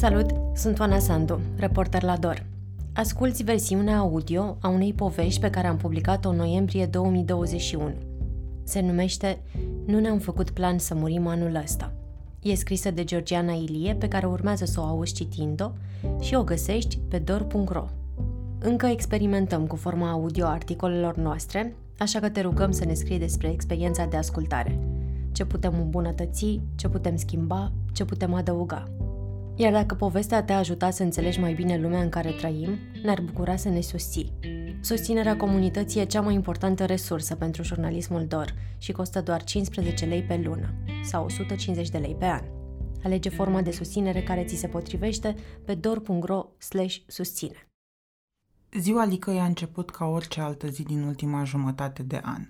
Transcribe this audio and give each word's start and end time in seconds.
Salut, 0.00 0.30
sunt 0.54 0.78
Oana 0.78 0.98
Sandu, 0.98 1.40
reporter 1.56 2.02
la 2.02 2.16
DOR. 2.16 2.46
Asculți 2.94 3.42
versiunea 3.42 3.98
audio 3.98 4.56
a 4.60 4.68
unei 4.68 4.92
povești 4.92 5.40
pe 5.40 5.50
care 5.50 5.66
am 5.66 5.76
publicat-o 5.76 6.28
în 6.28 6.36
noiembrie 6.36 6.86
2021. 6.86 7.92
Se 8.64 8.80
numește 8.80 9.42
Nu 9.86 10.00
ne-am 10.00 10.18
făcut 10.18 10.50
plan 10.50 10.78
să 10.78 10.94
murim 10.94 11.26
anul 11.26 11.54
ăsta. 11.54 11.92
E 12.42 12.54
scrisă 12.54 12.90
de 12.90 13.04
Georgiana 13.04 13.52
Ilie, 13.52 13.94
pe 13.94 14.08
care 14.08 14.26
urmează 14.26 14.64
să 14.64 14.80
o 14.80 14.84
auzi 14.84 15.12
citind-o 15.12 15.70
și 16.20 16.34
o 16.34 16.44
găsești 16.44 16.98
pe 17.08 17.18
dor.ro. 17.18 17.84
Încă 18.58 18.86
experimentăm 18.86 19.66
cu 19.66 19.76
forma 19.76 20.10
audio 20.10 20.44
a 20.44 20.50
articolelor 20.50 21.16
noastre, 21.16 21.76
așa 21.98 22.20
că 22.20 22.28
te 22.28 22.40
rugăm 22.40 22.70
să 22.70 22.84
ne 22.84 22.94
scrii 22.94 23.18
despre 23.18 23.50
experiența 23.50 24.04
de 24.04 24.16
ascultare. 24.16 24.78
Ce 25.32 25.44
putem 25.44 25.74
îmbunătăți, 25.80 26.60
ce 26.74 26.88
putem 26.88 27.16
schimba, 27.16 27.72
ce 27.92 28.04
putem 28.04 28.34
adăuga. 28.34 28.84
Iar 29.60 29.72
dacă 29.72 29.94
povestea 29.94 30.42
te-a 30.42 30.58
ajutat 30.58 30.94
să 30.94 31.02
înțelegi 31.02 31.40
mai 31.40 31.54
bine 31.54 31.78
lumea 31.78 32.00
în 32.00 32.08
care 32.08 32.30
trăim, 32.30 32.78
ne-ar 33.02 33.20
bucura 33.20 33.56
să 33.56 33.68
ne 33.68 33.80
susții. 33.80 34.32
Susținerea 34.80 35.36
comunității 35.36 36.00
e 36.00 36.04
cea 36.04 36.20
mai 36.20 36.34
importantă 36.34 36.84
resursă 36.84 37.34
pentru 37.34 37.62
jurnalismul 37.62 38.26
DOR 38.26 38.54
și 38.78 38.92
costă 38.92 39.20
doar 39.20 39.44
15 39.44 40.04
lei 40.04 40.22
pe 40.22 40.40
lună 40.44 40.74
sau 41.02 41.24
150 41.24 41.88
de 41.88 41.98
lei 41.98 42.14
pe 42.18 42.24
an. 42.24 42.44
Alege 43.04 43.28
forma 43.28 43.62
de 43.62 43.70
susținere 43.70 44.22
care 44.22 44.44
ți 44.44 44.56
se 44.56 44.66
potrivește 44.66 45.34
pe 45.64 45.74
dor.ro 45.74 46.46
susține. 47.06 47.68
Ziua 48.78 49.04
Licăi 49.04 49.38
a 49.38 49.44
început 49.44 49.90
ca 49.90 50.04
orice 50.04 50.40
altă 50.40 50.66
zi 50.66 50.82
din 50.82 51.02
ultima 51.02 51.44
jumătate 51.44 52.02
de 52.02 52.20
an. 52.24 52.46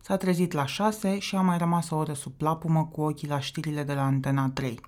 S-a 0.00 0.16
trezit 0.16 0.52
la 0.52 0.66
șase 0.66 1.18
și 1.18 1.36
a 1.36 1.40
mai 1.40 1.58
rămas 1.58 1.90
o 1.90 1.96
oră 1.96 2.12
sub 2.12 2.32
plapumă 2.32 2.86
cu 2.86 3.00
ochii 3.00 3.28
la 3.28 3.40
știrile 3.40 3.82
de 3.82 3.92
la 3.92 4.04
Antena 4.04 4.50
3. 4.50 4.80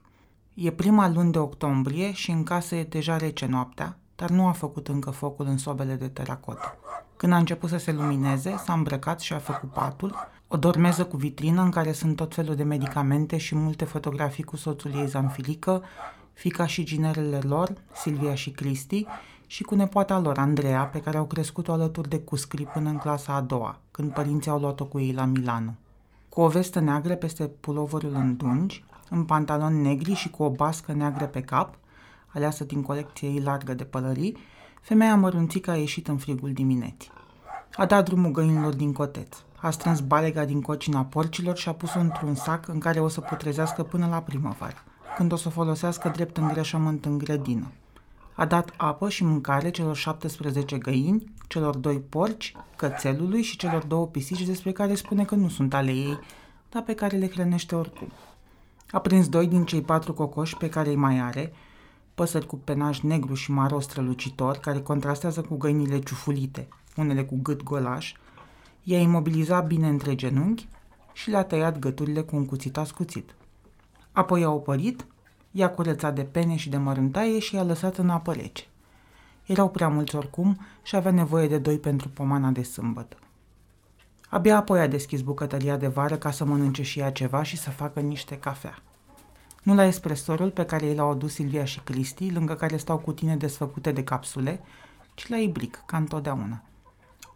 E 0.63 0.71
prima 0.71 1.09
luni 1.09 1.33
de 1.33 1.39
octombrie 1.39 2.13
și 2.13 2.31
în 2.31 2.43
casă 2.43 2.75
e 2.75 2.85
deja 2.85 3.17
rece 3.17 3.47
noaptea, 3.47 3.99
dar 4.17 4.31
nu 4.31 4.47
a 4.47 4.53
făcut 4.53 4.89
încă 4.89 5.11
focul 5.11 5.47
în 5.47 5.59
sobele 5.59 5.95
de 5.95 6.09
teracotă. 6.09 6.77
Când 7.17 7.33
a 7.33 7.37
început 7.37 7.69
să 7.69 7.77
se 7.77 7.93
lumineze, 7.93 8.57
s-a 8.65 8.73
îmbrăcat 8.73 9.21
și 9.21 9.33
a 9.33 9.39
făcut 9.39 9.71
patul, 9.71 10.15
o 10.49 10.57
dormeză 10.57 11.05
cu 11.05 11.17
vitrină 11.17 11.63
în 11.63 11.71
care 11.71 11.93
sunt 11.93 12.17
tot 12.17 12.35
felul 12.35 12.55
de 12.55 12.63
medicamente 12.63 13.37
și 13.37 13.55
multe 13.55 13.85
fotografii 13.85 14.45
cu 14.45 14.57
soțul 14.57 14.93
ei 14.95 15.07
Zanfilică, 15.07 15.83
fica 16.33 16.67
și 16.67 16.85
ginerele 16.85 17.39
lor, 17.39 17.73
Silvia 17.93 18.35
și 18.35 18.51
Cristi, 18.51 19.07
și 19.47 19.63
cu 19.63 19.75
nepoata 19.75 20.19
lor, 20.19 20.39
Andreea, 20.39 20.83
pe 20.83 21.01
care 21.01 21.17
au 21.17 21.25
crescut-o 21.25 21.73
alături 21.73 22.09
de 22.09 22.19
Cuscri 22.19 22.65
până 22.65 22.89
în 22.89 22.97
clasa 22.97 23.35
a 23.35 23.41
doua, 23.41 23.79
când 23.91 24.13
părinții 24.13 24.51
au 24.51 24.59
luat-o 24.59 24.85
cu 24.85 24.99
ei 24.99 25.13
la 25.13 25.25
Milano. 25.25 25.75
Cu 26.31 26.41
o 26.41 26.49
vestă 26.49 26.81
neagră 26.81 27.15
peste 27.15 27.47
puloverul 27.47 28.15
în 28.15 28.37
dungi, 28.37 28.85
în 29.09 29.25
pantaloni 29.25 29.83
negri 29.83 30.15
și 30.15 30.31
cu 30.31 30.43
o 30.43 30.51
bască 30.51 30.93
neagră 30.93 31.27
pe 31.27 31.41
cap, 31.41 31.75
aleasă 32.27 32.65
din 32.65 32.83
colecție 32.83 33.29
ei 33.29 33.41
largă 33.41 33.75
de 33.75 33.85
pălării, 33.85 34.37
femeia 34.81 35.17
mărunțică 35.17 35.71
a 35.71 35.77
ieșit 35.77 36.09
în 36.09 36.17
frigul 36.17 36.53
dimineții. 36.53 37.11
A 37.77 37.87
dat 37.87 38.05
drumul 38.05 38.31
găinilor 38.31 38.75
din 38.75 38.93
coteț, 38.93 39.37
a 39.57 39.71
strâns 39.71 40.01
balega 40.01 40.45
din 40.45 40.61
cocina 40.61 41.05
porcilor 41.05 41.57
și 41.57 41.69
a 41.69 41.73
pus-o 41.73 41.99
într-un 41.99 42.35
sac 42.35 42.69
în 42.69 42.79
care 42.79 43.01
o 43.01 43.09
să 43.09 43.21
putrezească 43.21 43.83
până 43.83 44.07
la 44.07 44.23
primăvară, 44.23 44.85
când 45.17 45.33
o 45.33 45.37
să 45.37 45.49
o 45.49 45.51
folosească 45.51 46.09
drept 46.09 46.37
îngrășământ 46.37 47.05
în 47.05 47.19
grădină. 47.19 47.73
A 48.41 48.45
dat 48.45 48.75
apă 48.77 49.09
și 49.09 49.25
mâncare 49.25 49.71
celor 49.71 49.97
17 49.97 50.79
găini, 50.79 51.25
celor 51.49 51.77
doi 51.77 52.01
porci, 52.01 52.55
cățelului 52.77 53.43
și 53.43 53.57
celor 53.57 53.85
două 53.85 54.07
pisici 54.07 54.47
despre 54.47 54.73
care 54.73 54.95
spune 54.95 55.25
că 55.25 55.35
nu 55.35 55.49
sunt 55.49 55.75
ale 55.75 55.91
ei, 55.91 56.19
dar 56.71 56.83
pe 56.83 56.95
care 56.95 57.17
le 57.17 57.29
hrănește 57.29 57.75
oricum. 57.75 58.09
A 58.91 58.99
prins 58.99 59.29
doi 59.29 59.47
din 59.47 59.65
cei 59.65 59.83
patru 59.83 60.15
cocoși 60.15 60.57
pe 60.57 60.69
care 60.69 60.89
îi 60.89 60.97
mai 60.97 61.19
are, 61.19 61.53
păsări 62.15 62.47
cu 62.47 62.57
penaj 62.57 63.01
negru 63.01 63.35
și 63.35 63.51
maro 63.51 63.81
strălucitor, 63.81 64.57
care 64.57 64.81
contrastează 64.81 65.41
cu 65.41 65.57
găinile 65.57 65.99
ciufulite, 65.99 66.69
unele 66.97 67.25
cu 67.25 67.39
gât 67.43 67.63
golaș, 67.63 68.15
i-a 68.83 69.01
imobilizat 69.01 69.67
bine 69.67 69.89
între 69.89 70.15
genunchi 70.15 70.69
și 71.13 71.31
le-a 71.31 71.45
tăiat 71.45 71.79
găturile 71.79 72.21
cu 72.21 72.37
un 72.37 72.47
cuțit 72.47 72.77
ascuțit. 72.77 73.35
Apoi 74.13 74.43
a 74.43 74.51
opărit, 74.51 75.07
i-a 75.51 75.71
curățat 75.71 76.15
de 76.15 76.23
pene 76.23 76.57
și 76.57 76.69
de 76.69 76.77
mărântaie 76.77 77.39
și 77.39 77.55
i-a 77.55 77.63
lăsat 77.63 77.97
în 77.97 78.11
apă 78.11 78.33
rece. 78.33 78.65
Erau 79.47 79.71
prea 79.71 79.89
mulți 79.89 80.17
oricum 80.17 80.59
și 80.83 80.97
avea 80.97 81.11
nevoie 81.11 81.49
de 81.49 81.59
doi 81.59 81.79
pentru 81.79 82.09
pomana 82.09 82.49
de 82.51 82.63
sâmbătă. 82.63 83.17
Abia 84.29 84.57
apoi 84.57 84.81
a 84.81 84.87
deschis 84.87 85.21
bucătăria 85.21 85.77
de 85.77 85.87
vară 85.87 86.17
ca 86.17 86.31
să 86.31 86.45
mănânce 86.45 86.83
și 86.83 86.99
ea 86.99 87.13
ceva 87.13 87.43
și 87.43 87.57
să 87.57 87.71
facă 87.71 88.01
niște 88.01 88.39
cafea. 88.39 88.79
Nu 89.63 89.75
la 89.75 89.85
espresorul 89.85 90.51
pe 90.51 90.65
care 90.65 90.87
i 90.87 90.95
l-au 90.95 91.11
adus 91.11 91.33
Silvia 91.33 91.65
și 91.65 91.81
Cristi, 91.81 92.33
lângă 92.33 92.55
care 92.55 92.77
stau 92.77 92.99
cutine 92.99 93.37
desfăcute 93.37 93.93
de 93.93 94.05
capsule, 94.05 94.61
ci 95.15 95.29
la 95.29 95.37
ibric, 95.37 95.83
ca 95.87 95.97
întotdeauna. 95.97 96.63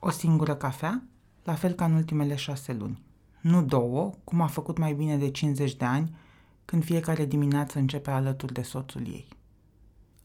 O 0.01 0.11
singură 0.11 0.55
cafea, 0.55 1.03
la 1.45 1.55
fel 1.55 1.73
ca 1.73 1.85
în 1.85 1.93
ultimele 1.93 2.35
șase 2.35 2.73
luni. 2.73 3.03
Nu 3.41 3.63
două, 3.63 4.11
cum 4.25 4.41
a 4.41 4.47
făcut 4.47 4.79
mai 4.79 4.93
bine 4.93 5.17
de 5.17 5.31
50 5.31 5.75
de 5.75 5.85
ani, 5.85 6.17
când 6.65 6.85
fiecare 6.85 7.25
dimineață 7.25 7.79
începe 7.79 8.11
alături 8.11 8.53
de 8.53 8.63
soțul 8.63 9.07
ei. 9.07 9.29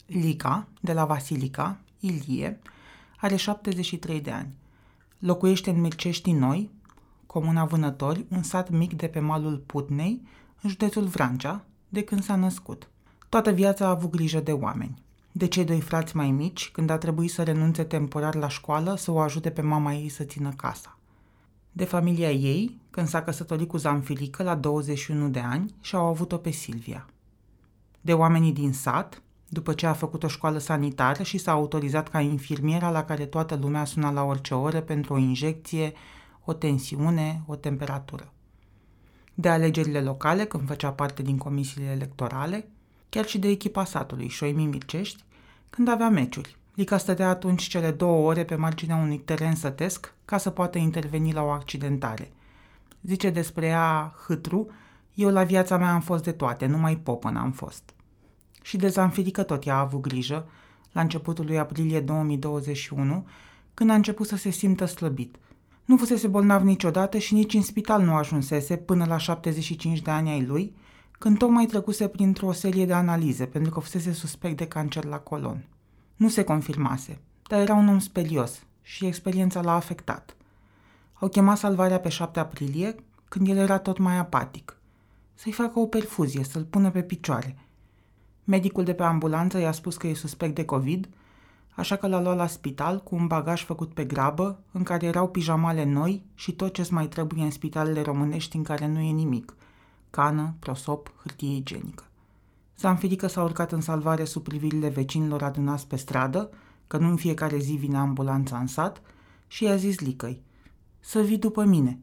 Lica, 0.05 0.67
de 0.81 0.93
la 0.93 1.05
Vasilica, 1.05 1.79
Ilie, 1.99 2.59
are 3.17 3.35
73 3.35 4.21
de 4.21 4.31
ani. 4.31 4.53
Locuiește 5.19 5.69
în 5.69 5.81
Mircești 5.81 6.31
Noi, 6.31 6.71
comuna 7.25 7.65
Vânători, 7.65 8.25
un 8.29 8.43
sat 8.43 8.69
mic 8.69 8.93
de 8.93 9.07
pe 9.07 9.19
malul 9.19 9.57
Putnei, 9.57 10.21
în 10.61 10.69
județul 10.69 11.05
Vrancea, 11.05 11.65
de 11.89 12.03
când 12.03 12.23
s-a 12.23 12.35
născut. 12.35 12.89
Toată 13.29 13.51
viața 13.51 13.85
a 13.85 13.89
avut 13.89 14.09
grijă 14.09 14.39
de 14.39 14.51
oameni. 14.51 15.01
De 15.31 15.47
cei 15.47 15.65
doi 15.65 15.81
frați 15.81 16.15
mai 16.15 16.31
mici, 16.31 16.69
când 16.69 16.89
a 16.89 16.97
trebuit 16.97 17.31
să 17.31 17.43
renunțe 17.43 17.83
temporar 17.83 18.35
la 18.35 18.47
școală 18.47 18.95
să 18.95 19.11
o 19.11 19.19
ajute 19.19 19.49
pe 19.49 19.61
mama 19.61 19.93
ei 19.93 20.09
să 20.09 20.23
țină 20.23 20.49
casa. 20.49 20.98
De 21.79 21.85
familia 21.85 22.31
ei, 22.31 22.79
când 22.89 23.07
s-a 23.07 23.23
căsătorit 23.23 23.67
cu 23.67 23.77
Zanfilică 23.77 24.43
la 24.43 24.55
21 24.55 25.29
de 25.29 25.39
ani 25.39 25.73
și 25.81 25.95
au 25.95 26.05
avut-o 26.05 26.37
pe 26.37 26.49
Silvia. 26.49 27.05
De 28.01 28.13
oamenii 28.13 28.51
din 28.51 28.73
sat, 28.73 29.21
după 29.47 29.73
ce 29.73 29.85
a 29.85 29.93
făcut 29.93 30.23
o 30.23 30.27
școală 30.27 30.57
sanitară 30.57 31.23
și 31.23 31.37
s-a 31.37 31.51
autorizat 31.51 32.09
ca 32.09 32.19
infirmiera 32.19 32.89
la 32.89 33.03
care 33.03 33.25
toată 33.25 33.55
lumea 33.55 33.85
suna 33.85 34.11
la 34.11 34.23
orice 34.23 34.53
oră 34.53 34.81
pentru 34.81 35.13
o 35.13 35.17
injecție, 35.17 35.93
o 36.45 36.53
tensiune, 36.53 37.43
o 37.45 37.55
temperatură. 37.55 38.33
De 39.33 39.49
alegerile 39.49 40.01
locale, 40.01 40.45
când 40.45 40.67
făcea 40.67 40.91
parte 40.91 41.21
din 41.21 41.37
comisiile 41.37 41.87
electorale, 41.87 42.67
chiar 43.09 43.25
și 43.25 43.37
de 43.37 43.47
echipa 43.47 43.83
satului 43.83 44.27
Șoimi 44.27 44.65
Mircești, 44.65 45.23
când 45.69 45.87
avea 45.87 46.09
meciuri. 46.09 46.58
Lica 46.79 46.97
stătea 46.97 47.29
atunci 47.29 47.67
cele 47.67 47.91
două 47.91 48.27
ore 48.27 48.43
pe 48.43 48.55
marginea 48.55 48.95
unui 48.95 49.17
teren 49.17 49.55
sătesc 49.55 50.13
ca 50.25 50.37
să 50.37 50.49
poată 50.49 50.77
interveni 50.77 51.33
la 51.33 51.43
o 51.43 51.49
accidentare. 51.49 52.31
Zice 53.01 53.29
despre 53.29 53.65
ea 53.65 54.15
Hâtru, 54.27 54.67
eu 55.13 55.29
la 55.29 55.43
viața 55.43 55.77
mea 55.77 55.93
am 55.93 56.01
fost 56.01 56.23
de 56.23 56.31
toate, 56.31 56.65
numai 56.65 56.97
popă 56.97 57.29
n-am 57.29 57.51
fost 57.51 57.93
și 58.61 58.77
de 58.77 58.87
Zanfirică 58.87 59.43
tot 59.43 59.65
ea 59.65 59.75
a 59.75 59.79
avut 59.79 60.01
grijă, 60.01 60.47
la 60.91 61.01
începutul 61.01 61.45
lui 61.45 61.59
aprilie 61.59 61.99
2021, 61.99 63.27
când 63.73 63.89
a 63.89 63.93
început 63.93 64.27
să 64.27 64.35
se 64.35 64.49
simtă 64.49 64.85
slăbit. 64.85 65.35
Nu 65.85 65.97
fusese 65.97 66.27
bolnav 66.27 66.61
niciodată 66.63 67.17
și 67.17 67.33
nici 67.33 67.53
în 67.53 67.61
spital 67.61 68.01
nu 68.01 68.13
ajunsese 68.13 68.77
până 68.77 69.05
la 69.05 69.17
75 69.17 70.01
de 70.01 70.11
ani 70.11 70.29
ai 70.29 70.45
lui, 70.45 70.75
când 71.11 71.37
tocmai 71.37 71.65
trecuse 71.65 72.07
printr-o 72.07 72.51
serie 72.51 72.85
de 72.85 72.93
analize 72.93 73.45
pentru 73.45 73.71
că 73.71 73.79
fusese 73.79 74.11
suspect 74.11 74.57
de 74.57 74.67
cancer 74.67 75.03
la 75.05 75.17
colon. 75.17 75.65
Nu 76.19 76.29
se 76.29 76.43
confirmase, 76.43 77.19
dar 77.47 77.59
era 77.59 77.73
un 77.73 77.87
om 77.87 77.99
sperios 77.99 78.63
și 78.81 79.05
experiența 79.05 79.61
l-a 79.61 79.75
afectat. 79.75 80.35
Au 81.13 81.27
chemat 81.27 81.57
salvarea 81.57 81.99
pe 81.99 82.09
7 82.09 82.39
aprilie, 82.39 82.95
când 83.27 83.47
el 83.47 83.57
era 83.57 83.79
tot 83.79 83.97
mai 83.97 84.17
apatic. 84.17 84.77
Să-i 85.33 85.51
facă 85.51 85.79
o 85.79 85.85
perfuzie, 85.85 86.43
să-l 86.43 86.63
pună 86.63 86.91
pe 86.91 87.01
picioare– 87.01 87.55
Medicul 88.49 88.83
de 88.83 88.93
pe 88.93 89.03
ambulanță 89.03 89.57
i-a 89.59 89.71
spus 89.71 89.97
că 89.97 90.07
e 90.07 90.13
suspect 90.13 90.55
de 90.55 90.65
COVID, 90.65 91.09
așa 91.75 91.95
că 91.95 92.07
l-a 92.07 92.21
luat 92.21 92.35
la 92.35 92.47
spital 92.47 93.03
cu 93.03 93.15
un 93.15 93.27
bagaj 93.27 93.63
făcut 93.63 93.93
pe 93.93 94.05
grabă, 94.05 94.59
în 94.71 94.83
care 94.83 95.05
erau 95.05 95.29
pijamale 95.29 95.83
noi 95.83 96.23
și 96.35 96.51
tot 96.51 96.73
ce 96.73 96.87
mai 96.91 97.07
trebuie 97.07 97.43
în 97.43 97.51
spitalele 97.51 98.01
românești 98.01 98.55
în 98.55 98.63
care 98.63 98.87
nu 98.87 98.99
e 98.99 99.11
nimic. 99.11 99.55
Cană, 100.09 100.55
prosop, 100.59 101.13
hârtie 101.21 101.55
igienică. 101.55 102.03
Zanfirică 102.79 103.27
s-a 103.27 103.43
urcat 103.43 103.71
în 103.71 103.81
salvare 103.81 104.23
sub 104.23 104.43
privirile 104.43 104.89
vecinilor 104.89 105.43
adunați 105.43 105.87
pe 105.87 105.95
stradă, 105.95 106.49
că 106.87 106.97
nu 106.97 107.07
în 107.07 107.15
fiecare 107.15 107.57
zi 107.57 107.71
vine 107.71 107.97
ambulanța 107.97 108.57
în 108.57 108.67
sat, 108.67 109.01
și 109.47 109.63
i-a 109.63 109.75
zis 109.75 109.99
Licăi, 109.99 110.41
să 110.99 111.19
vii 111.21 111.37
după 111.37 111.63
mine. 111.63 111.99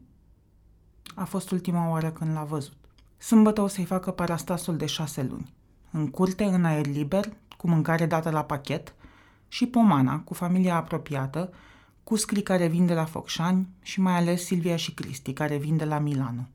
A 1.15 1.23
fost 1.23 1.51
ultima 1.51 1.89
oară 1.89 2.11
când 2.11 2.33
l-a 2.33 2.43
văzut. 2.43 2.77
Sâmbătă 3.17 3.61
o 3.61 3.67
să-i 3.67 3.85
facă 3.85 4.11
parastasul 4.11 4.77
de 4.77 4.85
șase 4.85 5.23
luni 5.23 5.55
în 5.91 6.07
curte, 6.07 6.43
în 6.43 6.65
aer 6.65 6.85
liber, 6.85 7.33
cu 7.57 7.67
mâncare 7.67 8.05
dată 8.05 8.29
la 8.29 8.43
pachet, 8.43 8.95
și 9.47 9.65
Pomana, 9.65 10.19
cu 10.19 10.33
familia 10.33 10.75
apropiată, 10.75 11.53
cu 12.03 12.15
scrii 12.15 12.43
care 12.43 12.67
vin 12.67 12.85
de 12.85 12.93
la 12.93 13.05
Focșani 13.05 13.67
și 13.81 14.01
mai 14.01 14.15
ales 14.15 14.45
Silvia 14.45 14.75
și 14.75 14.93
Cristi, 14.93 15.33
care 15.33 15.57
vin 15.57 15.77
de 15.77 15.85
la 15.85 15.99
Milano. 15.99 16.47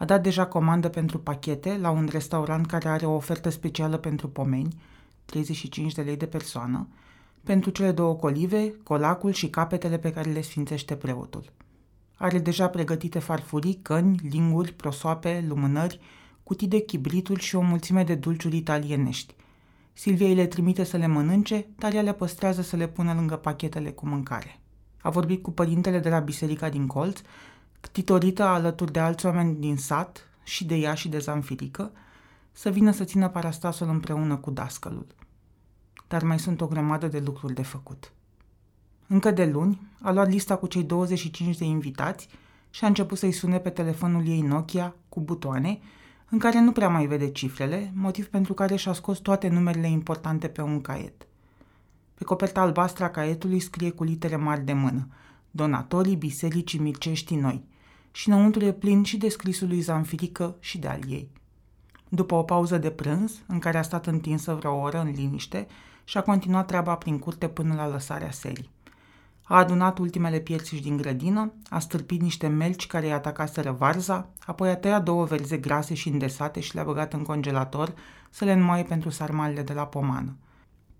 A 0.00 0.04
dat 0.04 0.22
deja 0.22 0.46
comandă 0.46 0.88
pentru 0.88 1.18
pachete 1.18 1.76
la 1.80 1.90
un 1.90 2.08
restaurant 2.10 2.66
care 2.66 2.88
are 2.88 3.06
o 3.06 3.14
ofertă 3.14 3.48
specială 3.48 3.96
pentru 3.96 4.28
pomeni, 4.28 4.74
35 5.24 5.92
de 5.92 6.02
lei 6.02 6.16
de 6.16 6.26
persoană, 6.26 6.88
pentru 7.44 7.70
cele 7.70 7.92
două 7.92 8.14
colive, 8.14 8.74
colacul 8.82 9.32
și 9.32 9.48
capetele 9.48 9.98
pe 9.98 10.12
care 10.12 10.30
le 10.30 10.40
sfințește 10.40 10.96
preotul. 10.96 11.44
Are 12.16 12.38
deja 12.38 12.68
pregătite 12.68 13.18
farfurii, 13.18 13.78
căni, 13.82 14.20
linguri, 14.30 14.72
prosoape, 14.72 15.44
lumânări, 15.48 16.00
cutii 16.42 16.68
de 16.68 16.78
chibrituri 16.80 17.42
și 17.42 17.56
o 17.56 17.60
mulțime 17.60 18.04
de 18.04 18.14
dulciuri 18.14 18.56
italienești. 18.56 19.34
Silvia 19.92 20.26
îi 20.26 20.34
le 20.34 20.46
trimite 20.46 20.84
să 20.84 20.96
le 20.96 21.06
mănânce, 21.06 21.66
dar 21.78 21.94
ea 21.94 22.02
le 22.02 22.12
păstrează 22.12 22.62
să 22.62 22.76
le 22.76 22.88
pună 22.88 23.14
lângă 23.14 23.36
pachetele 23.36 23.90
cu 23.90 24.06
mâncare. 24.06 24.60
A 25.02 25.10
vorbit 25.10 25.42
cu 25.42 25.50
părintele 25.50 25.98
de 25.98 26.08
la 26.08 26.18
biserica 26.18 26.68
din 26.68 26.86
colț, 26.86 27.20
titorită 27.88 28.42
alături 28.42 28.92
de 28.92 28.98
alți 28.98 29.26
oameni 29.26 29.56
din 29.56 29.76
sat 29.76 30.28
și 30.44 30.64
de 30.64 30.74
ea 30.74 30.94
și 30.94 31.08
de 31.08 31.18
Zanfirică, 31.18 31.92
să 32.52 32.70
vină 32.70 32.90
să 32.90 33.04
țină 33.04 33.28
parastasul 33.28 33.88
împreună 33.88 34.36
cu 34.36 34.50
dascălul. 34.50 35.06
Dar 36.08 36.22
mai 36.22 36.38
sunt 36.38 36.60
o 36.60 36.66
grămadă 36.66 37.06
de 37.06 37.18
lucruri 37.18 37.54
de 37.54 37.62
făcut. 37.62 38.12
Încă 39.06 39.30
de 39.30 39.46
luni 39.46 39.80
a 40.00 40.12
luat 40.12 40.28
lista 40.28 40.56
cu 40.56 40.66
cei 40.66 40.82
25 40.82 41.56
de 41.56 41.64
invitați 41.64 42.28
și 42.70 42.84
a 42.84 42.86
început 42.86 43.18
să-i 43.18 43.32
sune 43.32 43.58
pe 43.58 43.70
telefonul 43.70 44.26
ei 44.26 44.40
Nokia 44.40 44.94
cu 45.08 45.20
butoane, 45.20 45.78
în 46.28 46.38
care 46.38 46.60
nu 46.60 46.72
prea 46.72 46.88
mai 46.88 47.06
vede 47.06 47.30
cifrele, 47.30 47.92
motiv 47.94 48.28
pentru 48.28 48.54
care 48.54 48.76
și-a 48.76 48.92
scos 48.92 49.18
toate 49.18 49.48
numerele 49.48 49.88
importante 49.88 50.48
pe 50.48 50.62
un 50.62 50.80
caiet. 50.80 51.26
Pe 52.14 52.24
coperta 52.24 52.60
albastră 52.60 53.04
a 53.04 53.10
caietului 53.10 53.60
scrie 53.60 53.90
cu 53.90 54.04
litere 54.04 54.36
mari 54.36 54.64
de 54.64 54.72
mână 54.72 55.08
Donatorii 55.50 56.16
Bisericii 56.16 56.78
Mirceștii 56.78 57.36
Noi 57.36 57.64
și 58.10 58.28
înăuntru 58.28 58.64
e 58.64 58.72
plin 58.72 59.02
și 59.02 59.16
de 59.16 59.28
scrisul 59.28 59.68
lui 59.68 59.80
Zanfirică 59.80 60.56
și 60.60 60.78
de 60.78 60.88
al 60.88 61.00
ei. 61.08 61.30
După 62.08 62.34
o 62.34 62.42
pauză 62.42 62.78
de 62.78 62.90
prânz, 62.90 63.42
în 63.46 63.58
care 63.58 63.78
a 63.78 63.82
stat 63.82 64.06
întinsă 64.06 64.54
vreo 64.54 64.80
oră 64.80 65.00
în 65.00 65.10
liniște, 65.10 65.66
și-a 66.04 66.20
continuat 66.20 66.66
treaba 66.66 66.94
prin 66.94 67.18
curte 67.18 67.48
până 67.48 67.74
la 67.74 67.88
lăsarea 67.88 68.30
serii. 68.30 68.70
A 69.42 69.56
adunat 69.56 69.98
ultimele 69.98 70.38
piersiși 70.38 70.82
din 70.82 70.96
grădină, 70.96 71.52
a 71.68 71.78
stârpit 71.78 72.20
niște 72.20 72.46
melci 72.46 72.86
care 72.86 73.06
i-a 73.06 73.14
atacaseră 73.14 73.70
varza, 73.70 74.28
apoi 74.46 74.70
a 74.70 74.76
tăiat 74.76 75.04
două 75.04 75.24
verze 75.24 75.56
grase 75.56 75.94
și 75.94 76.08
îndesate 76.08 76.60
și 76.60 76.74
le-a 76.74 76.84
băgat 76.84 77.12
în 77.12 77.22
congelator 77.22 77.94
să 78.30 78.44
le 78.44 78.52
înmoaie 78.52 78.82
pentru 78.82 79.10
sarmalele 79.10 79.62
de 79.62 79.72
la 79.72 79.86
pomană. 79.86 80.36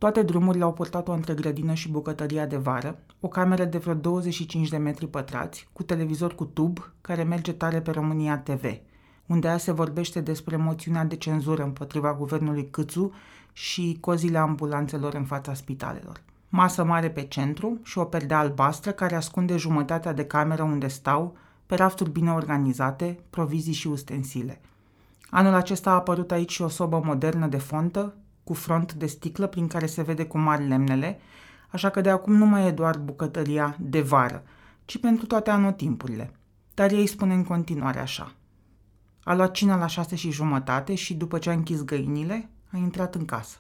Toate 0.01 0.23
drumurile 0.23 0.65
au 0.65 0.73
purtat-o 0.73 1.13
între 1.13 1.35
grădină 1.35 1.75
și 1.75 1.91
bucătăria 1.91 2.47
de 2.47 2.57
vară, 2.57 2.99
o 3.21 3.29
cameră 3.29 3.65
de 3.65 3.79
vreo 3.79 3.95
25 3.95 4.69
de 4.69 4.77
metri 4.77 5.07
pătrați, 5.07 5.69
cu 5.73 5.83
televizor 5.83 6.35
cu 6.35 6.45
tub, 6.45 6.93
care 7.01 7.23
merge 7.23 7.53
tare 7.53 7.81
pe 7.81 7.91
România 7.91 8.39
TV, 8.39 8.65
unde 9.27 9.49
ea 9.49 9.57
se 9.57 9.73
vorbește 9.73 10.21
despre 10.21 10.57
moțiunea 10.57 11.05
de 11.05 11.17
cenzură 11.17 11.63
împotriva 11.63 12.15
guvernului 12.15 12.71
Câțu 12.71 13.13
și 13.53 13.99
cozile 14.01 14.39
ambulanțelor 14.39 15.15
în 15.15 15.25
fața 15.25 15.55
spitalelor. 15.55 16.21
Masă 16.49 16.85
mare 16.85 17.11
pe 17.11 17.23
centru 17.23 17.79
și 17.83 17.99
o 17.99 18.05
perdea 18.05 18.39
albastră 18.39 18.91
care 18.91 19.15
ascunde 19.15 19.57
jumătatea 19.57 20.13
de 20.13 20.25
cameră 20.25 20.63
unde 20.63 20.89
stau, 20.89 21.37
pe 21.67 21.75
rafturi 21.75 22.11
bine 22.11 22.33
organizate, 22.33 23.19
provizii 23.31 23.73
și 23.73 23.89
ustensile. 23.89 24.61
Anul 25.31 25.55
acesta 25.55 25.91
a 25.91 25.95
apărut 25.95 26.31
aici 26.31 26.53
și 26.53 26.63
o 26.63 26.69
sobă 26.69 27.01
modernă 27.05 27.47
de 27.47 27.59
fontă, 27.59 28.15
cu 28.51 28.57
front 28.57 28.93
de 28.93 29.07
sticlă 29.07 29.47
prin 29.47 29.67
care 29.67 29.87
se 29.87 30.03
vede 30.03 30.25
cu 30.25 30.39
mari 30.39 30.69
lemnele, 30.69 31.21
așa 31.69 31.91
că 31.91 32.01
de 32.01 32.11
acum 32.11 32.33
nu 32.33 32.47
mai 32.47 32.67
e 32.67 32.71
doar 32.71 32.99
bucătăria 32.99 33.77
de 33.81 34.01
vară, 34.01 34.43
ci 34.85 34.99
pentru 34.99 35.27
toate 35.27 35.51
anotimpurile. 35.51 36.33
Dar 36.75 36.91
ei 36.91 37.07
spune 37.07 37.35
în 37.35 37.45
continuare 37.45 37.99
așa. 37.99 38.35
A 39.23 39.35
luat 39.35 39.53
cina 39.53 39.77
la 39.77 39.87
șase 39.87 40.17
și 40.17 40.31
jumătate 40.31 40.95
și 40.95 41.15
după 41.15 41.39
ce 41.39 41.51
a 41.51 41.53
închis 41.53 41.85
găinile, 41.85 42.49
a 42.73 42.77
intrat 42.77 43.15
în 43.15 43.25
casă. 43.25 43.59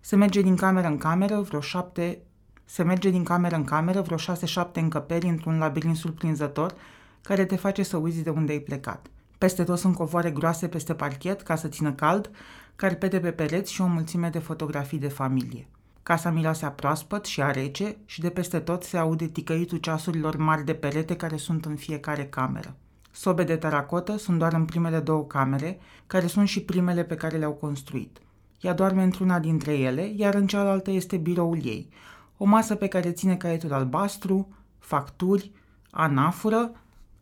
Se 0.00 0.16
merge 0.16 0.40
din 0.40 0.56
cameră 0.56 0.86
în 0.86 0.98
cameră 0.98 1.40
vreo 1.40 1.60
șapte 1.60 2.18
se 2.64 2.82
merge 2.82 3.10
din 3.10 3.24
cameră 3.24 3.54
în 3.56 3.64
cameră 3.64 4.00
vreo 4.00 4.16
șase-șapte 4.16 4.80
încăperi 4.80 5.28
într-un 5.28 5.58
labirint 5.58 5.96
surprinzător 5.96 6.74
care 7.22 7.44
te 7.44 7.56
face 7.56 7.82
să 7.82 7.96
uiți 7.96 8.22
de 8.22 8.30
unde 8.30 8.52
ai 8.52 8.58
plecat. 8.58 9.06
Peste 9.38 9.64
tot 9.64 9.78
sunt 9.78 9.94
covoare 9.94 10.30
groase 10.30 10.68
peste 10.68 10.94
parchet 10.94 11.42
ca 11.42 11.56
să 11.56 11.68
țină 11.68 11.92
cald, 11.92 12.30
carpete 12.76 13.20
pe 13.20 13.30
pereți 13.30 13.72
și 13.72 13.80
o 13.80 13.86
mulțime 13.86 14.28
de 14.28 14.38
fotografii 14.38 14.98
de 14.98 15.08
familie. 15.08 15.68
Casa 16.02 16.30
miroase 16.30 16.64
a 16.64 16.70
proaspăt 16.70 17.24
și 17.24 17.42
a 17.42 17.50
rece 17.50 17.96
și 18.04 18.20
de 18.20 18.30
peste 18.30 18.58
tot 18.58 18.82
se 18.82 18.96
aude 18.96 19.26
ticăitul 19.26 19.78
ceasurilor 19.78 20.36
mari 20.36 20.64
de 20.64 20.74
perete 20.74 21.16
care 21.16 21.36
sunt 21.36 21.64
în 21.64 21.76
fiecare 21.76 22.24
cameră. 22.24 22.76
Sobe 23.10 23.44
de 23.44 23.56
teracotă 23.56 24.16
sunt 24.16 24.38
doar 24.38 24.52
în 24.52 24.64
primele 24.64 25.00
două 25.00 25.24
camere, 25.24 25.78
care 26.06 26.26
sunt 26.26 26.48
și 26.48 26.62
primele 26.62 27.04
pe 27.04 27.14
care 27.14 27.36
le-au 27.36 27.52
construit. 27.52 28.18
Ea 28.60 28.74
doarme 28.74 29.02
într-una 29.02 29.38
dintre 29.38 29.72
ele, 29.72 30.12
iar 30.16 30.34
în 30.34 30.46
cealaltă 30.46 30.90
este 30.90 31.16
biroul 31.16 31.60
ei, 31.64 31.88
o 32.36 32.44
masă 32.44 32.74
pe 32.74 32.86
care 32.88 33.12
ține 33.12 33.36
caietul 33.36 33.72
albastru, 33.72 34.48
facturi, 34.78 35.50
anafură 35.90 36.70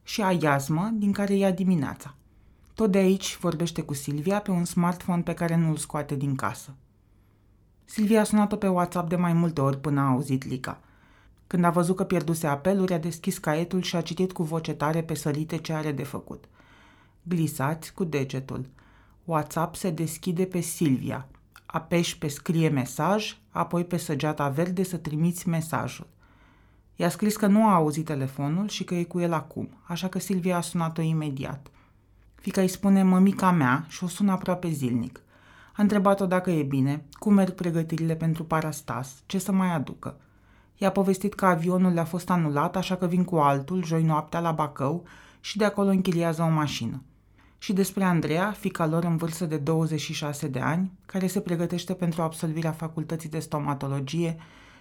și 0.02 0.22
aiazmă 0.22 0.90
din 0.94 1.12
care 1.12 1.34
ia 1.34 1.50
dimineața. 1.50 2.14
Tot 2.74 2.90
de 2.90 2.98
aici 2.98 3.36
vorbește 3.36 3.82
cu 3.82 3.94
Silvia 3.94 4.40
pe 4.40 4.50
un 4.50 4.64
smartphone 4.64 5.22
pe 5.22 5.34
care 5.34 5.56
nu-l 5.56 5.76
scoate 5.76 6.14
din 6.14 6.34
casă. 6.34 6.74
Silvia 7.84 8.20
a 8.20 8.24
sunat-o 8.24 8.56
pe 8.56 8.68
WhatsApp 8.68 9.08
de 9.08 9.16
mai 9.16 9.32
multe 9.32 9.60
ori 9.60 9.80
până 9.80 10.00
a 10.00 10.08
auzit 10.08 10.44
Lica. 10.44 10.80
Când 11.46 11.64
a 11.64 11.70
văzut 11.70 11.96
că 11.96 12.04
pierduse 12.04 12.46
apeluri, 12.46 12.92
a 12.92 12.98
deschis 12.98 13.38
caietul 13.38 13.82
și 13.82 13.96
a 13.96 14.00
citit 14.00 14.32
cu 14.32 14.42
voce 14.42 14.74
tare 14.74 15.02
pe 15.02 15.14
sărite 15.14 15.56
ce 15.56 15.72
are 15.72 15.92
de 15.92 16.02
făcut. 16.02 16.44
Glisați 17.22 17.92
cu 17.92 18.04
degetul. 18.04 18.68
WhatsApp 19.24 19.74
se 19.76 19.90
deschide 19.90 20.44
pe 20.44 20.60
Silvia. 20.60 21.28
Apeși 21.66 22.18
pe 22.18 22.28
scrie 22.28 22.68
mesaj, 22.68 23.38
apoi 23.50 23.84
pe 23.84 23.96
săgeata 23.96 24.48
verde 24.48 24.82
să 24.82 24.96
trimiți 24.96 25.48
mesajul. 25.48 26.06
I-a 26.96 27.08
scris 27.08 27.36
că 27.36 27.46
nu 27.46 27.66
a 27.66 27.74
auzit 27.74 28.04
telefonul 28.04 28.68
și 28.68 28.84
că 28.84 28.94
e 28.94 29.04
cu 29.04 29.20
el 29.20 29.32
acum, 29.32 29.68
așa 29.82 30.08
că 30.08 30.18
Silvia 30.18 30.56
a 30.56 30.60
sunat-o 30.60 31.02
imediat. 31.02 31.68
Fica 32.44 32.60
îi 32.60 32.68
spune 32.68 33.02
mămica 33.02 33.50
mea 33.50 33.84
și 33.88 34.04
o 34.04 34.06
sună 34.06 34.32
aproape 34.32 34.68
zilnic. 34.68 35.20
A 35.76 35.82
întrebat-o 35.82 36.26
dacă 36.26 36.50
e 36.50 36.62
bine, 36.62 37.04
cum 37.12 37.34
merg 37.34 37.52
pregătirile 37.52 38.14
pentru 38.14 38.44
parastas, 38.44 39.22
ce 39.26 39.38
să 39.38 39.52
mai 39.52 39.74
aducă. 39.74 40.16
I-a 40.76 40.90
povestit 40.90 41.34
că 41.34 41.46
avionul 41.46 41.92
le-a 41.92 42.04
fost 42.04 42.30
anulat, 42.30 42.76
așa 42.76 42.96
că 42.96 43.06
vin 43.06 43.24
cu 43.24 43.36
altul, 43.36 43.84
joi 43.84 44.02
noaptea, 44.02 44.40
la 44.40 44.52
Bacău 44.52 45.04
și 45.40 45.56
de 45.56 45.64
acolo 45.64 45.88
închiriază 45.88 46.42
o 46.42 46.48
mașină. 46.48 47.02
Și 47.58 47.72
despre 47.72 48.04
Andreea, 48.04 48.50
fica 48.50 48.86
lor 48.86 49.04
în 49.04 49.16
vârstă 49.16 49.46
de 49.46 49.56
26 49.56 50.48
de 50.48 50.60
ani, 50.60 50.92
care 51.06 51.26
se 51.26 51.40
pregătește 51.40 51.94
pentru 51.94 52.22
absolvirea 52.22 52.72
facultății 52.72 53.28
de 53.28 53.38
stomatologie 53.38 54.36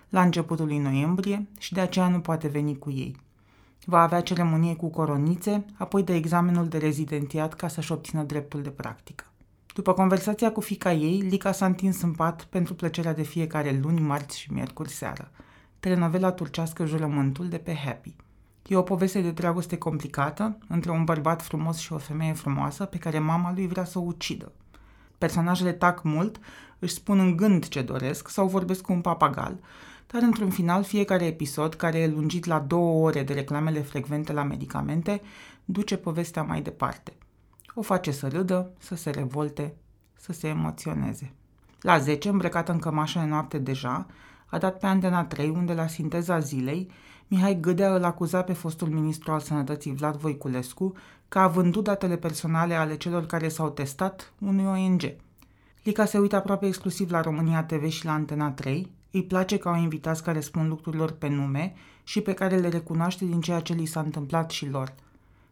la 0.09 0.21
începutul 0.21 0.65
lui 0.65 0.77
noiembrie 0.77 1.47
și 1.57 1.73
de 1.73 1.79
aceea 1.79 2.07
nu 2.07 2.19
poate 2.19 2.47
veni 2.47 2.77
cu 2.77 2.91
ei. 2.91 3.15
Va 3.85 4.01
avea 4.01 4.21
ceremonie 4.21 4.75
cu 4.75 4.89
coronițe, 4.89 5.65
apoi 5.77 6.03
de 6.03 6.15
examenul 6.15 6.67
de 6.67 6.77
rezidentiat 6.77 7.53
ca 7.53 7.67
să-și 7.67 7.91
obțină 7.91 8.23
dreptul 8.23 8.61
de 8.61 8.69
practică. 8.69 9.25
După 9.73 9.93
conversația 9.93 10.51
cu 10.51 10.61
fica 10.61 10.93
ei, 10.93 11.19
Lica 11.19 11.51
s-a 11.51 11.65
întins 11.65 12.01
în 12.01 12.11
pat 12.11 12.43
pentru 12.43 12.73
plăcerea 12.73 13.13
de 13.13 13.23
fiecare 13.23 13.79
luni, 13.81 13.99
marți 13.99 14.39
și 14.39 14.53
miercuri 14.53 14.89
seară. 14.89 15.31
Telenovela 15.79 16.31
turcească 16.31 16.85
Jurământul 16.85 17.49
de 17.49 17.57
pe 17.57 17.75
Happy. 17.75 18.15
E 18.67 18.75
o 18.75 18.81
poveste 18.81 19.21
de 19.21 19.31
dragoste 19.31 19.77
complicată 19.77 20.57
între 20.67 20.91
un 20.91 21.03
bărbat 21.03 21.41
frumos 21.41 21.77
și 21.77 21.93
o 21.93 21.97
femeie 21.97 22.33
frumoasă 22.33 22.85
pe 22.85 22.97
care 22.97 23.19
mama 23.19 23.51
lui 23.53 23.67
vrea 23.67 23.85
să 23.85 23.99
o 23.99 24.01
ucidă. 24.01 24.51
Personajele 25.17 25.71
tac 25.71 26.03
mult, 26.03 26.39
își 26.79 26.93
spun 26.93 27.19
în 27.19 27.35
gând 27.35 27.67
ce 27.67 27.81
doresc 27.81 28.29
sau 28.29 28.47
vorbesc 28.47 28.81
cu 28.81 28.93
un 28.93 29.01
papagal, 29.01 29.59
dar 30.07 30.21
într-un 30.21 30.49
final 30.49 30.83
fiecare 30.83 31.25
episod, 31.25 31.73
care 31.73 31.99
e 31.99 32.07
lungit 32.07 32.45
la 32.45 32.59
două 32.59 33.05
ore 33.05 33.23
de 33.23 33.33
reclamele 33.33 33.81
frecvente 33.81 34.33
la 34.33 34.43
medicamente, 34.43 35.21
duce 35.65 35.97
povestea 35.97 36.43
mai 36.43 36.61
departe. 36.61 37.13
O 37.73 37.81
face 37.81 38.11
să 38.11 38.27
râdă, 38.27 38.71
să 38.77 38.95
se 38.95 39.09
revolte, 39.09 39.75
să 40.13 40.33
se 40.33 40.47
emoționeze. 40.47 41.33
La 41.81 41.97
10, 41.97 42.29
îmbrăcată 42.29 42.71
în 42.71 42.79
cămașă 42.79 43.19
de 43.19 43.25
noapte 43.25 43.57
deja, 43.57 44.05
a 44.45 44.57
dat 44.57 44.79
pe 44.79 44.85
Antena 44.85 45.25
3, 45.25 45.49
unde 45.49 45.73
la 45.73 45.87
sinteza 45.87 46.39
zilei, 46.39 46.89
Mihai 47.27 47.59
Gâdea 47.59 47.95
îl 47.95 48.03
acuza 48.03 48.41
pe 48.41 48.53
fostul 48.53 48.87
ministru 48.87 49.31
al 49.31 49.39
sănătății 49.39 49.95
Vlad 49.95 50.15
Voiculescu 50.15 50.93
că 51.27 51.39
a 51.39 51.47
vândut 51.47 51.83
datele 51.83 52.17
personale 52.17 52.73
ale 52.73 52.97
celor 52.97 53.25
care 53.25 53.47
s-au 53.47 53.69
testat 53.69 54.33
unui 54.39 54.65
ONG. 54.65 55.01
Lica 55.83 56.05
se 56.05 56.17
uită 56.17 56.35
aproape 56.35 56.65
exclusiv 56.65 57.11
la 57.11 57.21
România 57.21 57.63
TV 57.63 57.89
și 57.89 58.05
la 58.05 58.11
Antena 58.11 58.51
3, 58.51 58.91
îi 59.15 59.23
place 59.23 59.57
că 59.57 59.69
au 59.69 59.75
invitați 59.75 60.23
care 60.23 60.39
spun 60.39 60.67
lucrurilor 60.67 61.11
pe 61.11 61.27
nume 61.27 61.73
și 62.03 62.21
pe 62.21 62.33
care 62.33 62.57
le 62.57 62.69
recunoaște 62.69 63.25
din 63.25 63.41
ceea 63.41 63.59
ce 63.59 63.73
li 63.73 63.85
s-a 63.85 63.99
întâmplat 63.99 64.49
și 64.49 64.69
lor. 64.69 64.93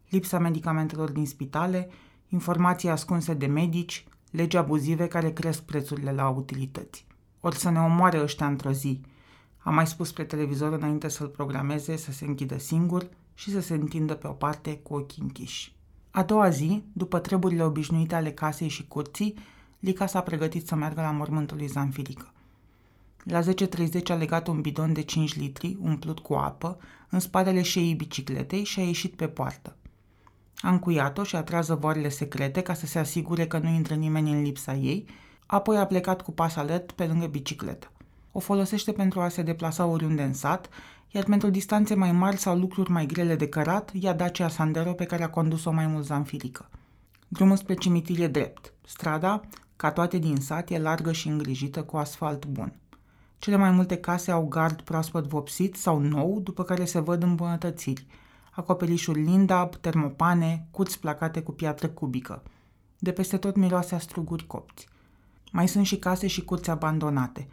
Lipsa 0.09 0.39
medicamentelor 0.39 1.11
din 1.11 1.25
spitale, 1.25 1.89
informații 2.29 2.89
ascunse 2.89 3.33
de 3.33 3.45
medici, 3.45 4.05
legi 4.31 4.57
abuzive 4.57 5.07
care 5.07 5.31
cresc 5.31 5.61
prețurile 5.61 6.11
la 6.11 6.29
utilități. 6.29 7.05
Ori 7.39 7.55
să 7.55 7.69
ne 7.69 7.79
omoare 7.79 8.21
ăștia 8.21 8.45
într-o 8.47 8.71
zi. 8.71 9.01
Am 9.57 9.73
mai 9.73 9.87
spus 9.87 10.11
pe 10.11 10.23
televizor 10.23 10.73
înainte 10.73 11.07
să-l 11.07 11.27
programeze 11.27 11.95
să 11.95 12.11
se 12.11 12.25
închidă 12.25 12.59
singur 12.59 13.09
și 13.33 13.51
să 13.51 13.59
se 13.59 13.73
întindă 13.73 14.13
pe 14.13 14.27
o 14.27 14.31
parte 14.31 14.77
cu 14.77 14.93
ochii 14.93 15.21
închiși. 15.21 15.75
A 16.11 16.23
doua 16.23 16.49
zi, 16.49 16.83
după 16.93 17.19
treburile 17.19 17.63
obișnuite 17.63 18.15
ale 18.15 18.31
casei 18.31 18.67
și 18.67 18.87
curții, 18.87 19.35
Lica 19.79 20.05
s-a 20.05 20.21
pregătit 20.21 20.67
să 20.67 20.75
meargă 20.75 21.01
la 21.01 21.11
mormântul 21.11 21.57
lui 21.57 21.67
Zanfirică. 21.67 22.31
La 23.23 23.41
10.30 23.41 23.47
a 24.07 24.13
legat 24.13 24.47
un 24.47 24.61
bidon 24.61 24.93
de 24.93 25.01
5 25.01 25.35
litri, 25.35 25.77
umplut 25.81 26.19
cu 26.19 26.33
apă, 26.33 26.77
în 27.09 27.19
spatele 27.19 27.61
șeii 27.61 27.93
bicicletei 27.93 28.63
și 28.63 28.79
a 28.79 28.83
ieșit 28.83 29.13
pe 29.13 29.27
poartă. 29.27 29.75
A 30.57 30.69
încuiat-o 30.69 31.23
și 31.23 31.35
a 31.35 31.43
tras 31.43 31.65
zăvoarele 31.65 32.09
secrete 32.09 32.61
ca 32.61 32.73
să 32.73 32.85
se 32.85 32.99
asigure 32.99 33.47
că 33.47 33.57
nu 33.57 33.69
intră 33.69 33.93
nimeni 33.93 34.31
în 34.31 34.41
lipsa 34.41 34.73
ei, 34.73 35.05
apoi 35.45 35.77
a 35.77 35.85
plecat 35.85 36.21
cu 36.21 36.31
pas 36.31 36.55
alert 36.55 36.91
pe 36.91 37.05
lângă 37.05 37.25
bicicletă. 37.25 37.91
O 38.31 38.39
folosește 38.39 38.91
pentru 38.91 39.21
a 39.21 39.27
se 39.27 39.41
deplasa 39.41 39.85
oriunde 39.85 40.23
în 40.23 40.33
sat, 40.33 40.69
iar 41.09 41.23
pentru 41.23 41.49
distanțe 41.49 41.95
mai 41.95 42.11
mari 42.11 42.37
sau 42.37 42.57
lucruri 42.57 42.91
mai 42.91 43.05
grele 43.05 43.35
de 43.35 43.47
cărat, 43.47 43.91
ia 43.93 44.13
Dacia 44.13 44.47
Sandero 44.47 44.93
pe 44.93 45.05
care 45.05 45.23
a 45.23 45.29
condus-o 45.29 45.71
mai 45.71 45.87
mult 45.87 46.05
zanfirică. 46.05 46.69
Drumul 47.27 47.55
spre 47.55 47.73
cimitir 47.73 48.19
e 48.19 48.27
drept. 48.27 48.73
Strada, 48.85 49.41
ca 49.75 49.91
toate 49.91 50.17
din 50.17 50.35
sat, 50.35 50.69
e 50.69 50.79
largă 50.79 51.11
și 51.11 51.27
îngrijită 51.27 51.83
cu 51.83 51.97
asfalt 51.97 52.45
bun. 52.45 52.73
Cele 53.41 53.55
mai 53.55 53.71
multe 53.71 53.97
case 53.97 54.31
au 54.31 54.47
gard 54.47 54.81
proaspăt 54.81 55.27
vopsit 55.27 55.75
sau 55.75 55.99
nou, 55.99 56.39
după 56.39 56.63
care 56.63 56.85
se 56.85 56.99
văd 56.99 57.23
îmbunătățiri. 57.23 58.05
Acoperișuri 58.51 59.21
lindab, 59.21 59.75
termopane, 59.75 60.67
curți 60.71 60.99
placate 60.99 61.41
cu 61.41 61.51
piatră 61.51 61.87
cubică. 61.87 62.43
De 62.99 63.11
peste 63.11 63.37
tot 63.37 63.55
miroase 63.55 63.95
a 63.95 63.99
struguri 63.99 64.47
copți. 64.47 64.87
Mai 65.51 65.67
sunt 65.67 65.85
și 65.85 65.97
case 65.97 66.27
și 66.27 66.43
curți 66.43 66.69
abandonate. 66.69 67.47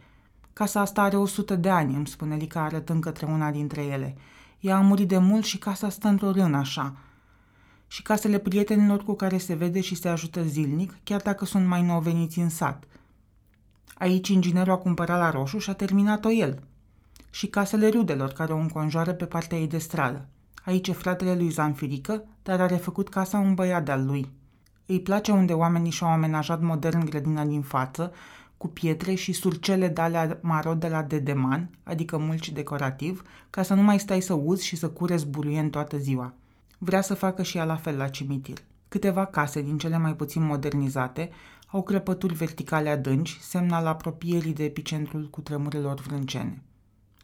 Casa 0.53 0.79
asta 0.79 1.01
are 1.01 1.17
100 1.17 1.55
de 1.55 1.69
ani, 1.69 1.95
îmi 1.95 2.07
spune 2.07 2.35
Lica 2.35 2.63
arătând 2.63 3.03
către 3.03 3.25
una 3.25 3.51
dintre 3.51 3.81
ele. 3.81 4.15
Ea 4.59 4.77
a 4.77 4.81
murit 4.81 5.07
de 5.07 5.17
mult 5.17 5.45
și 5.45 5.57
casa 5.57 5.89
stă 5.89 6.07
într-o 6.07 6.31
rână 6.31 6.57
așa. 6.57 6.95
Și 7.87 8.01
casele 8.01 8.37
prietenilor 8.37 9.03
cu 9.03 9.13
care 9.13 9.37
se 9.37 9.53
vede 9.53 9.81
și 9.81 9.95
se 9.95 10.09
ajută 10.09 10.43
zilnic, 10.43 10.97
chiar 11.03 11.21
dacă 11.21 11.45
sunt 11.45 11.67
mai 11.67 11.81
nou 11.81 11.99
veniți 11.99 12.39
în 12.39 12.49
sat– 12.49 12.83
Aici 13.99 14.27
inginerul 14.27 14.73
a 14.73 14.77
cumpărat 14.77 15.19
la 15.19 15.29
roșu 15.29 15.57
și 15.57 15.69
a 15.69 15.73
terminat-o 15.73 16.31
el. 16.31 16.59
Și 17.29 17.47
casele 17.47 17.89
rudelor 17.89 18.29
care 18.29 18.53
o 18.53 18.57
înconjoară 18.57 19.13
pe 19.13 19.25
partea 19.25 19.57
ei 19.57 19.67
de 19.67 19.77
stradă. 19.77 20.25
Aici 20.65 20.87
e 20.87 20.91
fratele 20.91 21.35
lui 21.35 21.49
Zanfirică, 21.49 22.23
dar 22.43 22.61
a 22.61 22.65
refăcut 22.65 23.09
casa 23.09 23.37
un 23.37 23.53
băiat 23.53 23.85
de-al 23.85 24.05
lui. 24.05 24.31
Îi 24.85 25.01
place 25.01 25.31
unde 25.31 25.53
oamenii 25.53 25.91
și-au 25.91 26.09
amenajat 26.09 26.61
modern 26.61 27.05
grădina 27.05 27.45
din 27.45 27.61
față, 27.61 28.11
cu 28.57 28.67
pietre 28.67 29.13
și 29.13 29.31
surcele 29.31 29.87
de 29.87 30.01
alea 30.01 30.39
maro 30.41 30.73
de 30.73 30.87
la 30.87 31.03
dedeman, 31.03 31.69
adică 31.83 32.17
mulci 32.17 32.51
decorativ, 32.51 33.23
ca 33.49 33.63
să 33.63 33.73
nu 33.73 33.81
mai 33.81 33.99
stai 33.99 34.21
să 34.21 34.33
uzi 34.33 34.65
și 34.65 34.75
să 34.75 34.89
curezi 34.89 35.27
buruien 35.27 35.69
toată 35.69 35.97
ziua. 35.97 36.33
Vrea 36.77 37.01
să 37.01 37.13
facă 37.13 37.43
și 37.43 37.57
ea 37.57 37.63
la 37.63 37.75
fel 37.75 37.97
la 37.97 38.07
cimitir. 38.07 38.57
Câteva 38.87 39.25
case 39.25 39.61
din 39.61 39.77
cele 39.77 39.97
mai 39.97 40.15
puțin 40.15 40.45
modernizate 40.45 41.29
au 41.71 41.83
crăpături 41.83 42.33
verticale 42.33 42.89
adânci, 42.89 43.37
semn 43.39 43.71
al 43.71 43.85
apropierii 43.85 44.53
de 44.53 44.63
epicentrul 44.63 45.27
cu 45.29 45.41
tremurelor 45.41 45.99
vrâncene. 45.99 46.61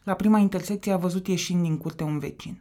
La 0.02 0.14
prima 0.14 0.38
intersecție 0.38 0.92
a 0.92 0.96
văzut 0.96 1.28
ieșind 1.28 1.62
din 1.62 1.78
curte 1.78 2.04
un 2.04 2.18
vecin. 2.18 2.60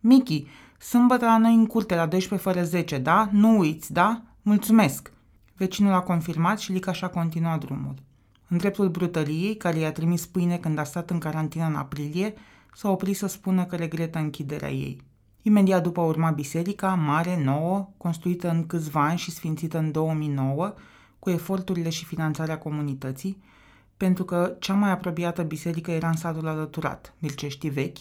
Michi, 0.00 0.46
sâmbătă 0.78 1.24
la 1.24 1.38
noi 1.38 1.54
în 1.54 1.66
curte 1.66 1.94
la 1.94 2.06
12 2.06 2.48
fără 2.48 2.64
10, 2.64 2.98
da? 2.98 3.28
Nu 3.32 3.58
uiți, 3.58 3.92
da? 3.92 4.22
Mulțumesc!" 4.42 5.12
Vecinul 5.56 5.92
a 5.92 6.00
confirmat 6.00 6.58
și 6.58 6.72
Lica 6.72 6.92
și-a 6.92 7.08
continuat 7.08 7.60
drumul. 7.60 7.94
În 8.48 8.56
dreptul 8.56 8.88
brutăriei, 8.88 9.56
care 9.56 9.78
i-a 9.78 9.92
trimis 9.92 10.26
pâine 10.26 10.56
când 10.56 10.78
a 10.78 10.84
stat 10.84 11.10
în 11.10 11.18
carantină 11.18 11.66
în 11.66 11.74
aprilie, 11.74 12.34
s-a 12.74 12.90
oprit 12.90 13.16
să 13.16 13.26
spună 13.26 13.64
că 13.64 13.76
regretă 13.76 14.18
închiderea 14.18 14.70
ei. 14.70 15.00
Imediat 15.42 15.82
după 15.82 16.00
urma 16.00 16.30
biserica, 16.30 16.94
mare, 16.94 17.42
nouă, 17.44 17.88
construită 17.96 18.50
în 18.50 18.66
câțiva 18.66 19.04
ani 19.04 19.18
și 19.18 19.30
sfințită 19.30 19.78
în 19.78 19.90
2009, 19.90 20.74
cu 21.26 21.32
eforturile 21.32 21.88
și 21.88 22.04
finanțarea 22.04 22.58
comunității, 22.58 23.42
pentru 23.96 24.24
că 24.24 24.56
cea 24.58 24.74
mai 24.74 24.90
apropiată 24.90 25.42
biserică 25.42 25.90
era 25.90 26.08
în 26.08 26.16
satul 26.16 26.46
alăturat, 26.46 27.14
Mircești 27.18 27.68
Vechi, 27.68 27.98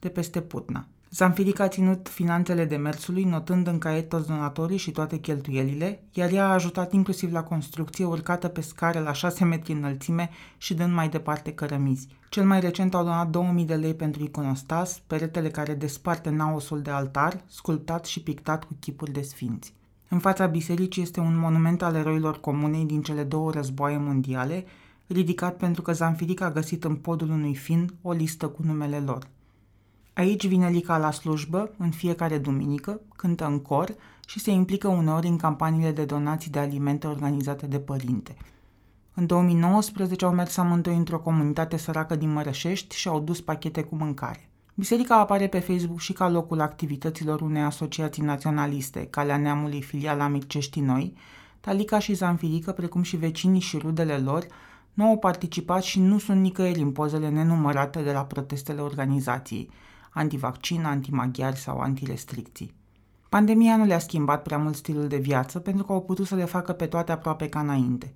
de 0.00 0.08
peste 0.08 0.40
Putna. 0.40 0.86
Zanfirica 1.10 1.64
a 1.64 1.68
ținut 1.68 2.08
finanțele 2.08 2.64
demersului, 2.64 3.24
notând 3.24 3.66
în 3.66 3.78
caiet 3.78 4.08
toți 4.08 4.26
donatorii 4.26 4.76
și 4.76 4.90
toate 4.90 5.16
cheltuielile, 5.16 6.02
iar 6.12 6.30
ea 6.30 6.46
a 6.48 6.52
ajutat 6.52 6.92
inclusiv 6.92 7.32
la 7.32 7.42
construcție 7.42 8.04
urcată 8.04 8.48
pe 8.48 8.60
scară 8.60 8.98
la 8.98 9.12
6 9.12 9.44
metri 9.44 9.72
înălțime 9.72 10.30
și 10.56 10.74
dând 10.74 10.92
mai 10.92 11.08
departe 11.08 11.52
cărămizi. 11.52 12.08
Cel 12.28 12.44
mai 12.44 12.60
recent 12.60 12.94
au 12.94 13.02
donat 13.02 13.28
2000 13.28 13.64
de 13.64 13.74
lei 13.74 13.94
pentru 13.94 14.22
iconostas, 14.22 15.02
peretele 15.06 15.50
care 15.50 15.74
desparte 15.74 16.30
naosul 16.30 16.82
de 16.82 16.90
altar, 16.90 17.44
sculptat 17.46 18.04
și 18.04 18.22
pictat 18.22 18.64
cu 18.64 18.76
chipuri 18.80 19.12
de 19.12 19.22
sfinți. 19.22 19.74
În 20.08 20.18
fața 20.18 20.46
bisericii 20.46 21.02
este 21.02 21.20
un 21.20 21.38
monument 21.38 21.82
al 21.82 21.94
eroilor 21.94 22.40
comunei 22.40 22.84
din 22.84 23.02
cele 23.02 23.22
două 23.22 23.50
războaie 23.50 23.96
mondiale, 23.96 24.64
ridicat 25.06 25.56
pentru 25.56 25.82
că 25.82 25.92
Zanfiric 25.92 26.40
a 26.40 26.50
găsit 26.50 26.84
în 26.84 26.94
podul 26.94 27.30
unui 27.30 27.54
fin 27.54 27.94
o 28.02 28.12
listă 28.12 28.48
cu 28.48 28.62
numele 28.62 28.98
lor. 28.98 29.26
Aici 30.12 30.46
vine 30.46 30.68
Lica 30.68 30.98
la 30.98 31.10
slujbă, 31.10 31.70
în 31.78 31.90
fiecare 31.90 32.38
duminică, 32.38 33.00
cântă 33.16 33.46
în 33.46 33.58
cor 33.58 33.94
și 34.26 34.40
se 34.40 34.50
implică 34.50 34.88
uneori 34.88 35.26
în 35.26 35.36
campaniile 35.36 35.92
de 35.92 36.04
donații 36.04 36.50
de 36.50 36.58
alimente 36.58 37.06
organizate 37.06 37.66
de 37.66 37.78
părinte. 37.78 38.36
În 39.14 39.26
2019 39.26 40.24
au 40.24 40.32
mers 40.32 40.56
amândoi 40.56 40.96
într-o 40.96 41.18
comunitate 41.18 41.76
săracă 41.76 42.16
din 42.16 42.32
Mărășești 42.32 42.96
și 42.96 43.08
au 43.08 43.20
dus 43.20 43.40
pachete 43.40 43.82
cu 43.82 43.94
mâncare. 43.94 44.48
Biserica 44.78 45.18
apare 45.18 45.48
pe 45.48 45.58
Facebook 45.58 46.00
și 46.00 46.12
ca 46.12 46.28
locul 46.28 46.60
activităților 46.60 47.40
unei 47.40 47.62
asociații 47.62 48.22
naționaliste, 48.22 49.06
Calea 49.10 49.36
Neamului, 49.36 49.82
filiala 49.82 50.28
Mircești 50.28 50.80
Noi, 50.80 51.14
Talica 51.60 51.98
și 51.98 52.14
Zanfirică, 52.14 52.72
precum 52.72 53.02
și 53.02 53.16
vecinii 53.16 53.60
și 53.60 53.78
rudele 53.78 54.18
lor, 54.18 54.46
nu 54.92 55.04
au 55.04 55.18
participat 55.18 55.82
și 55.82 56.00
nu 56.00 56.18
sunt 56.18 56.40
nicăieri 56.40 56.80
în 56.80 56.92
pozele 56.92 57.28
nenumărate 57.28 58.02
de 58.02 58.12
la 58.12 58.24
protestele 58.24 58.80
organizației, 58.80 59.70
antivaccin, 60.10 60.84
antimaghiari 60.84 61.56
sau 61.56 61.78
antirestricții. 61.78 62.74
Pandemia 63.28 63.76
nu 63.76 63.84
le-a 63.84 63.98
schimbat 63.98 64.42
prea 64.42 64.58
mult 64.58 64.76
stilul 64.76 65.08
de 65.08 65.18
viață 65.18 65.58
pentru 65.58 65.84
că 65.84 65.92
au 65.92 66.02
putut 66.02 66.26
să 66.26 66.34
le 66.34 66.44
facă 66.44 66.72
pe 66.72 66.86
toate 66.86 67.12
aproape 67.12 67.48
ca 67.48 67.60
înainte. 67.60 68.12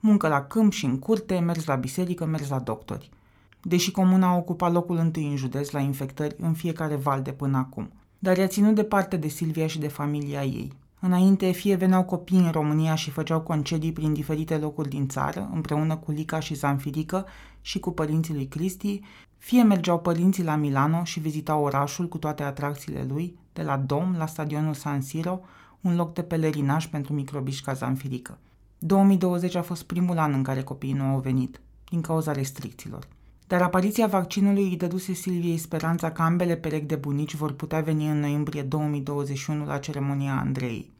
Muncă 0.00 0.28
la 0.28 0.42
câmp 0.42 0.72
și 0.72 0.84
în 0.84 0.98
curte, 0.98 1.38
mers 1.38 1.64
la 1.64 1.74
biserică, 1.74 2.24
mers 2.24 2.48
la 2.48 2.58
doctori– 2.58 3.10
deși 3.64 3.90
comuna 3.90 4.28
a 4.28 4.36
ocupat 4.36 4.72
locul 4.72 4.96
întâi 4.96 5.26
în 5.26 5.36
județ 5.36 5.70
la 5.70 5.80
infectări 5.80 6.36
în 6.38 6.52
fiecare 6.52 6.96
val 6.96 7.22
de 7.22 7.32
până 7.32 7.56
acum. 7.56 7.92
Dar 8.18 8.36
i-a 8.36 8.46
ținut 8.46 8.74
departe 8.74 9.16
de 9.16 9.28
Silvia 9.28 9.66
și 9.66 9.78
de 9.78 9.88
familia 9.88 10.44
ei. 10.44 10.72
Înainte, 11.00 11.50
fie 11.50 11.74
veneau 11.74 12.04
copii 12.04 12.38
în 12.38 12.50
România 12.50 12.94
și 12.94 13.10
făceau 13.10 13.40
concedii 13.40 13.92
prin 13.92 14.12
diferite 14.12 14.56
locuri 14.56 14.88
din 14.88 15.08
țară, 15.08 15.50
împreună 15.52 15.96
cu 15.96 16.10
Lica 16.10 16.40
și 16.40 16.54
Zanfirică 16.54 17.26
și 17.60 17.78
cu 17.78 17.90
părinții 17.90 18.34
lui 18.34 18.46
Cristi, 18.46 19.00
fie 19.38 19.62
mergeau 19.62 19.98
părinții 19.98 20.44
la 20.44 20.56
Milano 20.56 21.04
și 21.04 21.20
vizitau 21.20 21.62
orașul 21.62 22.08
cu 22.08 22.18
toate 22.18 22.42
atracțiile 22.42 23.06
lui, 23.08 23.38
de 23.52 23.62
la 23.62 23.76
Dom 23.76 24.14
la 24.18 24.26
stadionul 24.26 24.74
San 24.74 25.00
Siro, 25.00 25.40
un 25.80 25.96
loc 25.96 26.14
de 26.14 26.22
pelerinaj 26.22 26.86
pentru 26.86 27.12
microbiști 27.12 27.64
ca 27.64 27.72
Zanfirică. 27.72 28.38
2020 28.78 29.54
a 29.54 29.62
fost 29.62 29.82
primul 29.82 30.18
an 30.18 30.32
în 30.32 30.42
care 30.42 30.62
copiii 30.62 30.92
nu 30.92 31.04
au 31.04 31.18
venit, 31.18 31.60
din 31.90 32.00
cauza 32.00 32.32
restricțiilor. 32.32 33.08
Dar 33.46 33.62
apariția 33.62 34.06
vaccinului 34.06 34.62
îi 34.62 34.76
dăduse 34.76 35.12
Silviei 35.12 35.56
speranța 35.56 36.10
că 36.10 36.22
ambele 36.22 36.56
perechi 36.56 36.86
de 36.86 36.96
bunici 36.96 37.34
vor 37.34 37.52
putea 37.52 37.80
veni 37.80 38.08
în 38.08 38.20
noiembrie 38.20 38.62
2021 38.62 39.64
la 39.64 39.78
ceremonia 39.78 40.38
Andrei. 40.38 40.90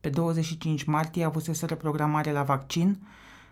Pe 0.00 0.08
25 0.08 0.84
martie 0.84 1.24
avusese 1.24 1.66
programare 1.66 2.32
la 2.32 2.42
vaccin, 2.42 2.98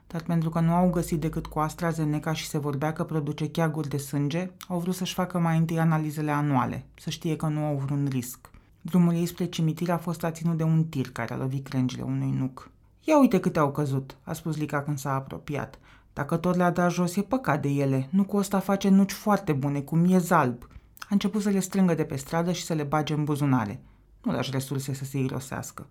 dar 0.07 0.23
pentru 0.23 0.51
că 0.51 0.61
nu 0.61 0.73
au 0.73 0.91
găsit 0.91 1.21
decât 1.21 1.47
cu 1.47 1.59
AstraZeneca 1.59 2.33
și 2.33 2.47
se 2.47 2.59
vorbea 2.59 2.93
că 2.93 3.05
produce 3.05 3.51
cheaguri 3.51 3.89
de 3.89 3.97
sânge, 3.97 4.51
au 4.69 4.79
vrut 4.79 4.95
să-și 4.95 5.15
facă 5.15 5.39
mai 5.39 5.59
întâi 5.59 5.79
analizele 5.79 6.31
anuale, 6.31 6.85
să 6.95 7.11
știe 7.11 7.37
că 7.37 7.47
nu 7.47 7.65
au 7.65 7.83
vreun 7.85 8.07
risc. 8.11 8.51
Drumul 8.81 9.15
ei 9.15 9.27
spre 9.27 9.45
cimitir 9.45 9.91
a 9.91 9.99
fost 9.99 10.27
ținut 10.31 10.57
de 10.57 10.63
un 10.63 10.85
tir 10.85 11.11
care 11.11 11.35
a 11.35 11.37
lovit 11.37 11.69
crengile 11.69 12.03
unui 12.03 12.31
nuc. 12.31 12.71
Ia 13.01 13.19
uite 13.19 13.41
câte 13.41 13.59
au 13.59 13.73
căzut, 13.73 14.17
a 14.23 14.33
spus 14.33 14.57
Lica 14.57 14.83
când 14.83 14.99
s-a 14.99 15.15
apropiat. 15.15 15.79
Dacă 16.15 16.37
tot 16.37 16.57
le-a 16.57 16.71
dat 16.71 16.93
jos, 16.93 17.17
e 17.17 17.23
păcat 17.23 17.63
de 17.63 17.69
ele. 17.69 18.09
Nu 18.11 18.25
cu 18.25 18.37
ăsta 18.37 18.59
face 18.59 18.89
nuci 18.89 19.13
foarte 19.13 19.53
bune, 19.53 19.81
cu 19.81 19.97
miez 19.97 20.31
alb. 20.31 20.69
A 20.99 21.07
început 21.11 21.43
să 21.43 21.51
le 21.51 21.61
strângă 21.61 21.95
de 21.95 22.05
pe 22.05 22.17
stradă 22.17 22.53
și 22.53 22.65
să 22.65 22.75
le 22.75 22.83
bage 22.83 23.15
în 23.15 23.25
buzunare. 23.25 23.83
Nu 24.23 24.33
lași 24.33 24.51
resurse 24.51 24.95
să 24.95 25.05
se 25.05 25.19
irosească. 25.19 25.87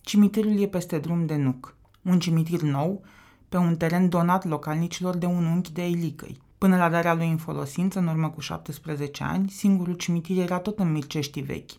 Cimitirul 0.00 0.60
e 0.60 0.66
peste 0.66 0.98
drum 0.98 1.26
de 1.26 1.36
nuc. 1.36 1.76
Un 2.02 2.18
cimitir 2.18 2.60
nou, 2.60 3.04
pe 3.48 3.56
un 3.56 3.76
teren 3.76 4.08
donat 4.08 4.44
localnicilor 4.44 5.16
de 5.16 5.26
un 5.26 5.44
unchi 5.44 5.72
de 5.72 5.82
Eilicăi. 5.82 6.38
Până 6.58 6.76
la 6.76 6.88
darea 6.88 7.14
lui 7.14 7.30
în 7.30 7.36
folosință, 7.36 7.98
în 7.98 8.06
urmă 8.06 8.30
cu 8.30 8.40
17 8.40 9.24
ani, 9.24 9.50
singurul 9.50 9.94
cimitir 9.94 10.38
era 10.42 10.58
tot 10.58 10.78
în 10.78 10.92
Mircești 10.92 11.40
vechi. 11.40 11.70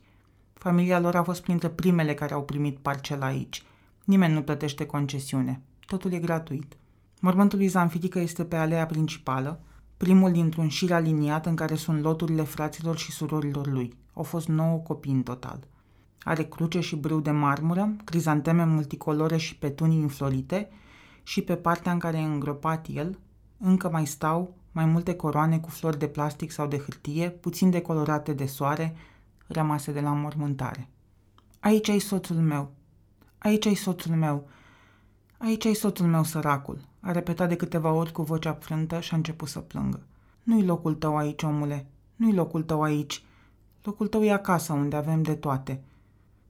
Familia 0.54 1.00
lor 1.00 1.16
a 1.16 1.24
fost 1.24 1.42
printre 1.42 1.70
primele 1.70 2.14
care 2.14 2.34
au 2.34 2.44
primit 2.44 2.78
parcela 2.78 3.26
aici. 3.26 3.64
Nimeni 4.04 4.34
nu 4.34 4.42
plătește 4.42 4.86
concesiune. 4.86 5.62
Totul 5.86 6.14
e 6.14 6.20
gratuit. 6.20 6.78
Mormântul 7.20 7.58
lui 7.58 7.68
Zanfirică 7.68 8.20
este 8.20 8.44
pe 8.44 8.56
alea 8.56 8.86
principală, 8.86 9.60
primul 9.98 10.32
dintr-un 10.32 10.68
șir 10.68 10.94
aliniat 10.94 11.46
în 11.46 11.56
care 11.56 11.76
sunt 11.76 12.02
loturile 12.02 12.44
fraților 12.44 12.98
și 12.98 13.12
surorilor 13.12 13.68
lui. 13.68 13.98
Au 14.14 14.24
fost 14.24 14.48
nouă 14.48 14.78
copii 14.78 15.12
în 15.12 15.24
total. 15.24 15.60
Are 16.24 16.44
cruce 16.44 16.80
și 16.80 16.96
brâu 16.96 17.20
de 17.20 17.32
marmură, 17.32 17.96
crizanteme 18.04 18.66
multicolore 18.66 19.38
și 19.38 19.58
petunii 19.58 20.02
înflorite 20.02 20.70
și 21.24 21.42
pe 21.42 21.56
partea 21.56 21.92
în 21.92 22.00
care 22.00 22.18
e 22.18 22.24
îngropat 22.24 22.88
el, 22.90 23.20
încă 23.58 23.90
mai 23.90 24.06
stau 24.06 24.56
mai 24.72 24.86
multe 24.86 25.16
coroane 25.16 25.60
cu 25.60 25.70
flori 25.70 26.00
de 26.00 26.08
plastic 26.08 26.52
sau 26.52 26.68
de 26.68 26.78
hârtie, 26.78 27.30
puțin 27.30 27.70
decolorate 27.70 28.34
de 28.34 28.46
soare, 28.46 28.96
rămase 29.48 29.92
de 29.92 30.00
la 30.00 30.14
mormântare. 30.14 30.90
Aici 31.60 31.90
ai 31.90 32.00
soțul 32.00 32.36
meu. 32.36 32.72
Aici 33.38 33.66
ai 33.66 33.74
soțul 33.74 34.16
meu. 34.16 34.48
Aici 35.38 35.66
ai 35.66 35.74
soțul 35.74 36.06
meu, 36.06 36.24
săracul, 36.24 36.80
a 37.06 37.12
repetat 37.12 37.50
de 37.50 37.56
câteva 37.56 37.92
ori 37.92 38.12
cu 38.12 38.22
vocea 38.22 38.54
frântă 38.54 39.00
și 39.00 39.14
a 39.14 39.18
început 39.18 39.48
să 39.48 39.60
plângă. 39.60 40.00
Nu-i 40.44 40.66
locul 40.66 40.94
tău 40.94 41.18
aici, 41.18 41.44
omule. 41.44 41.86
Nu-i 42.16 42.34
locul 42.34 42.64
tău 42.64 42.82
aici. 42.82 43.24
Locul 43.84 44.08
tău 44.08 44.24
e 44.24 44.32
acasă, 44.32 44.74
unde 44.74 44.96
avem 44.96 45.22
de 45.22 45.36
toate. 45.36 45.82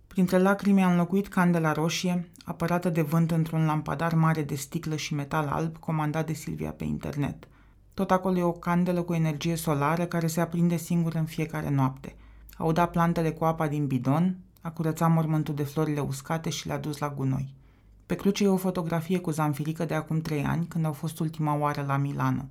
Printre 0.07 0.37
lacrimi 0.37 0.83
a 0.83 0.91
înlocuit 0.91 1.27
candela 1.27 1.71
roșie, 1.71 2.29
apărată 2.45 2.89
de 2.89 3.01
vânt 3.01 3.31
într-un 3.31 3.65
lampadar 3.65 4.13
mare 4.13 4.43
de 4.43 4.55
sticlă 4.55 4.95
și 4.95 5.13
metal 5.13 5.47
alb, 5.47 5.77
comandat 5.77 6.25
de 6.25 6.33
Silvia 6.33 6.71
pe 6.71 6.83
internet. 6.83 7.47
Tot 7.93 8.11
acolo 8.11 8.37
e 8.37 8.43
o 8.43 8.51
candelă 8.51 9.01
cu 9.01 9.13
energie 9.13 9.55
solară 9.55 10.05
care 10.05 10.27
se 10.27 10.41
aprinde 10.41 10.77
singură 10.77 11.17
în 11.17 11.25
fiecare 11.25 11.69
noapte. 11.69 12.15
A 12.57 12.63
udat 12.63 12.91
plantele 12.91 13.31
cu 13.31 13.45
apa 13.45 13.67
din 13.67 13.87
bidon, 13.87 14.37
a 14.61 14.69
curățat 14.69 15.11
mormântul 15.11 15.55
de 15.55 15.63
florile 15.63 15.99
uscate 15.99 16.49
și 16.49 16.67
le-a 16.67 16.77
dus 16.77 16.97
la 16.97 17.09
gunoi. 17.09 17.53
Pe 18.05 18.15
cruce 18.15 18.43
e 18.43 18.47
o 18.47 18.57
fotografie 18.57 19.19
cu 19.19 19.31
Zanfirică 19.31 19.85
de 19.85 19.93
acum 19.93 20.21
trei 20.21 20.43
ani, 20.43 20.65
când 20.65 20.85
au 20.85 20.93
fost 20.93 21.19
ultima 21.19 21.55
oară 21.55 21.83
la 21.87 21.97
Milano. 21.97 22.45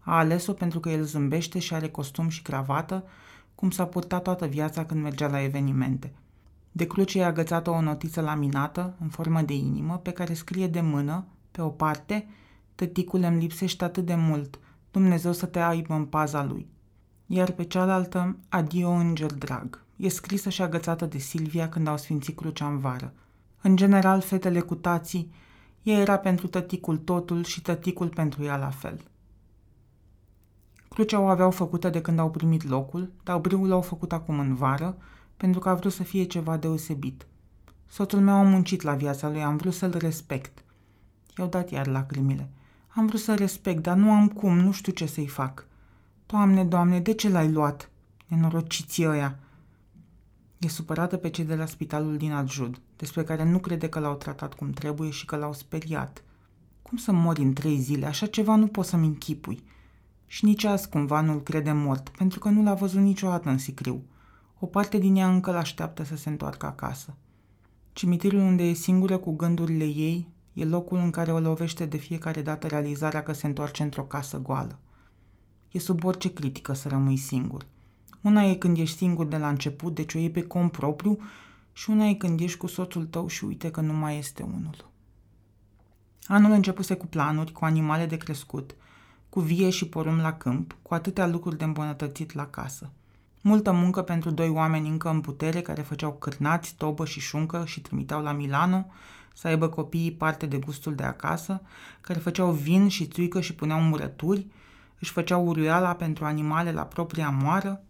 A 0.00 0.16
ales-o 0.16 0.52
pentru 0.52 0.80
că 0.80 0.88
el 0.88 1.04
zâmbește 1.04 1.58
și 1.58 1.74
are 1.74 1.88
costum 1.88 2.28
și 2.28 2.42
cravată, 2.42 3.04
cum 3.54 3.70
s-a 3.70 3.86
purtat 3.86 4.22
toată 4.22 4.46
viața 4.46 4.84
când 4.84 5.02
mergea 5.02 5.28
la 5.28 5.42
evenimente. 5.42 6.12
De 6.72 6.86
cruce 6.86 7.18
e 7.18 7.24
agățată 7.24 7.70
o 7.70 7.80
notiță 7.80 8.20
laminată, 8.20 8.94
în 9.00 9.08
formă 9.08 9.42
de 9.42 9.54
inimă, 9.54 9.96
pe 9.96 10.10
care 10.10 10.34
scrie 10.34 10.66
de 10.66 10.80
mână, 10.80 11.24
pe 11.50 11.62
o 11.62 11.68
parte, 11.68 12.26
Tăticule 12.74 13.26
îmi 13.26 13.40
lipsește 13.40 13.84
atât 13.84 14.04
de 14.04 14.14
mult, 14.14 14.58
Dumnezeu 14.90 15.32
să 15.32 15.46
te 15.46 15.58
aibă 15.58 15.94
în 15.94 16.04
paza 16.04 16.44
lui. 16.44 16.66
Iar 17.26 17.50
pe 17.50 17.64
cealaltă, 17.64 18.36
adio 18.48 18.90
înger 18.90 19.32
drag. 19.32 19.82
E 19.96 20.08
scrisă 20.08 20.48
și 20.48 20.62
agățată 20.62 21.06
de 21.06 21.18
Silvia 21.18 21.68
când 21.68 21.86
au 21.86 21.96
sfințit 21.96 22.36
crucea 22.36 22.66
în 22.66 22.78
vară. 22.78 23.12
În 23.66 23.76
general, 23.76 24.20
fetele 24.20 24.60
cu 24.60 24.74
tații, 24.74 25.32
ea 25.82 25.98
era 25.98 26.18
pentru 26.18 26.46
tăticul 26.46 26.96
totul 26.96 27.44
și 27.44 27.62
tăticul 27.62 28.08
pentru 28.08 28.42
ea 28.42 28.56
la 28.56 28.70
fel. 28.70 29.00
Crucea 30.88 31.20
o 31.20 31.26
aveau 31.26 31.50
făcută 31.50 31.90
de 31.90 32.00
când 32.00 32.18
au 32.18 32.30
primit 32.30 32.68
locul, 32.68 33.12
dar 33.22 33.38
briul 33.38 33.68
l-au 33.68 33.80
făcut 33.80 34.12
acum 34.12 34.38
în 34.38 34.54
vară, 34.54 34.96
pentru 35.36 35.60
că 35.60 35.68
a 35.68 35.74
vrut 35.74 35.92
să 35.92 36.02
fie 36.02 36.24
ceva 36.24 36.56
deosebit. 36.56 37.26
Soțul 37.86 38.20
meu 38.20 38.34
a 38.34 38.42
muncit 38.42 38.82
la 38.82 38.94
viața 38.94 39.28
lui, 39.28 39.42
am 39.42 39.56
vrut 39.56 39.74
să-l 39.74 39.94
respect. 39.98 40.64
I-au 41.36 41.48
dat 41.48 41.70
iar 41.70 41.86
lacrimile. 41.86 42.50
Am 42.88 43.06
vrut 43.06 43.20
să 43.20 43.34
respect, 43.34 43.82
dar 43.82 43.96
nu 43.96 44.10
am 44.10 44.28
cum, 44.28 44.58
nu 44.58 44.72
știu 44.72 44.92
ce 44.92 45.06
să-i 45.06 45.26
fac. 45.26 45.66
Doamne, 46.26 46.64
doamne, 46.64 47.00
de 47.00 47.14
ce 47.14 47.28
l-ai 47.28 47.52
luat? 47.52 47.90
Nenorociții 48.26 49.06
ăia. 49.06 49.38
E 50.64 50.68
supărată 50.68 51.16
pe 51.16 51.30
cei 51.30 51.44
de 51.44 51.54
la 51.54 51.66
spitalul 51.66 52.16
din 52.16 52.32
Adjud, 52.32 52.80
despre 52.96 53.24
care 53.24 53.44
nu 53.44 53.58
crede 53.58 53.88
că 53.88 53.98
l-au 53.98 54.14
tratat 54.14 54.54
cum 54.54 54.70
trebuie 54.70 55.10
și 55.10 55.24
că 55.24 55.36
l-au 55.36 55.52
speriat. 55.52 56.24
Cum 56.82 56.98
să 56.98 57.12
mori 57.12 57.42
în 57.42 57.52
trei 57.52 57.78
zile? 57.78 58.06
Așa 58.06 58.26
ceva 58.26 58.56
nu 58.56 58.66
pot 58.66 58.84
să-mi 58.84 59.06
închipui. 59.06 59.64
Și 60.26 60.44
nici 60.44 60.64
azi 60.64 60.88
cumva 60.88 61.20
nu-l 61.20 61.42
crede 61.42 61.72
mort, 61.72 62.08
pentru 62.08 62.38
că 62.38 62.48
nu 62.48 62.62
l-a 62.62 62.74
văzut 62.74 63.00
niciodată 63.00 63.48
în 63.48 63.58
sicriu. 63.58 64.02
O 64.58 64.66
parte 64.66 64.98
din 64.98 65.16
ea 65.16 65.28
încă 65.28 65.50
l-așteaptă 65.50 66.04
să 66.04 66.16
se 66.16 66.28
întoarcă 66.28 66.66
acasă. 66.66 67.16
Cimitirul 67.92 68.40
unde 68.40 68.62
e 68.62 68.72
singură 68.72 69.18
cu 69.18 69.36
gândurile 69.36 69.84
ei 69.84 70.28
e 70.52 70.64
locul 70.64 70.98
în 70.98 71.10
care 71.10 71.32
o 71.32 71.40
lovește 71.40 71.86
de 71.86 71.96
fiecare 71.96 72.42
dată 72.42 72.66
realizarea 72.66 73.22
că 73.22 73.32
se 73.32 73.46
întoarce 73.46 73.82
într-o 73.82 74.04
casă 74.04 74.38
goală. 74.38 74.78
E 75.70 75.78
sub 75.78 76.04
orice 76.04 76.32
critică 76.32 76.72
să 76.72 76.88
rămâi 76.88 77.16
singur. 77.16 77.66
Una 78.24 78.42
e 78.42 78.54
când 78.54 78.78
ești 78.78 78.96
singur 78.96 79.26
de 79.26 79.36
la 79.36 79.48
început, 79.48 79.94
deci 79.94 80.14
o 80.14 80.18
iei 80.18 80.30
pe 80.30 80.42
cont 80.42 80.70
propriu, 80.70 81.18
și 81.72 81.90
una 81.90 82.06
e 82.06 82.14
când 82.14 82.40
ești 82.40 82.58
cu 82.58 82.66
soțul 82.66 83.04
tău 83.04 83.26
și 83.26 83.44
uite 83.44 83.70
că 83.70 83.80
nu 83.80 83.92
mai 83.92 84.18
este 84.18 84.42
unul. 84.42 84.90
Anul 86.26 86.50
începuse 86.50 86.94
cu 86.94 87.06
planuri, 87.06 87.52
cu 87.52 87.64
animale 87.64 88.06
de 88.06 88.16
crescut, 88.16 88.74
cu 89.28 89.40
vie 89.40 89.70
și 89.70 89.88
porum 89.88 90.16
la 90.16 90.32
câmp, 90.32 90.76
cu 90.82 90.94
atâtea 90.94 91.26
lucruri 91.26 91.58
de 91.58 91.64
îmbunătățit 91.64 92.32
la 92.32 92.46
casă. 92.46 92.90
Multă 93.40 93.72
muncă 93.72 94.02
pentru 94.02 94.30
doi 94.30 94.48
oameni 94.48 94.88
încă 94.88 95.10
în 95.10 95.20
putere 95.20 95.60
care 95.60 95.82
făceau 95.82 96.12
cârnați, 96.12 96.74
tobă 96.74 97.04
și 97.04 97.20
șuncă 97.20 97.64
și 97.66 97.80
trimiteau 97.80 98.22
la 98.22 98.32
Milano 98.32 98.86
să 99.34 99.46
aibă 99.46 99.68
copiii 99.68 100.12
parte 100.12 100.46
de 100.46 100.58
gustul 100.58 100.94
de 100.94 101.02
acasă, 101.02 101.62
care 102.00 102.18
făceau 102.18 102.52
vin 102.52 102.88
și 102.88 103.06
țuică 103.06 103.40
și 103.40 103.54
puneau 103.54 103.80
murături, 103.80 104.46
își 104.98 105.12
făceau 105.12 105.46
uriala 105.46 105.94
pentru 105.94 106.24
animale 106.24 106.72
la 106.72 106.82
propria 106.82 107.30
moară, 107.30 107.82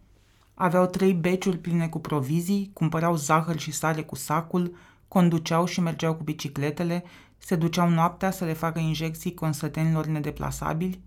aveau 0.55 0.85
trei 0.85 1.13
beciuri 1.13 1.57
pline 1.57 1.87
cu 1.87 1.99
provizii, 1.99 2.69
cumpărau 2.73 3.15
zahăr 3.15 3.59
și 3.59 3.71
sare 3.71 4.01
cu 4.01 4.15
sacul, 4.15 4.75
conduceau 5.07 5.65
și 5.65 5.81
mergeau 5.81 6.15
cu 6.15 6.23
bicicletele, 6.23 7.03
se 7.37 7.55
duceau 7.55 7.89
noaptea 7.89 8.31
să 8.31 8.45
le 8.45 8.53
facă 8.53 8.79
injecții 8.79 9.33
consătenilor 9.33 10.05
nedeplasabili, 10.05 10.99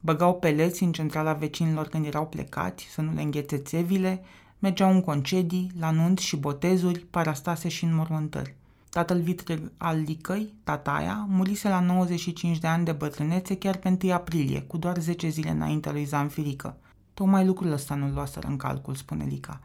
băgau 0.00 0.34
peleți 0.34 0.82
în 0.82 0.92
centrala 0.92 1.32
vecinilor 1.32 1.88
când 1.88 2.06
erau 2.06 2.26
plecați 2.26 2.84
să 2.84 3.00
nu 3.00 3.12
le 3.12 3.22
înghețe 3.22 3.56
țevile, 3.56 4.22
mergeau 4.58 4.90
în 4.90 5.00
concedii, 5.00 5.70
la 5.78 5.90
nunți 5.90 6.24
și 6.24 6.36
botezuri, 6.36 6.98
parastase 6.98 7.68
și 7.68 7.84
înmormântări. 7.84 8.54
Tatăl 8.90 9.20
vitreg 9.20 9.72
al 9.76 10.02
Licăi, 10.06 10.54
tataia, 10.64 11.26
murise 11.28 11.68
la 11.68 11.80
95 11.80 12.58
de 12.58 12.66
ani 12.66 12.84
de 12.84 12.92
bătrânețe 12.92 13.56
chiar 13.56 13.76
pe 13.76 13.96
1 14.02 14.12
aprilie, 14.12 14.60
cu 14.60 14.76
doar 14.76 14.98
10 14.98 15.28
zile 15.28 15.50
înainte 15.50 15.92
lui 15.92 16.04
Zanfirică. 16.04 16.76
Tocmai 17.16 17.46
lucrul 17.46 17.72
ăsta 17.72 17.94
nu-l 17.94 18.12
luaseră 18.12 18.46
în 18.46 18.56
calcul, 18.56 18.94
spune 18.94 19.24
Lica. 19.24 19.60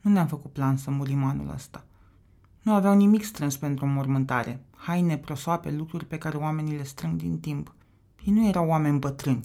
Nu 0.00 0.10
ne-am 0.10 0.26
făcut 0.26 0.52
plan 0.52 0.76
să 0.76 0.90
murim 0.90 1.24
anul 1.24 1.50
ăsta. 1.54 1.84
Nu 2.62 2.74
aveau 2.74 2.94
nimic 2.94 3.24
strâns 3.24 3.56
pentru 3.56 3.84
o 3.84 3.88
mormântare. 3.88 4.64
Haine, 4.76 5.18
prosoape, 5.18 5.70
lucruri 5.70 6.04
pe 6.04 6.18
care 6.18 6.36
oamenii 6.36 6.76
le 6.76 6.82
strâng 6.82 7.20
din 7.20 7.40
timp. 7.40 7.74
Ei 8.24 8.32
nu 8.32 8.46
erau 8.46 8.68
oameni 8.68 8.98
bătrâni. 8.98 9.40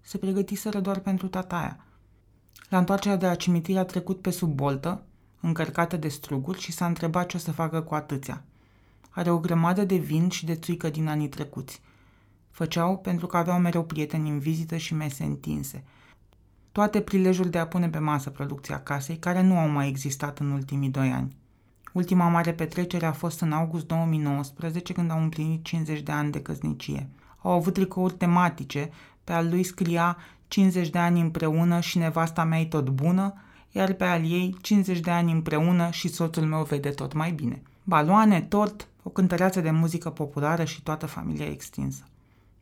Se 0.00 0.18
pregătiseră 0.18 0.80
doar 0.80 0.98
pentru 0.98 1.28
tataia. 1.28 1.84
La 2.68 2.78
întoarcerea 2.78 3.16
de 3.16 3.26
la 3.26 3.34
cimitir 3.34 3.78
a 3.78 3.84
trecut 3.84 4.20
pe 4.20 4.30
sub 4.30 4.54
boltă, 4.54 5.02
încărcată 5.40 5.96
de 5.96 6.08
struguri 6.08 6.60
și 6.60 6.72
s-a 6.72 6.86
întrebat 6.86 7.26
ce 7.26 7.36
o 7.36 7.40
să 7.40 7.52
facă 7.52 7.82
cu 7.82 7.94
atâția. 7.94 8.44
Are 9.10 9.30
o 9.30 9.38
grămadă 9.38 9.84
de 9.84 9.96
vin 9.96 10.28
și 10.28 10.44
de 10.44 10.54
țuică 10.54 10.90
din 10.90 11.08
anii 11.08 11.28
trecuți. 11.28 11.80
Făceau 12.50 12.98
pentru 12.98 13.26
că 13.26 13.36
aveau 13.36 13.58
mereu 13.58 13.84
prieteni 13.84 14.30
în 14.30 14.38
vizită 14.38 14.76
și 14.76 14.94
mese 14.94 15.24
întinse. 15.24 15.84
Toate 16.76 17.00
prilejul 17.00 17.48
de 17.48 17.58
a 17.58 17.66
pune 17.66 17.88
pe 17.88 17.98
masă 17.98 18.30
producția 18.30 18.80
casei, 18.80 19.16
care 19.16 19.42
nu 19.42 19.58
au 19.58 19.68
mai 19.68 19.88
existat 19.88 20.38
în 20.38 20.50
ultimii 20.50 20.88
doi 20.88 21.08
ani. 21.08 21.36
Ultima 21.92 22.28
mare 22.28 22.52
petrecere 22.52 23.06
a 23.06 23.12
fost 23.12 23.40
în 23.40 23.52
august 23.52 23.86
2019, 23.86 24.92
când 24.92 25.10
au 25.10 25.22
împlinit 25.22 25.64
50 25.64 26.00
de 26.00 26.12
ani 26.12 26.30
de 26.30 26.40
căsnicie. 26.40 27.08
Au 27.42 27.50
avut 27.52 27.72
tricouri 27.74 28.14
tematice, 28.14 28.90
pe 29.24 29.32
al 29.32 29.48
lui 29.48 29.62
scria 29.62 30.16
50 30.48 30.88
de 30.88 30.98
ani 30.98 31.20
împreună 31.20 31.80
și 31.80 31.98
nevasta 31.98 32.44
mea 32.44 32.60
e 32.60 32.64
tot 32.64 32.88
bună, 32.88 33.34
iar 33.72 33.92
pe 33.92 34.04
al 34.04 34.30
ei 34.30 34.56
50 34.60 35.00
de 35.00 35.10
ani 35.10 35.32
împreună 35.32 35.90
și 35.90 36.08
soțul 36.08 36.44
meu 36.44 36.62
vede 36.62 36.90
tot 36.90 37.12
mai 37.12 37.32
bine. 37.32 37.62
Baloane, 37.84 38.40
tort, 38.40 38.88
o 39.02 39.10
cântăreață 39.10 39.60
de 39.60 39.70
muzică 39.70 40.10
populară 40.10 40.64
și 40.64 40.82
toată 40.82 41.06
familia 41.06 41.46
extinsă. 41.46 42.02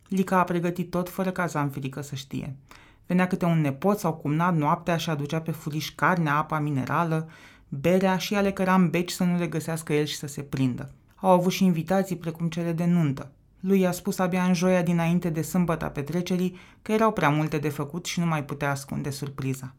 Lica 0.09 0.39
a 0.39 0.45
pregătit 0.45 0.91
tot 0.91 1.09
fără 1.09 1.31
ca 1.31 1.47
Zanfirică 1.47 2.01
să 2.01 2.15
știe. 2.15 2.57
Venea 3.07 3.27
câte 3.27 3.45
un 3.45 3.61
nepot 3.61 3.99
sau 3.99 4.15
cumnat 4.15 4.57
noaptea 4.57 4.97
și 4.97 5.11
aducea 5.11 5.41
pe 5.41 5.51
furiș 5.51 5.91
carnea, 5.91 6.37
apa 6.37 6.59
minerală, 6.59 7.29
berea 7.69 8.17
și 8.17 8.35
ale 8.35 8.53
căra 8.53 8.75
în 8.75 8.91
beci 8.91 9.11
să 9.11 9.25
nu 9.25 9.39
le 9.39 9.47
găsească 9.47 9.93
el 9.93 10.05
și 10.05 10.17
să 10.17 10.27
se 10.27 10.43
prindă. 10.43 10.91
Au 11.15 11.31
avut 11.31 11.53
și 11.53 11.65
invitații 11.65 12.17
precum 12.17 12.49
cele 12.49 12.73
de 12.73 12.85
nuntă. 12.85 13.31
Lui 13.61 13.81
i-a 13.81 13.93
spus 13.93 14.19
abia 14.19 14.45
în 14.45 14.55
joia 14.55 14.83
dinainte 14.83 15.31
de 15.31 15.43
sâmbăta 15.43 15.89
petrecerii 15.89 16.57
că 16.83 16.93
erau 16.93 17.13
prea 17.13 17.29
multe 17.29 17.59
de 17.59 17.69
făcut 17.69 18.05
și 18.05 18.21
nu 18.21 18.27
mai 18.27 18.45
putea 18.45 18.71
ascunde 18.71 19.11
surpriza. 19.11 19.75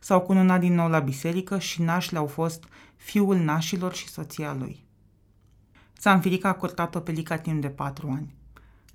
S-au 0.00 0.20
cununat 0.20 0.60
din 0.60 0.74
nou 0.74 0.88
la 0.88 0.98
biserică 0.98 1.58
și 1.58 1.82
nașile 1.82 2.18
au 2.18 2.26
fost 2.26 2.64
fiul 2.96 3.36
nașilor 3.36 3.94
și 3.94 4.08
soția 4.08 4.56
lui. 4.58 4.86
Zanfirica 6.00 6.48
a 6.48 6.52
curtat-o 6.52 7.00
pe 7.00 7.10
Lica 7.10 7.36
timp 7.36 7.60
de 7.60 7.68
patru 7.68 8.08
ani. 8.08 8.34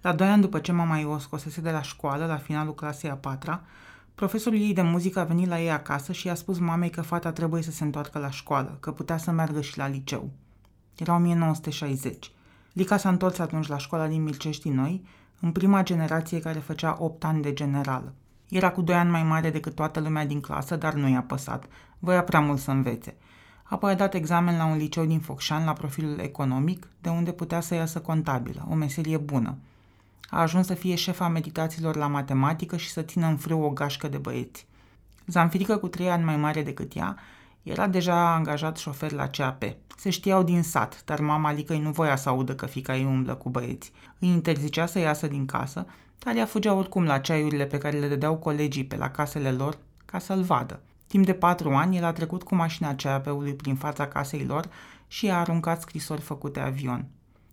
La 0.03 0.13
doi 0.13 0.27
ani 0.27 0.41
după 0.41 0.59
ce 0.59 0.71
mama 0.71 0.99
ei 0.99 1.05
o 1.05 1.17
scosese 1.17 1.61
de 1.61 1.71
la 1.71 1.81
școală, 1.81 2.25
la 2.25 2.37
finalul 2.37 2.75
clasei 2.75 3.09
a 3.09 3.15
patra, 3.15 3.61
profesorul 4.15 4.59
ei 4.59 4.73
de 4.73 4.81
muzică 4.81 5.19
a 5.19 5.23
venit 5.23 5.47
la 5.47 5.61
ei 5.61 5.71
acasă 5.71 6.11
și 6.11 6.27
i-a 6.27 6.35
spus 6.35 6.59
mamei 6.59 6.89
că 6.89 7.01
fata 7.01 7.31
trebuie 7.31 7.61
să 7.61 7.71
se 7.71 7.83
întoarcă 7.83 8.19
la 8.19 8.29
școală, 8.29 8.77
că 8.79 8.91
putea 8.91 9.17
să 9.17 9.31
meargă 9.31 9.61
și 9.61 9.77
la 9.77 9.87
liceu. 9.87 10.29
Era 10.97 11.15
1960. 11.15 12.31
Lica 12.73 12.97
s-a 12.97 13.09
întors 13.09 13.39
atunci 13.39 13.67
la 13.67 13.77
școala 13.77 14.07
din 14.07 14.23
Milcești 14.23 14.69
Noi, 14.69 15.05
în 15.39 15.51
prima 15.51 15.83
generație 15.83 16.39
care 16.39 16.59
făcea 16.59 16.97
8 16.99 17.23
ani 17.23 17.41
de 17.41 17.53
generală. 17.53 18.13
Era 18.49 18.71
cu 18.71 18.81
2 18.81 18.95
ani 18.95 19.09
mai 19.09 19.23
mare 19.23 19.49
decât 19.49 19.75
toată 19.75 19.99
lumea 19.99 20.25
din 20.25 20.41
clasă, 20.41 20.75
dar 20.75 20.93
nu 20.93 21.07
i-a 21.07 21.23
păsat. 21.27 21.65
Voia 21.99 22.23
prea 22.23 22.39
mult 22.39 22.59
să 22.59 22.71
învețe. 22.71 23.15
Apoi 23.63 23.91
a 23.91 23.95
dat 23.95 24.13
examen 24.13 24.57
la 24.57 24.65
un 24.65 24.77
liceu 24.77 25.05
din 25.05 25.19
Focșan 25.19 25.65
la 25.65 25.73
profilul 25.73 26.19
economic, 26.19 26.87
de 27.01 27.09
unde 27.09 27.31
putea 27.31 27.59
să 27.59 27.75
iasă 27.75 27.99
contabilă, 27.99 28.67
o 28.69 28.73
meserie 28.73 29.17
bună. 29.17 29.57
A 30.29 30.41
ajuns 30.41 30.65
să 30.65 30.73
fie 30.73 30.95
șefa 30.95 31.27
meditațiilor 31.27 31.95
la 31.95 32.07
matematică 32.07 32.77
și 32.77 32.89
să 32.89 33.01
țină 33.01 33.27
în 33.27 33.37
frâu 33.37 33.61
o 33.61 33.69
gașcă 33.69 34.07
de 34.07 34.17
băieți. 34.17 34.67
Zanfirică, 35.25 35.77
cu 35.77 35.87
trei 35.87 36.09
ani 36.09 36.23
mai 36.23 36.37
mare 36.37 36.63
decât 36.63 36.95
ea, 36.95 37.17
era 37.63 37.87
deja 37.87 38.33
angajat 38.33 38.77
șofer 38.77 39.11
la 39.11 39.27
CAP. 39.27 39.63
Se 39.97 40.09
știau 40.09 40.43
din 40.43 40.63
sat, 40.63 41.03
dar 41.05 41.19
mama 41.19 41.51
Licăi 41.51 41.79
nu 41.79 41.91
voia 41.91 42.15
să 42.15 42.29
audă 42.29 42.55
că 42.55 42.65
fica 42.65 42.95
ei 42.95 43.05
umblă 43.05 43.35
cu 43.35 43.49
băieți. 43.49 43.91
Îi 44.19 44.27
interzicea 44.27 44.85
să 44.85 44.99
iasă 44.99 45.27
din 45.27 45.45
casă, 45.45 45.85
dar 46.19 46.35
ea 46.35 46.45
fugea 46.45 46.73
oricum 46.73 47.03
la 47.03 47.19
ceaiurile 47.19 47.65
pe 47.65 47.77
care 47.77 47.99
le 47.99 48.07
dădeau 48.07 48.37
colegii 48.37 48.85
pe 48.85 48.95
la 48.95 49.09
casele 49.09 49.51
lor 49.51 49.77
ca 50.05 50.19
să-l 50.19 50.41
vadă. 50.41 50.79
Timp 51.07 51.25
de 51.25 51.33
patru 51.33 51.69
ani, 51.69 51.97
el 51.97 52.03
a 52.03 52.11
trecut 52.11 52.43
cu 52.43 52.55
mașina 52.55 52.95
CAP-ului 52.95 53.53
prin 53.53 53.75
fața 53.75 54.07
casei 54.07 54.45
lor 54.45 54.69
și 55.07 55.29
a 55.29 55.39
aruncat 55.39 55.81
scrisori 55.81 56.21
făcute 56.21 56.59
avion. 56.59 57.05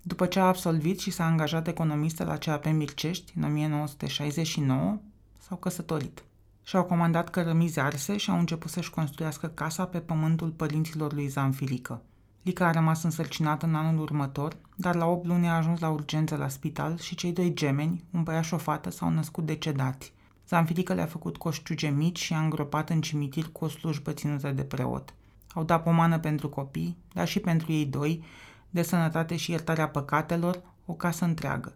După 0.03 0.27
ce 0.27 0.41
a 0.41 0.47
absolvit 0.47 1.01
și 1.01 1.11
s-a 1.11 1.25
angajat 1.25 1.67
economistă 1.69 2.25
la 2.25 2.37
CAP 2.37 2.65
Mircești 2.67 3.33
în 3.37 3.43
1969, 3.43 4.99
s-au 5.39 5.57
căsătorit. 5.57 6.25
Și-au 6.63 6.85
comandat 6.85 7.31
cărămizi 7.31 7.81
arse 7.81 8.17
și 8.17 8.31
au 8.31 8.39
început 8.39 8.71
să-și 8.71 8.91
construiască 8.91 9.47
casa 9.47 9.85
pe 9.85 9.99
pământul 9.99 10.49
părinților 10.49 11.13
lui 11.13 11.27
Zanfilică. 11.27 12.03
Lica 12.43 12.67
a 12.67 12.71
rămas 12.71 13.03
însărcinată 13.03 13.67
în 13.67 13.75
anul 13.75 14.03
următor, 14.03 14.57
dar 14.77 14.95
la 14.95 15.07
8 15.07 15.27
luni 15.27 15.49
a 15.49 15.57
ajuns 15.57 15.81
la 15.81 15.89
urgență 15.89 16.37
la 16.37 16.49
spital 16.49 16.99
și 16.99 17.15
cei 17.15 17.33
doi 17.33 17.55
gemeni, 17.55 18.05
un 18.11 18.23
băiat 18.23 18.45
și 18.45 18.55
o 18.55 18.59
fată, 18.59 18.91
s-au 18.91 19.11
născut 19.11 19.47
decedați. 19.47 20.13
Zanfilică 20.49 20.95
le-a 20.95 21.07
făcut 21.07 21.37
coșciuge 21.37 21.89
mici 21.89 22.19
și 22.19 22.33
a 22.33 22.41
îngropat 22.41 22.91
în 22.91 23.01
cimitir 23.01 23.49
cu 23.53 23.65
o 23.65 23.69
slujbă 23.69 24.13
ținută 24.13 24.51
de 24.51 24.63
preot. 24.63 25.15
Au 25.55 25.65
dat 25.65 25.83
pomană 25.83 26.19
pentru 26.19 26.49
copii, 26.49 26.97
dar 27.13 27.29
și 27.29 27.39
pentru 27.41 27.73
ei 27.73 27.87
doi, 27.87 28.25
de 28.71 28.83
sănătate 28.83 29.37
și 29.37 29.51
iertarea 29.51 29.89
păcatelor, 29.89 30.63
o 30.87 30.93
casă 30.93 31.25
întreagă. 31.25 31.75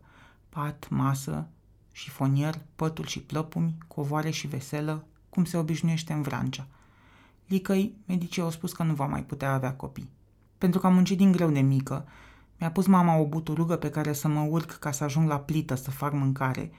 Pat, 0.48 0.86
masă, 0.90 1.46
șifonier, 1.92 2.58
pături 2.76 3.08
și 3.08 3.20
plăpumi, 3.20 3.74
covoare 3.86 4.30
și 4.30 4.46
veselă, 4.46 5.04
cum 5.28 5.44
se 5.44 5.56
obișnuiește 5.56 6.12
în 6.12 6.22
Vrancea. 6.22 6.66
Licăi, 7.46 7.94
medicii 8.06 8.42
au 8.42 8.50
spus 8.50 8.72
că 8.72 8.82
nu 8.82 8.94
va 8.94 9.06
mai 9.06 9.22
putea 9.22 9.52
avea 9.52 9.72
copii. 9.72 10.10
Pentru 10.58 10.80
că 10.80 10.86
am 10.86 10.94
muncit 10.94 11.16
din 11.16 11.32
greu 11.32 11.50
de 11.50 11.60
mică, 11.60 12.06
mi-a 12.58 12.70
pus 12.70 12.86
mama 12.86 13.16
o 13.16 13.26
buturugă 13.26 13.76
pe 13.76 13.90
care 13.90 14.12
să 14.12 14.28
mă 14.28 14.40
urc 14.40 14.70
ca 14.70 14.90
să 14.90 15.04
ajung 15.04 15.28
la 15.28 15.38
plită 15.38 15.74
să 15.74 15.90
fac 15.90 16.12
mâncare. 16.12 16.70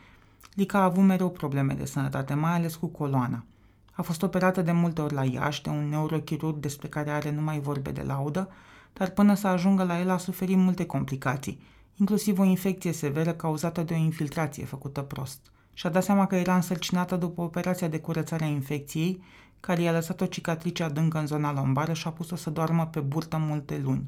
Lica 0.53 0.79
a 0.79 0.83
avut 0.83 1.03
mereu 1.03 1.29
probleme 1.29 1.73
de 1.73 1.85
sănătate, 1.85 2.33
mai 2.33 2.51
ales 2.51 2.75
cu 2.75 2.87
coloana. 2.87 3.43
A 3.91 4.01
fost 4.01 4.21
operată 4.21 4.61
de 4.61 4.71
multe 4.71 5.01
ori 5.01 5.13
la 5.13 5.23
Iași 5.23 5.61
de 5.61 5.69
un 5.69 5.89
neurochirurg 5.89 6.57
despre 6.57 6.87
care 6.87 7.11
are 7.11 7.31
numai 7.31 7.59
vorbe 7.59 7.91
de 7.91 8.01
laudă, 8.01 8.49
dar 8.97 9.09
până 9.09 9.33
să 9.33 9.47
ajungă 9.47 9.83
la 9.83 9.99
el 9.99 10.09
a 10.09 10.17
suferit 10.17 10.57
multe 10.57 10.85
complicații, 10.85 11.61
inclusiv 11.95 12.39
o 12.39 12.43
infecție 12.43 12.91
severă 12.91 13.33
cauzată 13.33 13.83
de 13.83 13.93
o 13.93 13.97
infiltrație 13.97 14.65
făcută 14.65 15.01
prost. 15.01 15.51
Și-a 15.73 15.89
dat 15.89 16.03
seama 16.03 16.27
că 16.27 16.35
era 16.35 16.55
însărcinată 16.55 17.15
după 17.15 17.41
operația 17.41 17.87
de 17.87 17.99
curățare 17.99 18.43
a 18.43 18.47
infecției, 18.47 19.23
care 19.59 19.81
i-a 19.81 19.91
lăsat 19.91 20.21
o 20.21 20.25
cicatrice 20.25 20.83
adâncă 20.83 21.19
în 21.19 21.27
zona 21.27 21.53
lombară 21.53 21.93
și 21.93 22.07
a 22.07 22.11
pus-o 22.11 22.35
să 22.35 22.49
doarmă 22.49 22.85
pe 22.85 22.99
burtă 22.99 23.37
multe 23.37 23.81
luni. 23.83 24.05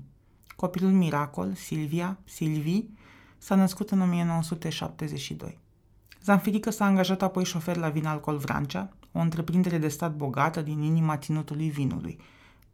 Copilul 0.55 0.91
miracol, 0.91 1.53
Silvia, 1.53 2.17
Silvi, 2.23 2.83
s-a 3.37 3.55
născut 3.55 3.91
în 3.91 4.01
1972. 4.01 5.59
Zanfirică 6.23 6.69
s-a 6.69 6.85
angajat 6.85 7.21
apoi 7.21 7.43
șofer 7.45 7.77
la 7.77 7.89
Vin 7.89 8.05
Alcool 8.05 8.37
Vrancea, 8.37 8.89
o 9.11 9.19
întreprindere 9.19 9.77
de 9.77 9.87
stat 9.87 10.15
bogată 10.15 10.61
din 10.61 10.81
inima 10.81 11.17
ținutului 11.17 11.69
vinului. 11.69 12.19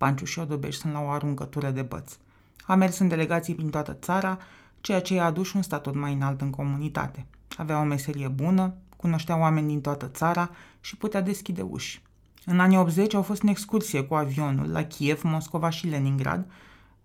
Panciu 0.03 0.25
și 0.25 0.39
Odobeș 0.39 0.75
sunt 0.75 0.93
la 0.93 0.99
o 0.99 1.09
aruncătură 1.09 1.71
de 1.71 1.81
băț. 1.81 2.17
A 2.65 2.75
mers 2.75 2.97
în 2.97 3.07
delegații 3.07 3.55
prin 3.55 3.69
toată 3.69 3.93
țara, 3.93 4.37
ceea 4.81 5.01
ce 5.01 5.13
i-a 5.13 5.25
adus 5.25 5.53
un 5.53 5.61
statut 5.61 5.95
mai 5.95 6.13
înalt 6.13 6.41
în 6.41 6.49
comunitate. 6.49 7.25
Avea 7.57 7.79
o 7.79 7.83
meserie 7.83 8.27
bună, 8.27 8.75
cunoștea 8.97 9.37
oameni 9.37 9.67
din 9.67 9.81
toată 9.81 10.07
țara 10.07 10.49
și 10.79 10.97
putea 10.97 11.21
deschide 11.21 11.61
uși. 11.61 12.01
În 12.45 12.59
anii 12.59 12.77
80 12.77 13.13
au 13.13 13.21
fost 13.21 13.41
în 13.41 13.47
excursie 13.47 14.03
cu 14.03 14.15
avionul 14.15 14.71
la 14.71 14.83
Kiev, 14.83 15.21
Moscova 15.21 15.69
și 15.69 15.87
Leningrad, 15.87 16.51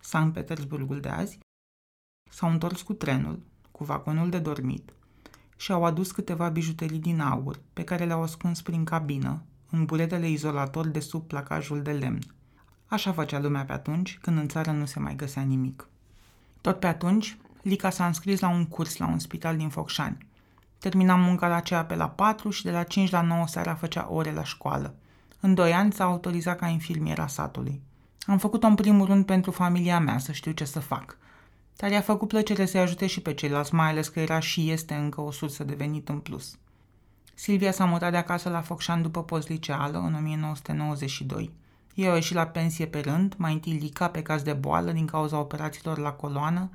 Sankt 0.00 0.34
Petersburgul 0.34 1.00
de 1.00 1.08
azi, 1.08 1.38
s-au 2.30 2.50
întors 2.50 2.82
cu 2.82 2.92
trenul, 2.92 3.42
cu 3.70 3.84
vagonul 3.84 4.30
de 4.30 4.38
dormit 4.38 4.92
și 5.56 5.72
au 5.72 5.84
adus 5.84 6.10
câteva 6.10 6.48
bijuterii 6.48 6.98
din 6.98 7.20
aur, 7.20 7.60
pe 7.72 7.84
care 7.84 8.04
le-au 8.04 8.22
ascuns 8.22 8.62
prin 8.62 8.84
cabină, 8.84 9.42
în 9.70 9.84
buletele 9.84 10.28
izolator 10.28 10.86
de 10.86 11.00
sub 11.00 11.26
placajul 11.26 11.82
de 11.82 11.92
lemn. 11.92 12.20
Așa 12.88 13.12
făcea 13.12 13.38
lumea 13.38 13.64
pe 13.64 13.72
atunci, 13.72 14.18
când 14.20 14.38
în 14.38 14.48
țară 14.48 14.70
nu 14.70 14.84
se 14.84 15.00
mai 15.00 15.16
găsea 15.16 15.42
nimic. 15.42 15.88
Tot 16.60 16.80
pe 16.80 16.86
atunci, 16.86 17.36
Lica 17.62 17.90
s-a 17.90 18.06
înscris 18.06 18.40
la 18.40 18.48
un 18.48 18.66
curs 18.66 18.96
la 18.96 19.06
un 19.06 19.18
spital 19.18 19.56
din 19.56 19.68
Focșani. 19.68 20.26
Termina 20.78 21.14
munca 21.14 21.48
la 21.48 21.54
aceea 21.54 21.84
pe 21.84 21.94
la 21.94 22.08
4 22.08 22.50
și 22.50 22.62
de 22.62 22.70
la 22.70 22.82
5 22.82 23.10
la 23.10 23.20
9 23.20 23.46
seara 23.46 23.74
făcea 23.74 24.08
ore 24.10 24.32
la 24.32 24.44
școală. 24.44 24.94
În 25.40 25.54
doi 25.54 25.72
ani 25.72 25.92
s-a 25.92 26.04
autorizat 26.04 26.58
ca 26.58 26.66
infirmiera 26.66 27.26
satului. 27.26 27.80
Am 28.26 28.38
făcut-o 28.38 28.66
în 28.66 28.74
primul 28.74 29.06
rând 29.06 29.24
pentru 29.24 29.50
familia 29.50 29.98
mea, 29.98 30.18
să 30.18 30.32
știu 30.32 30.52
ce 30.52 30.64
să 30.64 30.80
fac. 30.80 31.16
Dar 31.76 31.90
i-a 31.90 32.00
făcut 32.00 32.28
plăcere 32.28 32.66
să-i 32.66 32.80
ajute 32.80 33.06
și 33.06 33.20
pe 33.20 33.34
ceilalți, 33.34 33.74
mai 33.74 33.88
ales 33.88 34.08
că 34.08 34.20
era 34.20 34.38
și 34.38 34.70
este 34.70 34.94
încă 34.94 35.20
o 35.20 35.30
sursă 35.30 35.64
de 35.64 35.74
venit 35.74 36.08
în 36.08 36.18
plus. 36.18 36.58
Silvia 37.34 37.72
s-a 37.72 37.84
mutat 37.84 38.10
de 38.10 38.16
acasă 38.16 38.48
la 38.48 38.60
Focșani 38.60 39.02
după 39.02 39.22
postliceală 39.22 39.98
în 39.98 40.14
1992. 40.14 41.52
Ei 41.98 42.08
au 42.08 42.14
ieșit 42.14 42.34
la 42.34 42.46
pensie 42.46 42.86
pe 42.86 43.00
rând, 43.00 43.34
mai 43.36 43.52
întâi 43.52 43.72
Lica 43.72 44.08
pe 44.08 44.22
caz 44.22 44.42
de 44.42 44.52
boală 44.52 44.92
din 44.92 45.06
cauza 45.06 45.38
operațiilor 45.38 45.98
la 45.98 46.12
coloană 46.12 46.70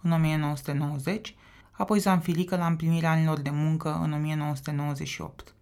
în 0.00 0.12
1990, 0.12 1.34
apoi 1.70 1.98
Zanfilică 1.98 2.56
la 2.56 2.66
împlinirea 2.66 3.10
anilor 3.10 3.40
de 3.40 3.50
muncă 3.50 4.00
în 4.02 4.12
1998. 4.12 5.54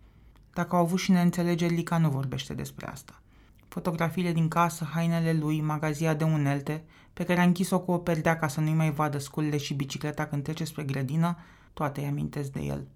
Dacă 0.52 0.76
au 0.76 0.82
avut 0.82 0.98
și 0.98 1.10
neînțelegeri, 1.10 1.74
Lica 1.74 1.98
nu 1.98 2.10
vorbește 2.10 2.54
despre 2.54 2.86
asta. 2.86 3.22
Fotografiile 3.68 4.32
din 4.32 4.48
casă, 4.48 4.88
hainele 4.92 5.32
lui, 5.32 5.60
magazia 5.60 6.14
de 6.14 6.24
unelte, 6.24 6.84
pe 7.12 7.24
care 7.24 7.40
a 7.40 7.44
închis-o 7.44 7.80
cu 7.80 7.92
o 7.92 7.98
perdea 7.98 8.38
ca 8.38 8.48
să 8.48 8.60
nu-i 8.60 8.74
mai 8.74 8.90
vadă 8.92 9.18
sculele 9.18 9.56
și 9.56 9.74
bicicleta 9.74 10.26
când 10.26 10.42
trece 10.42 10.64
spre 10.64 10.82
grădină, 10.82 11.36
toate 11.72 12.00
îi 12.00 12.06
amintesc 12.06 12.50
de 12.50 12.60
el. 12.60 12.86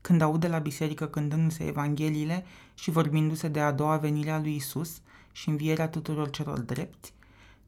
Când 0.00 0.20
aude 0.20 0.48
la 0.48 0.58
biserică 0.58 1.06
cântându-se 1.06 1.64
evangheliile 1.64 2.44
și 2.74 2.90
vorbindu-se 2.90 3.48
de 3.48 3.60
a 3.60 3.72
doua 3.72 3.96
venire 3.96 4.30
a 4.30 4.38
lui 4.38 4.54
Isus 4.54 5.00
și 5.36 5.48
învierea 5.48 5.88
tuturor 5.88 6.30
celor 6.30 6.58
drepti, 6.60 7.12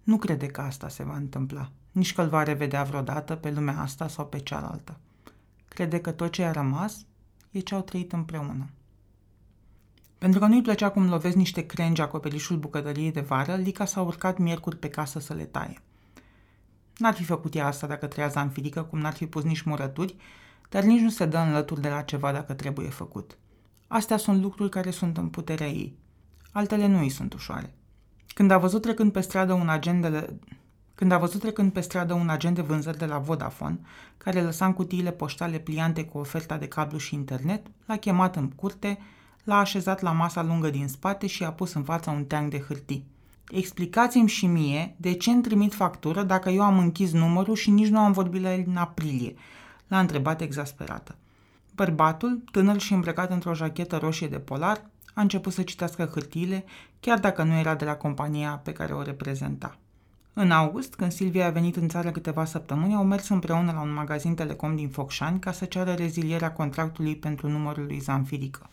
nu 0.02 0.16
crede 0.16 0.46
că 0.46 0.60
asta 0.60 0.88
se 0.88 1.02
va 1.02 1.16
întâmpla, 1.16 1.70
nici 1.92 2.14
că 2.14 2.22
îl 2.22 2.28
va 2.28 2.42
revedea 2.42 2.82
vreodată 2.82 3.34
pe 3.34 3.50
lumea 3.50 3.80
asta 3.80 4.08
sau 4.08 4.26
pe 4.26 4.38
cealaltă. 4.38 4.98
Crede 5.68 6.00
că 6.00 6.10
tot 6.10 6.32
ce 6.32 6.44
a 6.44 6.50
rămas 6.50 7.06
e 7.50 7.58
ce 7.58 7.74
au 7.74 7.80
trăit 7.82 8.12
împreună. 8.12 8.68
Pentru 10.18 10.40
că 10.40 10.46
nu-i 10.46 10.62
plăcea 10.62 10.90
cum 10.90 11.08
lovesc 11.08 11.36
niște 11.36 11.66
crengi 11.66 12.00
acoperișul 12.00 12.56
bucătăriei 12.56 13.12
de 13.12 13.20
vară, 13.20 13.54
Lica 13.54 13.84
s-a 13.84 14.00
urcat 14.00 14.38
miercuri 14.38 14.76
pe 14.76 14.88
casă 14.88 15.18
să 15.18 15.34
le 15.34 15.44
taie. 15.44 15.82
N-ar 16.96 17.14
fi 17.14 17.24
făcut 17.24 17.54
ea 17.54 17.66
asta 17.66 17.86
dacă 17.86 18.06
trăia 18.06 18.28
zanfirică, 18.28 18.82
cum 18.82 18.98
n-ar 18.98 19.14
fi 19.14 19.26
pus 19.26 19.42
nici 19.42 19.62
murături, 19.62 20.16
dar 20.68 20.82
nici 20.82 21.00
nu 21.00 21.10
se 21.10 21.26
dă 21.26 21.38
în 21.38 21.52
lături 21.52 21.80
de 21.80 21.88
la 21.88 22.02
ceva 22.02 22.32
dacă 22.32 22.54
trebuie 22.54 22.88
făcut. 22.88 23.38
Astea 23.86 24.16
sunt 24.16 24.42
lucruri 24.42 24.70
care 24.70 24.90
sunt 24.90 25.16
în 25.16 25.28
puterea 25.28 25.68
ei. 25.68 25.96
Altele 26.58 26.86
nu 26.86 26.98
îi 26.98 27.08
sunt 27.08 27.32
ușoare. 27.32 27.74
Când 28.34 28.50
a 28.50 28.58
văzut 28.58 28.82
trecând 28.82 29.12
pe 29.12 29.20
stradă 29.20 29.52
un 29.52 29.68
agent 29.68 30.02
de, 30.02 30.34
când 30.94 31.12
a 31.12 31.18
văzut 31.18 31.40
trecând 31.40 31.72
pe 31.72 31.80
stradă 31.80 32.14
un 32.14 32.28
agent 32.28 32.54
de 32.54 32.62
vânzări 32.62 32.98
de 32.98 33.06
la 33.06 33.18
Vodafone, 33.18 33.80
care 34.16 34.42
lăsa 34.42 34.66
în 34.66 34.72
cutiile 34.72 35.10
poștale 35.10 35.58
pliante 35.58 36.04
cu 36.04 36.18
oferta 36.18 36.56
de 36.56 36.68
cablu 36.68 36.98
și 36.98 37.14
internet, 37.14 37.66
l-a 37.86 37.96
chemat 37.96 38.36
în 38.36 38.48
curte, 38.48 38.98
l-a 39.44 39.58
așezat 39.58 40.00
la 40.00 40.12
masa 40.12 40.42
lungă 40.42 40.70
din 40.70 40.88
spate 40.88 41.26
și 41.26 41.44
a 41.44 41.52
pus 41.52 41.72
în 41.72 41.82
fața 41.82 42.10
un 42.10 42.24
teanc 42.24 42.50
de 42.50 42.60
hârtii. 42.60 43.06
Explicați-mi 43.48 44.28
și 44.28 44.46
mie 44.46 44.94
de 44.96 45.12
ce 45.12 45.30
îmi 45.30 45.42
trimit 45.42 45.74
factură 45.74 46.22
dacă 46.22 46.50
eu 46.50 46.62
am 46.62 46.78
închis 46.78 47.12
numărul 47.12 47.54
și 47.54 47.70
nici 47.70 47.88
nu 47.88 47.98
am 47.98 48.12
vorbit 48.12 48.42
la 48.42 48.54
el 48.54 48.64
în 48.66 48.76
aprilie, 48.76 49.34
l-a 49.86 50.00
întrebat 50.00 50.40
exasperată. 50.40 51.16
Bărbatul, 51.74 52.42
tânăr 52.52 52.78
și 52.78 52.92
îmbrăcat 52.92 53.30
într-o 53.30 53.54
jachetă 53.54 53.96
roșie 53.96 54.28
de 54.28 54.38
polar, 54.38 54.82
a 55.18 55.20
început 55.20 55.52
să 55.52 55.62
citească 55.62 56.10
hârtiile, 56.12 56.64
chiar 57.00 57.18
dacă 57.18 57.42
nu 57.42 57.58
era 57.58 57.74
de 57.74 57.84
la 57.84 57.94
compania 57.94 58.60
pe 58.64 58.72
care 58.72 58.92
o 58.92 59.02
reprezenta. 59.02 59.78
În 60.32 60.50
august, 60.50 60.94
când 60.94 61.12
Silvia 61.12 61.46
a 61.46 61.50
venit 61.50 61.76
în 61.76 61.88
țară 61.88 62.10
câteva 62.10 62.44
săptămâni, 62.44 62.94
au 62.94 63.04
mers 63.04 63.28
împreună 63.28 63.72
la 63.72 63.80
un 63.80 63.92
magazin 63.92 64.34
telecom 64.34 64.76
din 64.76 64.88
Focșani 64.88 65.38
ca 65.38 65.52
să 65.52 65.64
ceară 65.64 65.92
rezilierea 65.92 66.52
contractului 66.52 67.16
pentru 67.16 67.48
numărul 67.48 67.84
lui 67.84 67.98
Zanfirică. 67.98 68.70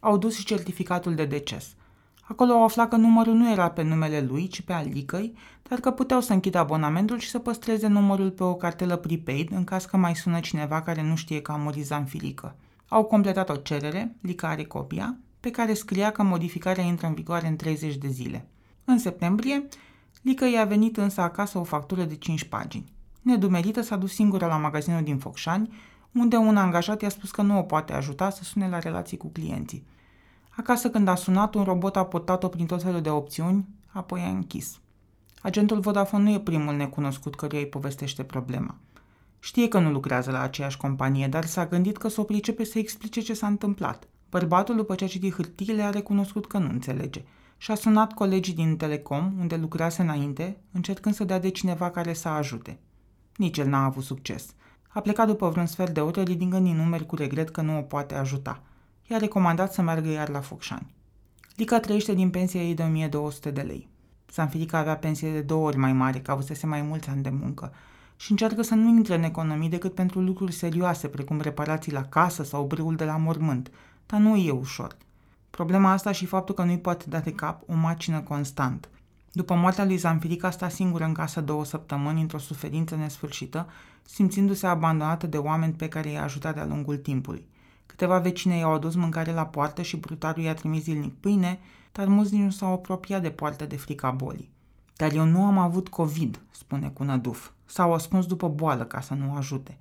Au 0.00 0.16
dus 0.16 0.36
și 0.36 0.44
certificatul 0.44 1.14
de 1.14 1.24
deces. 1.24 1.74
Acolo 2.22 2.52
au 2.52 2.64
aflat 2.64 2.88
că 2.88 2.96
numărul 2.96 3.34
nu 3.34 3.50
era 3.50 3.70
pe 3.70 3.82
numele 3.82 4.20
lui, 4.20 4.46
ci 4.46 4.62
pe 4.62 4.72
al 4.72 4.86
licăi, 4.92 5.34
dar 5.68 5.78
că 5.78 5.90
puteau 5.90 6.20
să 6.20 6.32
închidă 6.32 6.58
abonamentul 6.58 7.18
și 7.18 7.30
să 7.30 7.38
păstreze 7.38 7.86
numărul 7.86 8.30
pe 8.30 8.44
o 8.44 8.54
cartelă 8.54 8.96
prepaid 8.96 9.52
în 9.52 9.64
caz 9.64 9.84
că 9.84 9.96
mai 9.96 10.16
sună 10.16 10.40
cineva 10.40 10.82
care 10.82 11.02
nu 11.02 11.16
știe 11.16 11.42
că 11.42 11.52
a 11.52 11.56
murit 11.56 11.86
Zanfirică. 11.86 12.56
Au 12.88 13.04
completat 13.04 13.48
o 13.48 13.56
cerere, 13.56 14.16
Lica 14.20 14.48
are 14.48 14.64
copia, 14.64 15.16
pe 15.46 15.52
care 15.52 15.74
scria 15.74 16.10
că 16.10 16.22
modificarea 16.22 16.84
intră 16.84 17.06
în 17.06 17.14
vigoare 17.14 17.46
în 17.46 17.56
30 17.56 17.96
de 17.96 18.08
zile. 18.08 18.48
În 18.84 18.98
septembrie, 18.98 19.68
Lică 20.22 20.44
i-a 20.44 20.64
venit 20.64 20.96
însă 20.96 21.20
acasă 21.20 21.58
o 21.58 21.62
factură 21.64 22.04
de 22.04 22.16
5 22.16 22.44
pagini. 22.44 22.92
Nedumerită 23.22 23.80
s-a 23.80 23.96
dus 23.96 24.14
singură 24.14 24.46
la 24.46 24.56
magazinul 24.56 25.02
din 25.02 25.18
Focșani, 25.18 25.74
unde 26.12 26.36
un 26.36 26.56
angajat 26.56 27.02
i-a 27.02 27.08
spus 27.08 27.30
că 27.30 27.42
nu 27.42 27.58
o 27.58 27.62
poate 27.62 27.92
ajuta 27.92 28.30
să 28.30 28.44
sune 28.44 28.68
la 28.68 28.78
relații 28.78 29.16
cu 29.16 29.28
clienții. 29.28 29.86
Acasă 30.48 30.90
când 30.90 31.08
a 31.08 31.14
sunat, 31.14 31.54
un 31.54 31.64
robot 31.64 31.96
a 31.96 32.04
potat-o 32.04 32.48
prin 32.48 32.66
tot 32.66 32.82
felul 32.82 33.00
de 33.00 33.10
opțiuni, 33.10 33.68
apoi 33.86 34.20
a 34.20 34.28
închis. 34.28 34.80
Agentul 35.42 35.80
Vodafone 35.80 36.22
nu 36.22 36.30
e 36.30 36.40
primul 36.40 36.74
necunoscut 36.74 37.34
căruia 37.34 37.60
îi 37.60 37.66
povestește 37.66 38.22
problema. 38.22 38.74
Știe 39.38 39.68
că 39.68 39.78
nu 39.78 39.90
lucrează 39.90 40.30
la 40.30 40.40
aceeași 40.40 40.76
companie, 40.76 41.28
dar 41.28 41.44
s-a 41.44 41.66
gândit 41.66 41.96
că 41.96 42.08
s-o 42.08 42.22
pricepe 42.22 42.64
să 42.64 42.78
explice 42.78 43.20
ce 43.20 43.34
s-a 43.34 43.46
întâmplat. 43.46 44.08
Bărbatul, 44.38 44.76
după 44.76 44.94
ce 44.94 45.04
a 45.04 45.08
citit 45.08 45.34
hârtiile, 45.34 45.82
a 45.82 45.90
recunoscut 45.90 46.46
că 46.46 46.58
nu 46.58 46.68
înțelege 46.68 47.24
și 47.56 47.70
a 47.70 47.74
sunat 47.74 48.12
colegii 48.12 48.54
din 48.54 48.76
Telecom, 48.76 49.34
unde 49.38 49.56
lucrase 49.56 50.02
înainte, 50.02 50.56
încercând 50.72 51.14
să 51.14 51.24
dea 51.24 51.38
de 51.38 51.48
cineva 51.48 51.90
care 51.90 52.12
să 52.12 52.28
ajute. 52.28 52.78
Nici 53.36 53.58
el 53.58 53.68
n-a 53.68 53.84
avut 53.84 54.02
succes. 54.02 54.54
A 54.88 55.00
plecat 55.00 55.26
după 55.26 55.48
vreun 55.48 55.66
sfert 55.66 55.94
de 55.94 56.00
oră, 56.00 56.22
ridicând 56.22 56.64
din 56.64 56.76
numeri 56.76 57.06
cu 57.06 57.16
regret 57.16 57.50
că 57.50 57.60
nu 57.60 57.78
o 57.78 57.80
poate 57.80 58.14
ajuta. 58.14 58.62
I-a 59.06 59.16
recomandat 59.16 59.72
să 59.72 59.82
meargă 59.82 60.08
iar 60.08 60.28
la 60.28 60.40
Focșani. 60.40 60.94
Lica 61.54 61.80
trăiește 61.80 62.14
din 62.14 62.30
pensia 62.30 62.62
ei 62.62 62.74
de 62.74 62.82
1200 62.82 63.50
de 63.50 63.60
lei. 63.60 63.88
Sanfirica 64.26 64.78
avea 64.78 64.96
pensie 64.96 65.32
de 65.32 65.40
două 65.40 65.66
ori 65.66 65.76
mai 65.76 65.92
mare, 65.92 66.20
că 66.20 66.30
avusese 66.30 66.66
mai 66.66 66.82
mulți 66.82 67.08
ani 67.08 67.22
de 67.22 67.30
muncă 67.40 67.72
și 68.16 68.30
încearcă 68.30 68.62
să 68.62 68.74
nu 68.74 68.88
intre 68.88 69.14
în 69.14 69.22
economii 69.22 69.68
decât 69.68 69.94
pentru 69.94 70.20
lucruri 70.20 70.52
serioase, 70.52 71.08
precum 71.08 71.40
reparații 71.40 71.92
la 71.92 72.04
casă 72.04 72.42
sau 72.44 72.64
brâul 72.64 72.96
de 72.96 73.04
la 73.04 73.16
mormânt, 73.16 73.70
dar 74.06 74.20
nu 74.20 74.36
e 74.36 74.50
ușor. 74.50 74.96
Problema 75.50 75.90
asta 75.90 76.12
și 76.12 76.26
faptul 76.26 76.54
că 76.54 76.62
nu-i 76.62 76.78
poate 76.78 77.04
da 77.08 77.18
de 77.18 77.32
cap 77.32 77.62
o 77.66 77.74
macină 77.74 78.20
constant. 78.20 78.88
După 79.32 79.54
moartea 79.54 79.84
lui 79.84 79.96
Zanfirica 79.96 80.50
sta 80.50 80.68
singură 80.68 81.04
în 81.04 81.12
casă 81.12 81.40
două 81.40 81.64
săptămâni 81.64 82.20
într-o 82.20 82.38
suferință 82.38 82.96
nesfârșită, 82.96 83.68
simțindu-se 84.02 84.66
abandonată 84.66 85.26
de 85.26 85.36
oameni 85.36 85.72
pe 85.72 85.88
care 85.88 86.10
i-a 86.10 86.22
ajutat 86.22 86.54
de-a 86.54 86.66
lungul 86.66 86.96
timpului. 86.96 87.48
Câteva 87.86 88.18
vecine 88.18 88.56
i-au 88.56 88.72
adus 88.72 88.94
mâncare 88.94 89.32
la 89.32 89.46
poartă 89.46 89.82
și 89.82 89.96
brutarul 89.96 90.42
i-a 90.42 90.54
trimis 90.54 90.82
zilnic 90.82 91.14
pâine, 91.14 91.58
dar 91.92 92.06
mulți 92.06 92.36
nu 92.36 92.50
s-au 92.50 92.72
apropiat 92.72 93.22
de 93.22 93.30
poartă 93.30 93.66
de 93.66 93.76
frica 93.76 94.10
bolii. 94.10 94.50
Dar 94.96 95.12
eu 95.12 95.24
nu 95.24 95.44
am 95.44 95.58
avut 95.58 95.88
COVID, 95.88 96.40
spune 96.50 96.88
cu 96.88 97.04
năduf. 97.04 97.50
S-au 97.64 97.94
ascuns 97.94 98.26
după 98.26 98.48
boală 98.48 98.84
ca 98.84 99.00
să 99.00 99.14
nu 99.14 99.34
ajute. 99.34 99.78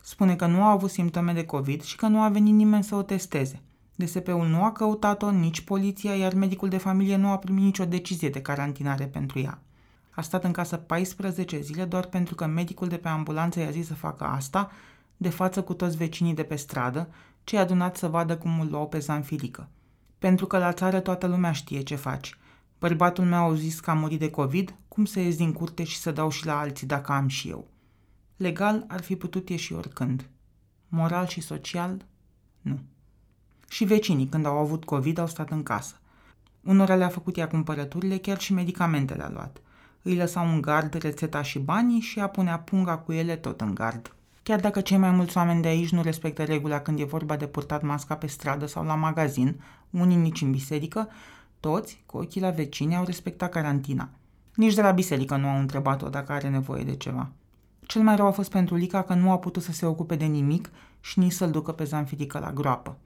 Spune 0.00 0.36
că 0.36 0.46
nu 0.46 0.62
a 0.62 0.70
avut 0.70 0.90
simptome 0.90 1.32
de 1.32 1.44
COVID 1.44 1.82
și 1.82 1.96
că 1.96 2.06
nu 2.06 2.22
a 2.22 2.28
venit 2.28 2.54
nimeni 2.54 2.84
să 2.84 2.94
o 2.94 3.02
testeze. 3.02 3.62
DSP-ul 3.94 4.46
nu 4.46 4.64
a 4.64 4.72
căutat-o, 4.72 5.30
nici 5.30 5.60
poliția, 5.60 6.14
iar 6.14 6.34
medicul 6.34 6.68
de 6.68 6.76
familie 6.76 7.16
nu 7.16 7.28
a 7.28 7.38
primit 7.38 7.64
nicio 7.64 7.84
decizie 7.84 8.28
de 8.28 8.42
carantinare 8.42 9.04
pentru 9.04 9.38
ea. 9.38 9.62
A 10.10 10.20
stat 10.22 10.44
în 10.44 10.52
casă 10.52 10.76
14 10.76 11.60
zile 11.60 11.84
doar 11.84 12.06
pentru 12.06 12.34
că 12.34 12.46
medicul 12.46 12.88
de 12.88 12.96
pe 12.96 13.08
ambulanță 13.08 13.60
i-a 13.60 13.70
zis 13.70 13.86
să 13.86 13.94
facă 13.94 14.24
asta, 14.24 14.70
de 15.16 15.28
față 15.28 15.62
cu 15.62 15.74
toți 15.74 15.96
vecinii 15.96 16.34
de 16.34 16.42
pe 16.42 16.56
stradă, 16.56 17.08
cei 17.44 17.58
adunat 17.58 17.96
să 17.96 18.08
vadă 18.08 18.36
cum 18.36 18.60
îl 18.60 18.68
luau 18.70 18.88
pe 18.88 18.98
Zanfilică. 18.98 19.68
Pentru 20.18 20.46
că 20.46 20.58
la 20.58 20.72
țară 20.72 21.00
toată 21.00 21.26
lumea 21.26 21.52
știe 21.52 21.80
ce 21.80 21.94
faci. 21.94 22.38
Bărbatul 22.78 23.24
meu 23.24 23.50
a 23.50 23.54
zis 23.54 23.80
că 23.80 23.90
a 23.90 23.94
murit 23.94 24.18
de 24.18 24.30
COVID, 24.30 24.74
cum 24.88 25.04
să 25.04 25.20
ies 25.20 25.36
din 25.36 25.52
curte 25.52 25.84
și 25.84 25.98
să 25.98 26.10
dau 26.10 26.30
și 26.30 26.46
la 26.46 26.58
alții 26.58 26.86
dacă 26.86 27.12
am 27.12 27.28
și 27.28 27.48
eu. 27.48 27.68
Legal 28.40 28.84
ar 28.88 29.02
fi 29.02 29.16
putut 29.16 29.48
ieși 29.48 29.72
oricând. 29.72 30.28
Moral 30.88 31.26
și 31.26 31.40
social, 31.40 32.04
nu. 32.60 32.78
Și 33.68 33.84
vecinii, 33.84 34.26
când 34.26 34.46
au 34.46 34.58
avut 34.58 34.84
COVID, 34.84 35.18
au 35.18 35.26
stat 35.26 35.50
în 35.50 35.62
casă. 35.62 35.94
Unora 36.60 36.94
le-a 36.94 37.08
făcut 37.08 37.36
ea 37.36 37.48
cumpărăturile, 37.48 38.16
chiar 38.16 38.40
și 38.40 38.52
medicamentele 38.52 39.22
a 39.22 39.30
luat. 39.30 39.60
Îi 40.02 40.16
lăsau 40.16 40.48
în 40.48 40.60
gard 40.60 40.94
rețeta 40.94 41.42
și 41.42 41.58
banii 41.58 42.00
și 42.00 42.20
a 42.20 42.26
punea 42.26 42.58
punga 42.58 42.98
cu 42.98 43.12
ele 43.12 43.36
tot 43.36 43.60
în 43.60 43.74
gard. 43.74 44.14
Chiar 44.42 44.60
dacă 44.60 44.80
cei 44.80 44.96
mai 44.96 45.10
mulți 45.10 45.36
oameni 45.36 45.62
de 45.62 45.68
aici 45.68 45.92
nu 45.92 46.02
respectă 46.02 46.44
regula 46.44 46.80
când 46.80 47.00
e 47.00 47.04
vorba 47.04 47.36
de 47.36 47.46
purtat 47.46 47.82
masca 47.82 48.16
pe 48.16 48.26
stradă 48.26 48.66
sau 48.66 48.84
la 48.84 48.94
magazin, 48.94 49.60
unii 49.90 50.16
nici 50.16 50.40
în 50.40 50.50
biserică, 50.50 51.08
toți, 51.60 52.02
cu 52.06 52.16
ochii 52.16 52.40
la 52.40 52.50
vecini, 52.50 52.96
au 52.96 53.04
respectat 53.04 53.50
carantina. 53.50 54.08
Nici 54.54 54.74
de 54.74 54.82
la 54.82 54.90
biserică 54.90 55.36
nu 55.36 55.48
au 55.48 55.58
întrebat-o 55.58 56.08
dacă 56.08 56.32
are 56.32 56.48
nevoie 56.48 56.84
de 56.84 56.96
ceva. 56.96 57.30
Cel 57.90 58.02
mai 58.02 58.16
rău 58.16 58.26
a 58.26 58.30
fost 58.30 58.50
pentru 58.50 58.74
Lica 58.74 59.02
că 59.02 59.14
nu 59.14 59.30
a 59.30 59.38
putut 59.38 59.62
să 59.62 59.72
se 59.72 59.86
ocupe 59.86 60.16
de 60.16 60.24
nimic 60.24 60.70
și 61.00 61.18
nici 61.18 61.32
să-l 61.32 61.50
ducă 61.50 61.72
pe 61.72 61.84
Zanfirică 61.84 62.38
la 62.38 62.52
groapă. 62.52 62.96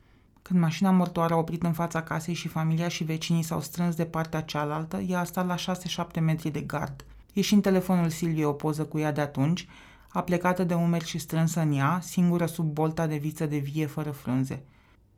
Când 0.42 0.60
mașina 0.60 0.90
mortoară 0.90 1.34
a 1.34 1.36
oprit 1.36 1.62
în 1.62 1.72
fața 1.72 2.02
casei 2.02 2.34
și 2.34 2.48
familia 2.48 2.88
și 2.88 3.04
vecinii 3.04 3.42
s-au 3.42 3.60
strâns 3.60 3.94
de 3.94 4.04
partea 4.04 4.40
cealaltă, 4.40 4.96
ea 4.96 5.20
a 5.20 5.24
stat 5.24 5.46
la 5.46 5.74
6-7 6.16 6.20
metri 6.20 6.50
de 6.50 6.60
gard. 6.60 7.04
Ieșind 7.32 7.62
telefonul 7.62 8.08
Silviei 8.08 8.44
o 8.44 8.52
poză 8.52 8.84
cu 8.84 8.98
ea 8.98 9.12
de 9.12 9.20
atunci, 9.20 9.68
a 10.08 10.22
plecată 10.22 10.64
de 10.64 10.74
umeri 10.74 11.06
și 11.06 11.18
strânsă 11.18 11.60
în 11.60 11.72
ea, 11.72 11.98
singură 12.02 12.46
sub 12.46 12.72
bolta 12.72 13.06
de 13.06 13.16
viță 13.16 13.46
de 13.46 13.58
vie 13.58 13.86
fără 13.86 14.10
frunze. 14.10 14.62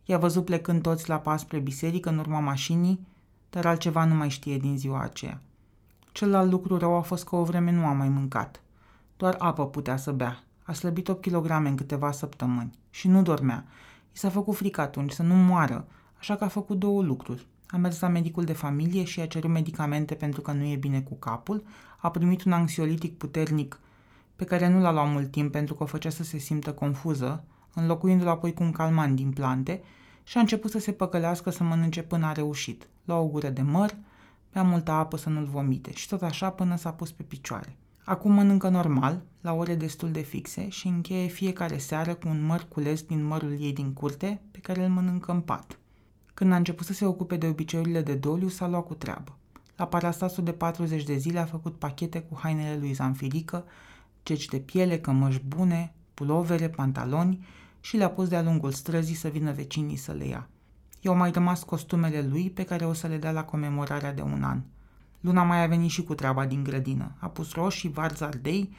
I-a 0.05 0.18
văzut 0.18 0.44
plecând 0.44 0.83
toți 0.83 1.09
la 1.09 1.16
pas 1.16 1.40
spre 1.40 1.59
biserică 1.59 2.09
în 2.09 2.18
urma 2.18 2.40
mașinii, 2.40 3.07
dar 3.50 3.66
altceva 3.66 4.05
nu 4.05 4.14
mai 4.14 4.29
știe 4.29 4.57
din 4.57 4.79
ziua 4.79 5.00
aceea. 5.00 5.40
Celălalt 6.12 6.50
lucru 6.50 6.76
rău 6.76 6.96
a 6.96 7.00
fost 7.00 7.24
că 7.24 7.37
o 7.37 7.44
vreme 7.44 7.70
nu 7.70 7.87
a 7.87 7.92
mai 7.92 8.09
mâncat. 8.09 8.61
Doar 9.16 9.35
apă 9.38 9.66
putea 9.66 9.96
să 9.96 10.12
bea. 10.12 10.42
A 10.62 10.72
slăbit 10.72 11.09
8 11.09 11.26
kg 11.26 11.50
în 11.50 11.76
câteva 11.76 12.12
săptămâni 12.12 12.79
și 12.90 13.09
nu 13.09 13.22
dormea. 13.22 13.64
I 14.12 14.18
s-a 14.18 14.29
făcut 14.29 14.57
frică 14.57 14.81
atunci 14.81 15.12
să 15.12 15.22
nu 15.22 15.35
moară, 15.35 15.87
așa 16.18 16.37
că 16.37 16.44
a 16.44 16.48
făcut 16.48 16.79
două 16.79 17.02
lucruri. 17.02 17.46
A 17.68 17.76
mers 17.76 18.00
la 18.00 18.09
medicul 18.09 18.44
de 18.44 18.52
familie 18.52 19.05
și 19.05 19.20
a 19.20 19.26
cerut 19.26 19.50
medicamente 19.50 20.14
pentru 20.14 20.40
că 20.40 20.52
nu 20.52 20.64
e 20.64 20.76
bine 20.76 21.00
cu 21.00 21.14
capul, 21.14 21.64
a 21.98 22.11
primit 22.11 22.44
un 22.44 22.52
anxiolitic 22.52 23.18
puternic 23.18 23.81
pe 24.37 24.44
care 24.44 24.68
nu 24.68 24.81
l-a 24.81 24.92
luat 24.92 25.11
mult 25.11 25.31
timp 25.31 25.52
pentru 25.52 25.74
că 25.74 25.83
o 25.83 25.87
făcea 25.87 26.11
să 26.11 26.22
se 26.22 26.38
simtă 26.38 26.72
confuză, 26.72 27.44
înlocuindu-l 27.74 28.29
apoi 28.29 28.52
cu 28.52 28.62
un 28.62 28.72
calmant 28.72 29.16
din 29.16 29.31
plante 29.31 29.83
și 30.24 30.37
a 30.37 30.40
început 30.40 30.70
să 30.70 30.79
se 30.79 30.92
păcălească 30.92 31.50
să 31.50 31.62
mănânce 31.62 32.02
până 32.02 32.26
a 32.26 32.33
reușit. 32.33 32.88
La 33.05 33.18
o 33.18 33.26
gură 33.26 33.48
de 33.48 33.62
măr, 33.62 33.96
bea 34.52 34.62
multă 34.62 34.90
apă 34.90 35.16
să 35.16 35.29
nu-l 35.29 35.44
vomite 35.44 35.92
și 35.92 36.09
tot 36.09 36.22
așa 36.22 36.50
până 36.50 36.76
s-a 36.76 36.92
pus 36.92 37.12
pe 37.12 37.22
picioare. 37.22 37.76
Acum 38.09 38.33
mănâncă 38.33 38.69
normal, 38.69 39.23
la 39.40 39.53
ore 39.53 39.75
destul 39.75 40.11
de 40.11 40.21
fixe 40.21 40.69
și 40.69 40.87
încheie 40.87 41.27
fiecare 41.27 41.79
seară 41.79 42.14
cu 42.14 42.29
un 42.29 42.45
măr 42.45 42.66
cules 42.69 43.03
din 43.03 43.25
mărul 43.25 43.61
ei 43.61 43.73
din 43.73 43.92
curte, 43.92 44.40
pe 44.51 44.59
care 44.59 44.85
îl 44.85 44.90
mănâncă 44.90 45.33
în 45.33 45.40
pat. 45.40 45.79
Când 46.35 46.53
a 46.53 46.57
început 46.57 46.87
să 46.87 46.92
se 46.92 47.05
ocupe 47.05 47.37
de 47.37 47.47
obiceiurile 47.47 48.03
de 48.03 48.14
doliu, 48.14 48.49
s-a 48.49 48.69
luat 48.69 48.87
cu 48.87 48.95
treabă. 48.95 49.37
La 49.77 49.87
parastasul 49.87 50.45
de 50.45 50.53
40 50.53 51.03
de 51.03 51.16
zile 51.16 51.38
a 51.38 51.45
făcut 51.45 51.79
pachete 51.79 52.21
cu 52.21 52.38
hainele 52.42 52.79
lui 52.79 52.92
Zanfirică, 52.92 53.64
ceci 54.23 54.47
de 54.47 54.59
piele, 54.59 54.99
cămăși 54.99 55.42
bune, 55.47 55.95
pulovere, 56.14 56.69
pantaloni 56.69 57.47
și 57.81 57.97
le-a 57.97 58.11
pus 58.11 58.29
de-a 58.29 58.42
lungul 58.42 58.73
străzii 58.73 59.14
să 59.14 59.29
vină 59.29 59.53
vecinii 59.53 59.97
să 59.97 60.12
le 60.12 60.27
ia. 60.27 60.49
I-au 61.01 61.16
mai 61.16 61.31
rămas 61.31 61.62
costumele 61.62 62.27
lui 62.31 62.51
pe 62.51 62.64
care 62.64 62.85
o 62.87 62.92
să 62.92 63.07
le 63.07 63.16
dea 63.16 63.31
la 63.31 63.45
comemorarea 63.45 64.12
de 64.12 64.23
un 64.23 64.42
an– 64.42 64.61
Luna 65.20 65.42
mai 65.42 65.64
a 65.64 65.66
venit 65.66 65.90
și 65.90 66.02
cu 66.02 66.14
treaba 66.14 66.46
din 66.46 66.62
grădină. 66.62 67.12
A 67.18 67.26
pus 67.26 67.52
roșii, 67.52 67.90
varzi 67.90 68.24
ardei, 68.24 68.70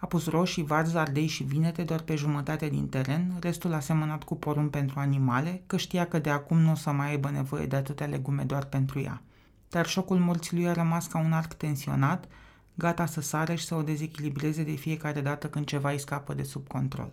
a 0.00 0.06
pus 0.06 0.26
roșii, 0.26 0.64
varzi, 0.64 0.96
ardei 0.96 1.26
și 1.26 1.42
vinete 1.42 1.82
doar 1.82 2.00
pe 2.00 2.14
jumătate 2.14 2.68
din 2.68 2.88
teren, 2.88 3.36
restul 3.40 3.72
a 3.72 3.80
semănat 3.80 4.24
cu 4.24 4.36
porumb 4.36 4.70
pentru 4.70 5.00
animale, 5.00 5.62
că 5.66 5.76
știa 5.76 6.06
că 6.06 6.18
de 6.18 6.30
acum 6.30 6.58
nu 6.58 6.70
o 6.70 6.74
să 6.74 6.90
mai 6.90 7.08
aibă 7.08 7.30
nevoie 7.30 7.66
de 7.66 7.76
atâtea 7.76 8.06
legume 8.06 8.42
doar 8.42 8.64
pentru 8.64 9.00
ea. 9.00 9.22
Dar 9.68 9.86
șocul 9.86 10.18
morții 10.18 10.56
lui 10.56 10.68
a 10.68 10.72
rămas 10.72 11.06
ca 11.06 11.18
un 11.18 11.32
arc 11.32 11.52
tensionat, 11.52 12.28
gata 12.74 13.06
să 13.06 13.20
sare 13.20 13.54
și 13.54 13.64
să 13.64 13.74
o 13.74 13.82
dezechilibreze 13.82 14.62
de 14.62 14.72
fiecare 14.72 15.20
dată 15.20 15.48
când 15.48 15.66
ceva 15.66 15.90
îi 15.90 15.98
scapă 15.98 16.34
de 16.34 16.42
sub 16.42 16.66
control. 16.66 17.10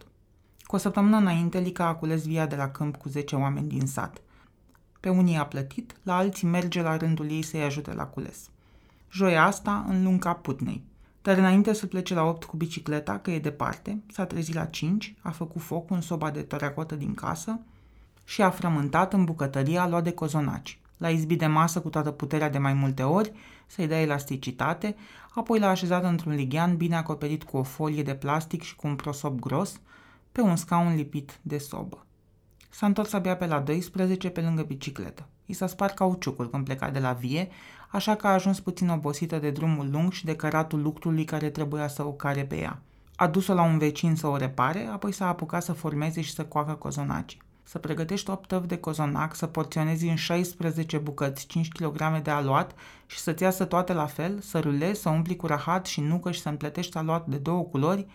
Cu 0.63 0.75
o 0.75 0.77
săptămână 0.79 1.17
înainte, 1.17 1.59
Lica 1.59 1.85
a 1.85 1.95
cules 1.95 2.25
via 2.25 2.45
de 2.45 2.55
la 2.55 2.69
câmp 2.69 2.95
cu 2.95 3.09
10 3.09 3.35
oameni 3.35 3.67
din 3.67 3.85
sat. 3.85 4.21
Pe 5.05 5.11
unii 5.11 5.37
a 5.37 5.45
plătit, 5.45 5.95
la 6.03 6.15
alții 6.15 6.47
merge 6.47 6.81
la 6.81 6.97
rândul 6.97 7.29
ei 7.31 7.41
să-i 7.41 7.63
ajute 7.63 7.93
la 7.93 8.05
cules. 8.05 8.49
Joia 9.11 9.45
asta 9.45 9.85
în 9.87 10.03
lunga 10.03 10.33
putnei. 10.33 10.83
Dar 11.21 11.37
înainte 11.37 11.73
să 11.73 11.85
plece 11.85 12.13
la 12.13 12.23
8 12.23 12.43
cu 12.43 12.57
bicicleta, 12.57 13.17
că 13.17 13.31
e 13.31 13.39
departe, 13.39 14.01
s-a 14.11 14.25
trezit 14.25 14.53
la 14.53 14.65
5, 14.65 15.15
a 15.21 15.29
făcut 15.29 15.61
foc 15.61 15.91
în 15.91 16.01
soba 16.01 16.31
de 16.31 16.41
tăreacotă 16.41 16.95
din 16.95 17.13
casă 17.13 17.59
și 18.23 18.41
a 18.41 18.49
frământat 18.49 19.13
în 19.13 19.23
bucătăria 19.23 19.87
luat 19.87 20.03
de 20.03 20.11
cozonaci. 20.11 20.79
L-a 20.97 21.09
izbit 21.09 21.39
de 21.39 21.47
masă 21.47 21.81
cu 21.81 21.89
toată 21.89 22.11
puterea 22.11 22.49
de 22.49 22.57
mai 22.57 22.73
multe 22.73 23.03
ori, 23.03 23.31
să-i 23.65 23.87
dea 23.87 24.01
elasticitate, 24.01 24.95
apoi 25.35 25.59
l-a 25.59 25.69
așezat 25.69 26.03
într-un 26.03 26.35
lighean 26.35 26.77
bine 26.77 26.95
acoperit 26.95 27.43
cu 27.43 27.57
o 27.57 27.63
folie 27.63 28.03
de 28.03 28.15
plastic 28.15 28.61
și 28.61 28.75
cu 28.75 28.87
un 28.87 28.95
prosop 28.95 29.39
gros, 29.39 29.79
pe 30.31 30.41
un 30.41 30.55
scaun 30.55 30.95
lipit 30.95 31.39
de 31.41 31.57
sobă. 31.57 32.04
S-a 32.77 32.85
întors 32.85 33.13
abia 33.13 33.35
pe 33.35 33.45
la 33.45 33.59
12 33.59 34.29
pe 34.29 34.41
lângă 34.41 34.61
bicicletă. 34.61 35.27
I 35.45 35.53
s-a 35.53 35.67
spart 35.67 35.95
cauciucul 35.95 36.49
când 36.49 36.65
pleca 36.65 36.89
de 36.89 36.99
la 36.99 37.11
vie, 37.11 37.47
așa 37.91 38.15
că 38.15 38.27
a 38.27 38.33
ajuns 38.33 38.59
puțin 38.59 38.89
obosită 38.89 39.37
de 39.37 39.51
drumul 39.51 39.89
lung 39.91 40.11
și 40.11 40.25
de 40.25 40.35
căratul 40.35 40.81
lucrului 40.81 41.25
care 41.25 41.49
trebuia 41.49 41.87
să 41.87 42.05
o 42.05 42.11
care 42.11 42.45
pe 42.45 42.59
ea. 42.59 42.81
A 43.15 43.27
dus-o 43.27 43.53
la 43.53 43.63
un 43.63 43.77
vecin 43.77 44.15
să 44.15 44.27
o 44.27 44.37
repare, 44.37 44.89
apoi 44.91 45.11
s-a 45.11 45.27
apucat 45.27 45.63
să 45.63 45.73
formeze 45.73 46.21
și 46.21 46.33
să 46.33 46.45
coacă 46.45 46.73
cozonaci. 46.73 47.37
Să 47.63 47.77
pregătești 47.77 48.29
8 48.29 48.47
tăvi 48.47 48.67
de 48.67 48.77
cozonac, 48.77 49.35
să 49.35 49.45
porționezi 49.45 50.07
în 50.07 50.15
16 50.15 50.97
bucăți 50.97 51.47
5 51.47 51.67
kg 51.67 52.21
de 52.21 52.31
aluat 52.31 52.75
și 53.05 53.19
să-ți 53.19 53.43
iasă 53.43 53.65
toate 53.65 53.93
la 53.93 54.05
fel, 54.05 54.39
să 54.39 54.59
rulezi, 54.59 55.01
să 55.01 55.09
umpli 55.09 55.35
cu 55.35 55.47
rahat 55.47 55.85
și 55.85 56.01
nucă 56.01 56.31
și 56.31 56.41
să 56.41 56.49
împletești 56.49 56.97
aluat 56.97 57.27
de 57.27 57.37
două 57.37 57.63
culori, 57.63 58.07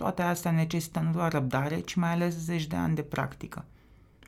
Toate 0.00 0.22
astea 0.22 0.50
necesită 0.50 1.00
nu 1.00 1.10
doar 1.10 1.32
răbdare, 1.32 1.80
ci 1.80 1.94
mai 1.94 2.12
ales 2.12 2.34
zeci 2.34 2.66
de 2.66 2.76
ani 2.76 2.94
de 2.94 3.02
practică. 3.02 3.64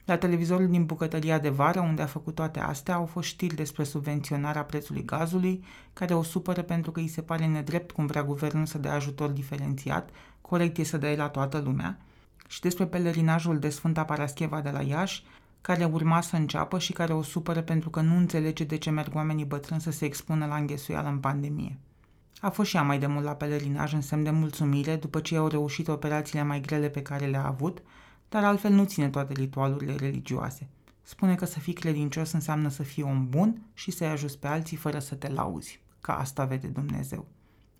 La 0.04 0.16
televizorul 0.16 0.68
din 0.68 0.84
bucătăria 0.84 1.38
de 1.38 1.48
vară, 1.48 1.80
unde 1.80 2.02
a 2.02 2.06
făcut 2.06 2.34
toate 2.34 2.60
astea, 2.60 2.94
au 2.94 3.06
fost 3.06 3.28
știri 3.28 3.54
despre 3.54 3.84
subvenționarea 3.84 4.64
prețului 4.64 5.04
gazului, 5.04 5.64
care 5.92 6.14
o 6.14 6.22
supără 6.22 6.62
pentru 6.62 6.90
că 6.90 7.00
îi 7.00 7.08
se 7.08 7.22
pare 7.22 7.46
nedrept 7.46 7.90
cum 7.90 8.06
vrea 8.06 8.24
guvernul 8.24 8.66
să 8.66 8.78
dea 8.78 8.94
ajutor 8.94 9.30
diferențiat, 9.30 10.10
corect 10.40 10.78
e 10.78 10.82
să 10.82 10.96
dea 10.96 11.14
la 11.14 11.28
toată 11.28 11.58
lumea, 11.58 11.98
și 12.48 12.60
despre 12.60 12.86
pelerinajul 12.86 13.58
de 13.58 13.68
Sfânta 13.68 14.04
Parascheva 14.04 14.60
de 14.60 14.70
la 14.70 14.82
Iași, 14.82 15.24
care 15.60 15.84
urma 15.84 16.20
să 16.20 16.36
înceapă 16.36 16.78
și 16.78 16.92
care 16.92 17.12
o 17.12 17.22
supără 17.22 17.62
pentru 17.62 17.90
că 17.90 18.00
nu 18.00 18.16
înțelege 18.16 18.64
de 18.64 18.76
ce 18.76 18.90
merg 18.90 19.14
oamenii 19.14 19.44
bătrâni 19.44 19.80
să 19.80 19.90
se 19.90 20.04
expună 20.04 20.46
la 20.46 20.56
înghesuială 20.56 21.08
în 21.08 21.18
pandemie. 21.18 21.78
A 22.40 22.50
fost 22.50 22.68
și 22.68 22.76
ea 22.76 22.82
mai 22.82 22.98
de 22.98 23.06
mult 23.06 23.24
la 23.24 23.34
pelerinaj 23.34 23.92
în 23.92 24.00
semn 24.00 24.22
de 24.22 24.30
mulțumire 24.30 24.96
după 24.96 25.20
ce 25.20 25.36
au 25.36 25.46
reușit 25.46 25.88
operațiile 25.88 26.42
mai 26.42 26.60
grele 26.60 26.88
pe 26.88 27.02
care 27.02 27.26
le-a 27.26 27.46
avut, 27.46 27.82
dar 28.32 28.44
altfel 28.44 28.72
nu 28.72 28.84
ține 28.84 29.08
toate 29.08 29.32
ritualurile 29.32 29.96
religioase. 29.96 30.68
Spune 31.02 31.34
că 31.34 31.44
să 31.44 31.58
fii 31.58 31.72
credincios 31.72 32.32
înseamnă 32.32 32.68
să 32.68 32.82
fii 32.82 33.02
om 33.02 33.28
bun 33.28 33.62
și 33.74 33.90
să-i 33.90 34.06
ajuți 34.06 34.38
pe 34.38 34.46
alții 34.46 34.76
fără 34.76 34.98
să 34.98 35.14
te 35.14 35.28
lauzi, 35.28 35.80
că 36.00 36.10
asta 36.10 36.44
vede 36.44 36.66
Dumnezeu. 36.66 37.26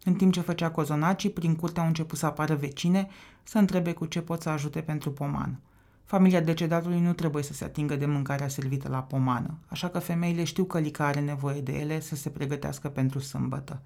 În 0.05 0.15
timp 0.15 0.33
ce 0.33 0.41
făcea 0.41 0.71
cozonacii, 0.71 1.31
prin 1.31 1.57
curte 1.57 1.81
au 1.81 1.87
început 1.87 2.19
să 2.19 2.27
apară 2.27 2.55
vecine 2.55 3.09
să 3.43 3.59
întrebe 3.59 3.93
cu 3.93 4.07
ce 4.07 4.21
pot 4.21 4.43
să 4.43 4.49
ajute 4.49 4.81
pentru 4.81 5.11
pomană. 5.13 5.59
Familia 6.05 6.41
decedatului 6.41 7.01
nu 7.01 7.13
trebuie 7.13 7.43
să 7.43 7.53
se 7.53 7.65
atingă 7.65 7.97
de 7.97 8.07
mâncarea 8.07 8.49
servită 8.49 8.89
la 8.89 9.03
pomană, 9.03 9.59
așa 9.67 9.89
că 9.89 9.99
femeile 9.99 10.45
știu 10.45 10.65
că 10.65 10.79
Lica 10.79 11.07
are 11.07 11.21
nevoie 11.21 11.61
de 11.61 11.73
ele 11.73 12.01
să 12.01 12.17
se 12.17 12.29
pregătească 12.29 12.89
pentru 12.89 13.19
sâmbătă. 13.19 13.83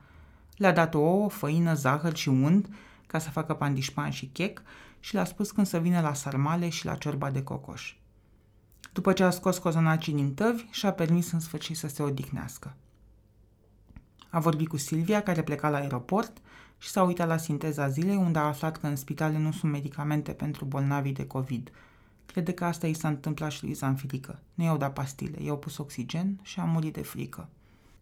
Le-a 0.56 0.72
dat 0.72 0.94
ouă, 0.94 1.28
făină, 1.28 1.74
zahăr 1.74 2.16
și 2.16 2.28
unt 2.28 2.68
ca 3.06 3.18
să 3.18 3.30
facă 3.30 3.54
pandișpan 3.54 4.10
și 4.10 4.26
chec 4.26 4.62
și 5.06 5.14
le-a 5.14 5.24
spus 5.24 5.50
când 5.50 5.66
să 5.66 5.78
vină 5.78 6.00
la 6.00 6.14
sarmale 6.14 6.68
și 6.68 6.84
la 6.84 6.94
ciorba 6.94 7.30
de 7.30 7.42
cocoș. 7.42 7.96
După 8.92 9.12
ce 9.12 9.22
a 9.22 9.30
scos 9.30 9.58
cozonacii 9.58 10.12
din 10.12 10.34
tăvi, 10.34 10.64
și-a 10.70 10.92
permis 10.92 11.30
în 11.30 11.40
sfârșit 11.40 11.76
să 11.76 11.88
se 11.88 12.02
odihnească. 12.02 12.74
A 14.30 14.40
vorbit 14.40 14.68
cu 14.68 14.76
Silvia, 14.76 15.22
care 15.22 15.42
pleca 15.42 15.68
la 15.68 15.76
aeroport, 15.76 16.36
și 16.78 16.88
s-a 16.88 17.02
uitat 17.02 17.28
la 17.28 17.36
sinteza 17.36 17.88
zilei, 17.88 18.16
unde 18.16 18.38
a 18.38 18.42
aflat 18.42 18.76
că 18.76 18.86
în 18.86 18.96
spitale 18.96 19.38
nu 19.38 19.52
sunt 19.52 19.72
medicamente 19.72 20.32
pentru 20.32 20.64
bolnavii 20.64 21.12
de 21.12 21.26
COVID. 21.26 21.70
Crede 22.26 22.52
că 22.52 22.64
asta 22.64 22.86
i 22.86 22.94
s-a 22.94 23.08
întâmplat 23.08 23.50
și 23.50 23.64
lui 23.64 23.72
Zanfilică. 23.72 24.38
Nu 24.54 24.64
i-au 24.64 24.76
dat 24.76 24.92
pastile, 24.92 25.42
i-au 25.42 25.58
pus 25.58 25.76
oxigen 25.76 26.38
și 26.42 26.60
a 26.60 26.64
murit 26.64 26.92
de 26.92 27.02
frică. 27.02 27.48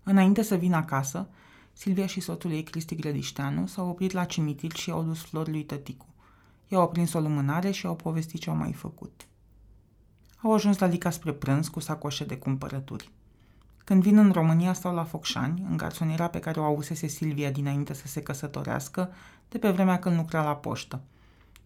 Înainte 0.03 0.43
să 0.43 0.55
vină 0.55 0.77
acasă, 0.77 1.29
Silvia 1.73 2.07
și 2.07 2.21
soțul 2.21 2.51
ei, 2.51 2.63
Cristi 2.63 2.95
Grădișteanu, 2.95 3.67
s-au 3.67 3.89
oprit 3.89 4.13
la 4.13 4.25
cimitir 4.25 4.73
și 4.75 4.89
i-au 4.89 5.03
dus 5.03 5.21
flori 5.21 5.51
lui 5.51 5.65
tăticu. 5.65 6.07
I-au 6.69 6.83
aprins 6.83 7.13
o 7.13 7.21
lumânare 7.21 7.71
și 7.71 7.87
au 7.87 7.95
povestit 7.95 8.41
ce 8.41 8.51
au 8.51 8.57
mai 8.57 8.73
făcut. 8.73 9.27
Au 10.43 10.53
ajuns 10.53 10.79
la 10.79 10.87
Lica 10.87 11.11
spre 11.11 11.33
prânz 11.33 11.69
cu 11.69 11.81
sacoșe 11.81 12.25
de 12.25 12.37
cumpărături. 12.37 13.11
Când 13.85 14.03
vin 14.03 14.19
în 14.19 14.33
România 14.33 14.73
stau 14.73 14.95
la 14.95 15.05
Focșani, 15.05 15.65
în 15.69 15.77
garsoniera 15.77 16.29
pe 16.29 16.39
care 16.39 16.61
o 16.61 16.63
avusese 16.63 17.07
Silvia 17.07 17.51
dinainte 17.51 17.95
să 17.95 18.07
se 18.07 18.23
căsătorească, 18.23 19.13
de 19.49 19.59
pe 19.59 19.71
vremea 19.71 19.99
când 19.99 20.17
lucra 20.17 20.45
la 20.45 20.57
poștă. 20.57 21.01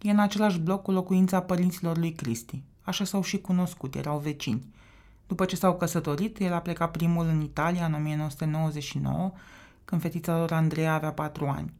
E 0.02 0.10
în 0.10 0.18
același 0.18 0.58
bloc 0.58 0.82
cu 0.82 0.90
locuința 0.90 1.40
părinților 1.40 1.96
lui 1.96 2.12
Cristi. 2.12 2.62
Așa 2.82 3.04
s-au 3.04 3.22
și 3.22 3.40
cunoscut, 3.40 3.94
erau 3.94 4.18
vecini. 4.18 4.72
După 5.26 5.44
ce 5.44 5.56
s-au 5.56 5.76
căsătorit, 5.76 6.40
el 6.40 6.52
a 6.52 6.58
plecat 6.58 6.90
primul 6.90 7.26
în 7.26 7.40
Italia 7.40 7.84
în 7.84 7.94
1999, 7.94 9.32
când 9.84 10.00
fetița 10.00 10.38
lor 10.38 10.52
Andreea 10.52 10.94
avea 10.94 11.12
patru 11.12 11.46
ani. 11.46 11.72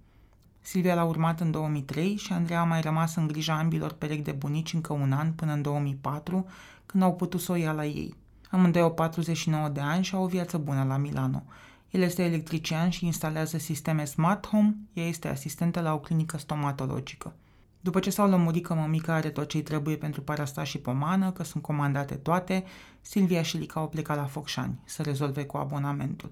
Silvia 0.61 0.95
l-a 0.95 1.05
urmat 1.05 1.41
în 1.41 1.51
2003 1.51 2.17
și 2.17 2.33
Andreea 2.33 2.61
a 2.61 2.65
mai 2.65 2.81
rămas 2.81 3.15
în 3.15 3.27
grija 3.27 3.59
ambilor 3.59 3.93
perechi 3.93 4.23
de 4.23 4.33
bunici 4.33 4.73
încă 4.73 4.93
un 4.93 5.13
an 5.13 5.33
până 5.33 5.53
în 5.53 5.63
2004, 5.63 6.47
când 6.87 7.03
au 7.03 7.15
putut 7.15 7.41
să 7.41 7.53
o 7.53 7.55
ia 7.55 7.73
la 7.73 7.85
ei. 7.85 8.15
Amândoi 8.51 8.83
au 8.83 8.93
49 8.93 9.69
de 9.69 9.81
ani 9.81 10.05
și 10.05 10.15
au 10.15 10.23
o 10.23 10.27
viață 10.27 10.59
bună 10.59 10.85
la 10.85 10.97
Milano. 10.97 11.43
El 11.91 12.01
este 12.01 12.25
electrician 12.25 12.91
și 12.91 13.07
instalează 13.07 13.59
sisteme 13.59 14.05
smart 14.05 14.47
home, 14.47 14.77
ea 14.93 15.05
este 15.05 15.29
asistentă 15.29 15.81
la 15.81 15.95
o 15.95 15.99
clinică 15.99 16.39
stomatologică. 16.39 17.35
După 17.81 18.01
ce 18.01 18.11
s-au 18.11 18.29
lămurit 18.29 18.67
că 18.67 18.75
mămica 18.75 19.15
are 19.15 19.31
tot 19.31 19.49
ce 19.49 19.63
trebuie 19.63 19.97
pentru 19.97 20.23
parasta 20.23 20.65
și 20.65 20.79
pomană, 20.79 21.31
că 21.31 21.45
sunt 21.45 21.63
comandate 21.63 22.15
toate, 22.15 22.65
Silvia 23.01 23.43
și 23.43 23.57
Lica 23.57 23.81
au 23.81 23.89
plecat 23.89 24.17
la 24.17 24.25
Focșani 24.25 24.81
să 24.85 25.03
rezolve 25.03 25.45
cu 25.45 25.57
abonamentul. 25.57 26.31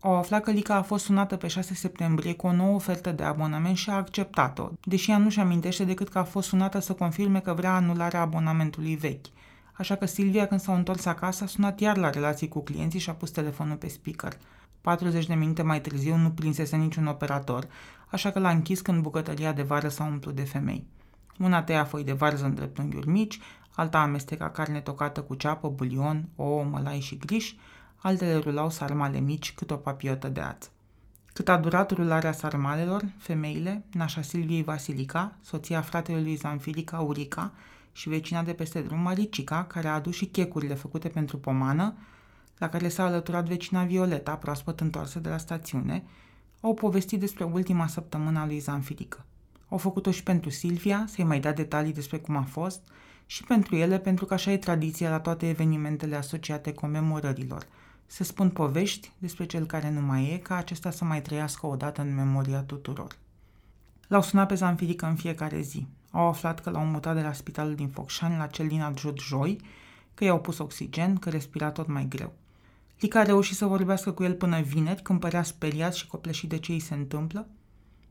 Au 0.00 0.16
aflat 0.16 0.42
că 0.42 0.50
Lica 0.50 0.74
a 0.74 0.82
fost 0.82 1.04
sunată 1.04 1.36
pe 1.36 1.46
6 1.46 1.74
septembrie 1.74 2.34
cu 2.34 2.46
o 2.46 2.52
nouă 2.52 2.74
ofertă 2.74 3.12
de 3.12 3.22
abonament 3.22 3.76
și 3.76 3.90
a 3.90 3.94
acceptat-o, 3.94 4.68
deși 4.84 5.10
ea 5.10 5.18
nu-și 5.18 5.40
amintește 5.40 5.84
decât 5.84 6.08
că 6.08 6.18
a 6.18 6.24
fost 6.24 6.48
sunată 6.48 6.78
să 6.78 6.92
confirme 6.92 7.40
că 7.40 7.52
vrea 7.52 7.74
anularea 7.74 8.20
abonamentului 8.20 8.96
vechi. 8.96 9.26
Așa 9.72 9.94
că 9.94 10.06
Silvia, 10.06 10.46
când 10.46 10.60
s-au 10.60 10.74
întors 10.74 11.04
acasă, 11.04 11.44
a 11.44 11.46
sunat 11.46 11.80
iar 11.80 11.96
la 11.96 12.10
relații 12.10 12.48
cu 12.48 12.62
clienții 12.62 12.98
și 12.98 13.10
a 13.10 13.12
pus 13.12 13.30
telefonul 13.30 13.76
pe 13.76 13.88
speaker. 13.88 14.36
40 14.80 15.26
de 15.26 15.34
minute 15.34 15.62
mai 15.62 15.80
târziu 15.80 16.16
nu 16.16 16.30
prinsese 16.30 16.76
niciun 16.76 17.06
operator, 17.06 17.66
așa 18.08 18.30
că 18.30 18.38
l-a 18.38 18.50
închis 18.50 18.80
când 18.80 19.02
bucătăria 19.02 19.52
de 19.52 19.62
vară 19.62 19.88
s-a 19.88 20.04
umplut 20.04 20.34
de 20.34 20.44
femei. 20.44 20.86
Una 21.38 21.62
tăia 21.62 21.84
foi 21.84 22.04
de 22.04 22.12
varză 22.12 22.44
în 22.44 22.54
dreptunghiuri 22.54 23.08
mici, 23.08 23.38
alta 23.74 23.98
amesteca 23.98 24.50
carne 24.50 24.80
tocată 24.80 25.20
cu 25.20 25.34
ceapă, 25.34 25.68
bulion, 25.68 26.28
ouă, 26.36 26.64
mălai 26.64 27.00
și 27.00 27.16
griș, 27.16 27.54
altele 28.00 28.36
rulau 28.36 28.70
sarmale 28.70 29.18
mici 29.18 29.52
cât 29.52 29.70
o 29.70 29.76
papiotă 29.76 30.28
de 30.28 30.40
ață. 30.40 30.68
Cât 31.32 31.48
a 31.48 31.56
durat 31.56 31.90
rularea 31.90 32.32
sarmalelor, 32.32 33.04
femeile, 33.18 33.84
nașa 33.92 34.22
Silviei 34.22 34.62
Vasilica, 34.62 35.36
soția 35.40 35.80
fratelui 35.80 36.22
lui 36.22 36.34
Zanfilica 36.34 37.00
Urica 37.00 37.52
și 37.92 38.08
vecina 38.08 38.42
de 38.42 38.52
peste 38.52 38.80
drum 38.80 39.00
Maricica, 39.00 39.64
care 39.64 39.88
a 39.88 39.94
adus 39.94 40.14
și 40.14 40.26
checurile 40.26 40.74
făcute 40.74 41.08
pentru 41.08 41.38
pomană, 41.38 41.94
la 42.58 42.68
care 42.68 42.88
s-a 42.88 43.04
alăturat 43.04 43.46
vecina 43.46 43.84
Violeta, 43.84 44.34
proaspăt 44.36 44.80
întoarsă 44.80 45.18
de 45.18 45.28
la 45.28 45.38
stațiune, 45.38 46.04
au 46.60 46.74
povestit 46.74 47.20
despre 47.20 47.44
ultima 47.44 47.86
săptămână 47.86 48.38
a 48.38 48.46
lui 48.46 48.58
Zanfilică. 48.58 49.24
Au 49.68 49.78
făcut-o 49.78 50.10
și 50.10 50.22
pentru 50.22 50.50
Silvia, 50.50 51.04
să-i 51.08 51.24
mai 51.24 51.40
dea 51.40 51.52
detalii 51.52 51.92
despre 51.92 52.18
cum 52.18 52.36
a 52.36 52.42
fost, 52.42 52.80
și 53.26 53.44
pentru 53.44 53.76
ele, 53.76 53.98
pentru 53.98 54.24
că 54.24 54.34
așa 54.34 54.50
e 54.50 54.56
tradiția 54.56 55.10
la 55.10 55.20
toate 55.20 55.48
evenimentele 55.48 56.16
asociate 56.16 56.72
comemorărilor– 56.72 57.66
se 58.10 58.24
spun 58.24 58.50
povești 58.50 59.12
despre 59.18 59.46
cel 59.46 59.66
care 59.66 59.90
nu 59.90 60.00
mai 60.00 60.30
e, 60.32 60.38
ca 60.38 60.56
acesta 60.56 60.90
să 60.90 61.04
mai 61.04 61.22
trăiască 61.22 61.66
odată 61.66 62.00
în 62.00 62.14
memoria 62.14 62.60
tuturor. 62.60 63.16
L-au 64.06 64.22
sunat 64.22 64.48
pe 64.48 64.54
Zanfirică 64.54 65.06
în 65.06 65.14
fiecare 65.14 65.60
zi. 65.60 65.86
Au 66.10 66.28
aflat 66.28 66.60
că 66.60 66.70
l-au 66.70 66.84
mutat 66.84 67.14
de 67.14 67.22
la 67.22 67.32
spitalul 67.32 67.74
din 67.74 67.88
Focșani 67.88 68.36
la 68.36 68.46
cel 68.46 68.66
din 68.68 68.82
adjut 68.82 69.18
joi, 69.20 69.60
că 70.14 70.24
i-au 70.24 70.40
pus 70.40 70.58
oxigen, 70.58 71.16
că 71.16 71.30
respira 71.30 71.70
tot 71.70 71.86
mai 71.86 72.06
greu. 72.08 72.32
Lica 73.00 73.20
a 73.20 73.22
reușit 73.22 73.56
să 73.56 73.66
vorbească 73.66 74.12
cu 74.12 74.22
el 74.22 74.34
până 74.34 74.60
vineri, 74.60 75.02
când 75.02 75.20
părea 75.20 75.42
speriat 75.42 75.94
și 75.94 76.06
copleșit 76.06 76.48
de 76.48 76.58
ce 76.58 76.72
îi 76.72 76.80
se 76.80 76.94
întâmplă, 76.94 77.46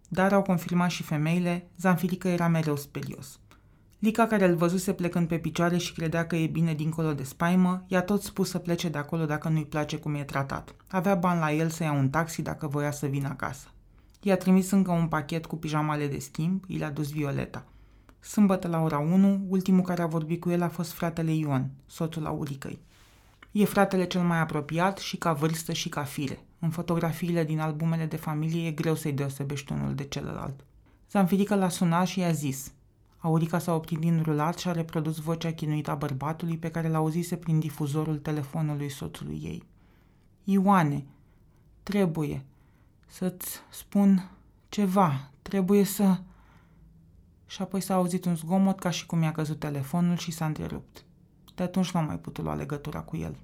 dar 0.08 0.34
au 0.34 0.42
confirmat 0.42 0.90
și 0.90 1.04
femeile, 1.04 1.68
Zanfirică 1.78 2.28
era 2.28 2.48
mereu 2.48 2.76
sperios. 2.76 3.40
Lica, 4.00 4.28
care 4.28 4.48
îl 4.48 4.56
văzuse 4.56 4.94
plecând 4.94 5.28
pe 5.28 5.38
picioare 5.38 5.78
și 5.78 5.94
credea 5.94 6.28
că 6.28 6.36
e 6.36 6.48
bine 6.48 6.74
dincolo 6.74 7.14
de 7.14 7.24
spaimă, 7.24 7.84
i-a 7.88 8.02
tot 8.02 8.22
spus 8.22 8.50
să 8.50 8.58
plece 8.58 8.90
de 8.90 8.98
acolo 8.98 9.26
dacă 9.26 9.50
nu-i 9.50 9.66
place 9.66 9.98
cum 9.98 10.16
e 10.16 10.24
tratat. 10.24 10.76
Avea 10.88 11.16
bani 11.16 11.40
la 11.40 11.52
el 11.52 11.70
să 11.70 11.84
ia 11.84 11.92
un 11.92 12.10
taxi 12.10 12.42
dacă 12.42 12.68
voia 12.68 12.92
să 12.92 13.06
vină 13.06 13.28
acasă. 13.28 13.68
I-a 14.22 14.38
trimis 14.38 14.72
încă 14.72 14.92
un 14.92 15.08
pachet 15.08 15.46
cu 15.46 15.56
pijamale 15.56 16.08
de 16.08 16.20
schimb, 16.20 16.64
i 16.68 16.78
l-a 16.78 16.90
dus 16.90 17.12
Violeta. 17.12 17.66
Sâmbătă 18.20 18.68
la 18.68 18.82
ora 18.82 18.98
1, 18.98 19.46
ultimul 19.48 19.84
care 19.84 20.02
a 20.02 20.08
vorbit 20.08 20.42
cu 20.42 20.50
el 20.50 20.62
a 20.62 20.70
fost 20.70 20.92
fratele 20.92 21.34
Ion, 21.34 21.70
soțul 21.86 22.26
Auricăi. 22.26 22.82
E 23.52 23.66
fratele 23.66 24.06
cel 24.06 24.22
mai 24.22 24.40
apropiat 24.40 24.98
și 24.98 25.18
ca 25.18 25.34
vârstă 25.34 25.74
și 25.74 25.90
ca 25.90 26.04
fire. 26.04 26.46
În 26.60 26.70
fotografiile 26.70 27.44
din 27.44 27.60
albumele 27.60 28.06
de 28.06 28.18
familie 28.18 28.68
e 28.68 28.72
greu 28.72 28.96
să-i 28.96 29.14
deosebești 29.14 29.72
unul 29.72 29.96
de 29.96 30.04
celălalt. 30.04 30.66
Zanfirică 31.12 31.56
l-a 31.56 31.70
sunat 31.70 32.08
și 32.08 32.20
i-a 32.20 32.32
zis– 32.32 32.72
Aurica 33.18 33.60
s-a 33.60 33.74
oprit 33.74 34.00
din 34.00 34.22
rulat 34.22 34.58
și 34.58 34.68
a 34.68 34.72
reprodus 34.72 35.20
vocea 35.20 35.52
chinuită 35.52 35.92
a 35.92 35.96
bărbatului 35.96 36.58
pe 36.58 36.72
care 36.72 36.88
l-auzise 36.88 37.36
prin 37.36 37.60
difuzorul 37.60 38.18
telefonului 38.18 38.90
soțului 38.90 39.40
ei. 39.44 39.64
Ioane, 40.44 41.06
trebuie 41.84 42.46
să-ți 43.08 43.60
spun 43.70 44.30
ceva, 44.70 45.32
trebuie 45.42 45.84
să... 45.84 46.20
Și 47.46 47.62
apoi 47.62 47.82
s-a 47.82 47.94
auzit 47.94 48.26
un 48.26 48.36
zgomot 48.36 48.80
ca 48.80 48.90
și 48.90 49.06
cum 49.06 49.22
i-a 49.22 49.32
căzut 49.32 49.60
telefonul 49.60 50.18
și 50.18 50.32
s-a 50.32 50.46
întrerupt. 50.46 51.06
De 51.56 51.64
atunci 51.64 51.92
nu 51.92 52.00
a 52.00 52.04
mai 52.04 52.20
putut 52.20 52.44
lua 52.44 52.56
legătura 52.56 53.02
cu 53.02 53.18
el. 53.18 53.38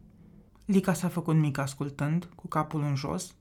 Lica 0.66 0.94
s-a 0.94 1.08
făcut 1.08 1.36
mic 1.36 1.58
ascultând, 1.58 2.30
cu 2.36 2.48
capul 2.48 2.82
în 2.82 2.96
jos, 2.96 3.36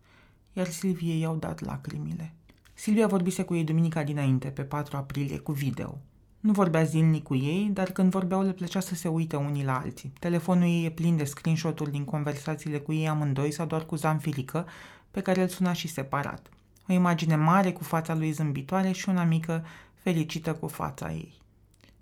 iar 0.53 0.67
Silviei 0.67 1.21
i-au 1.21 1.37
dat 1.37 1.61
lacrimile. 1.61 2.35
Silvia 2.75 3.07
vorbise 3.07 3.43
cu 3.43 3.55
ei 3.55 3.65
duminica 3.65 4.03
dinainte, 4.03 4.49
pe 4.49 4.65
4 4.65 4.97
aprilie, 4.97 5.39
cu 5.39 5.53
video. 5.53 5.99
Nu 6.43 6.53
vorbea 6.53 6.83
zilnic 6.83 7.23
cu 7.23 7.35
ei, 7.35 7.71
dar 7.73 7.91
când 7.91 8.11
vorbeau 8.11 8.43
le 8.43 8.53
plăcea 8.53 8.81
să 8.81 8.95
se 8.95 9.09
uite 9.09 9.37
unii 9.37 9.65
la 9.65 9.79
alții. 9.79 10.13
Telefonul 10.19 10.65
ei 10.65 10.85
e 10.85 10.91
plin 10.91 11.17
de 11.17 11.25
screenshot-uri 11.25 11.91
din 11.91 12.05
conversațiile 12.05 12.79
cu 12.79 12.93
ei 12.93 13.09
amândoi 13.09 13.53
sau 13.53 13.67
doar 13.67 13.87
cu 13.87 13.97
Zanfilică, 13.97 14.67
pe 15.11 15.21
care 15.21 15.43
îl 15.43 15.49
suna 15.49 15.73
și 15.73 15.89
separat. 15.89 16.49
O 16.89 16.93
imagine 16.93 17.37
mare 17.37 17.73
cu 17.73 17.85
fața 17.85 18.15
lui 18.15 18.31
zâmbitoare 18.31 18.93
și 18.93 19.09
una 19.09 19.25
mică 19.25 19.65
fericită 19.95 20.55
cu 20.55 20.67
fața 20.67 21.13
ei. 21.13 21.41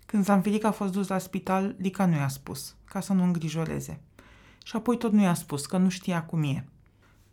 Când 0.05 0.23
Zanfirica 0.23 0.67
a 0.67 0.71
fost 0.71 0.91
dus 0.91 1.07
la 1.07 1.17
spital, 1.17 1.75
Lica 1.77 2.05
nu 2.05 2.15
i-a 2.15 2.27
spus, 2.27 2.75
ca 2.85 2.99
să 2.99 3.13
nu 3.13 3.23
îngrijoreze. 3.23 3.99
Și 4.63 4.75
apoi 4.75 4.97
tot 4.97 5.11
nu 5.11 5.21
i-a 5.21 5.33
spus, 5.33 5.65
că 5.65 5.77
nu 5.77 5.89
știa 5.89 6.23
cum 6.23 6.43
e. 6.43 6.65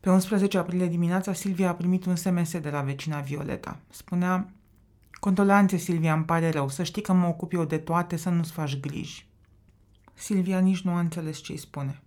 Pe 0.00 0.10
11 0.10 0.58
aprilie 0.58 0.86
dimineața, 0.86 1.32
Silvia 1.32 1.68
a 1.68 1.74
primit 1.74 2.04
un 2.04 2.16
SMS 2.16 2.58
de 2.58 2.70
la 2.70 2.80
vecina 2.80 3.20
Violeta. 3.20 3.78
Spunea, 3.90 4.52
Condolanțe, 5.20 5.76
Silvia, 5.76 6.14
îmi 6.14 6.24
pare 6.24 6.50
rău, 6.50 6.68
să 6.68 6.82
știi 6.82 7.02
că 7.02 7.12
mă 7.12 7.26
ocup 7.26 7.52
eu 7.52 7.64
de 7.64 7.78
toate, 7.78 8.16
să 8.16 8.28
nu-ți 8.28 8.52
faci 8.52 8.80
griji. 8.80 9.26
Silvia 10.14 10.58
nici 10.58 10.80
nu 10.80 10.92
a 10.92 10.98
înțeles 10.98 11.38
ce 11.38 11.52
îi 11.52 11.58
spune. 11.58 12.02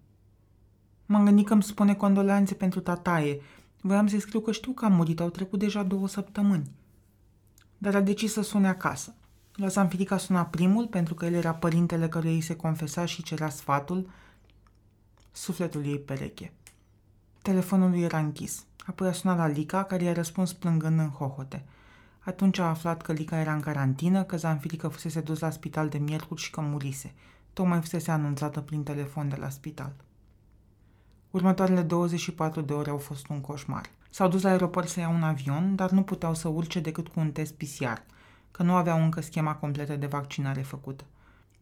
M-am 1.06 1.26
gândit 1.26 1.46
că 1.46 1.54
îmi 1.54 1.64
spune 1.64 1.96
condolanțe 1.96 2.54
pentru 2.54 2.80
tataie. 2.80 3.42
Voiam 3.82 4.08
să-i 4.08 4.20
scriu 4.20 4.40
că 4.40 4.52
știu 4.52 4.72
că 4.72 4.86
a 4.86 4.88
murit, 4.88 5.20
au 5.20 5.30
trecut 5.30 5.60
deja 5.60 5.84
două 5.84 6.08
săptămâni. 6.08 6.72
Dar 7.78 7.96
a 7.96 8.02
decis 8.02 8.32
să 8.32 8.42
sune 8.42 8.68
acasă. 8.68 9.16
La 9.56 9.68
Sanfirica 9.68 10.18
suna 10.18 10.46
primul, 10.46 10.88
pentru 10.88 11.14
că 11.14 11.26
el 11.26 11.34
era 11.34 11.54
părintele 11.54 12.08
căruia 12.08 12.32
îi 12.32 12.42
se 12.42 12.56
confesa 12.56 13.06
și 13.06 13.24
cerea 13.24 13.50
sfatul, 13.50 14.10
sufletul 15.32 15.86
ei 15.86 16.00
pereche. 16.00 16.54
Telefonul 17.42 17.90
lui 17.90 18.02
era 18.02 18.18
închis. 18.18 18.66
Apoi 18.86 19.08
a 19.08 19.12
sunat 19.12 19.38
la 19.38 19.48
Lica, 19.48 19.84
care 19.84 20.04
i-a 20.04 20.14
răspuns 20.14 20.54
plângând 20.54 21.00
în 21.00 21.10
hohote. 21.10 21.66
Atunci 22.24 22.58
a 22.58 22.70
aflat 22.70 23.02
că 23.02 23.12
Lica 23.12 23.40
era 23.40 23.54
în 23.54 23.60
carantină, 23.60 24.24
că 24.24 24.38
Zanfirica 24.38 24.90
fusese 24.90 25.22
dus 25.22 25.40
la 25.40 25.50
spital 25.50 25.90
de 25.90 25.98
miercuri 25.98 26.42
și 26.42 26.52
că 26.52 26.62
murise. 26.62 27.14
Tocmai 27.54 27.80
fusese 27.80 28.12
anunțată 28.12 28.60
prin 28.62 28.84
telefon 28.84 29.30
de 29.30 29.36
la 29.36 29.50
spital. 29.50 29.94
Următoarele 31.32 31.82
24 31.82 32.62
de 32.62 32.74
ore 32.74 32.90
au 32.90 32.98
fost 32.98 33.28
un 33.28 33.42
coșmar. 33.42 33.90
S-au 34.10 34.28
dus 34.28 34.42
la 34.42 34.50
aeroport 34.50 34.88
să 34.88 35.00
ia 35.00 35.10
un 35.10 35.24
avion, 35.24 35.76
dar 35.76 35.92
nu 35.92 36.04
puteau 36.04 36.34
să 36.34 36.48
urce 36.48 36.80
decât 36.80 37.08
cu 37.08 37.20
un 37.20 37.32
test 37.32 37.54
PCR, 37.54 38.02
că 38.52 38.64
nu 38.64 38.76
aveau 38.76 39.04
încă 39.04 39.22
schema 39.22 39.56
completă 39.56 39.96
de 39.96 40.06
vaccinare 40.06 40.62
făcută. 40.62 41.04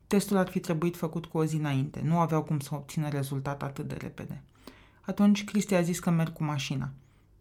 Testul 0.07 0.37
ar 0.37 0.47
fi 0.47 0.59
trebuit 0.59 0.97
făcut 0.97 1.25
cu 1.25 1.37
o 1.37 1.45
zi 1.45 1.55
înainte, 1.55 2.01
nu 2.03 2.19
aveau 2.19 2.43
cum 2.43 2.59
să 2.59 2.69
obțină 2.75 3.09
rezultat 3.09 3.63
atât 3.63 3.87
de 3.87 3.95
repede. 3.95 4.41
Atunci 5.01 5.43
Cristi 5.43 5.75
a 5.75 5.81
zis 5.81 5.99
că 5.99 6.09
merg 6.09 6.33
cu 6.33 6.43
mașina. 6.43 6.89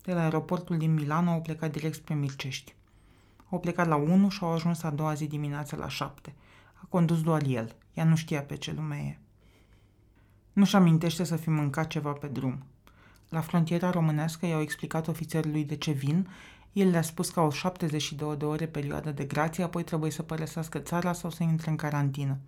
De 0.02 0.12
la 0.12 0.20
aeroportul 0.20 0.76
din 0.76 0.94
Milano 0.94 1.30
au 1.30 1.40
plecat 1.40 1.72
direct 1.72 1.94
spre 1.94 2.14
Mircești. 2.14 2.74
Au 3.51 3.61
plecat 3.61 3.86
la 3.86 3.96
1 3.96 4.28
și 4.28 4.38
au 4.42 4.53
ajuns 4.53 4.82
a 4.82 4.90
doua 4.90 5.14
zi 5.14 5.26
dimineață 5.26 5.76
la 5.76 5.88
7. 5.88 6.34
A 6.74 6.86
condus 6.88 7.22
doar 7.22 7.42
el. 7.46 7.76
Ea 7.94 8.05
nu 8.05 8.16
știa 8.16 8.42
pe 8.42 8.57
ce 8.57 8.72
lume 8.72 8.96
e. 8.96 9.18
Nu-și 10.53 10.76
amintește 10.76 11.24
să 11.24 11.36
fi 11.36 11.51
mâncat 11.51 11.86
ceva 11.86 12.12
pe 12.12 12.26
drum. 12.26 12.62
La 13.28 13.40
frontiera 13.40 13.90
românească 13.90 14.46
i-au 14.46 14.61
explicat 14.61 15.09
ofițerului 15.09 15.64
de 15.64 15.76
ce 15.76 15.90
vin, 15.90 16.28
el 16.72 16.90
le-a 16.90 17.03
spus 17.03 17.30
că 17.30 17.40
au 17.40 17.51
72 17.51 18.36
de 18.36 18.44
ore 18.44 18.66
perioadă 18.66 19.11
de 19.11 19.24
grație, 19.24 19.64
apoi 19.64 19.82
trebuie 19.82 20.11
să 20.11 20.22
părăsească 20.22 20.78
țara 20.78 21.12
sau 21.12 21.30
să 21.30 21.42
intre 21.42 21.70
în 21.70 21.76
carantină. 21.76 22.38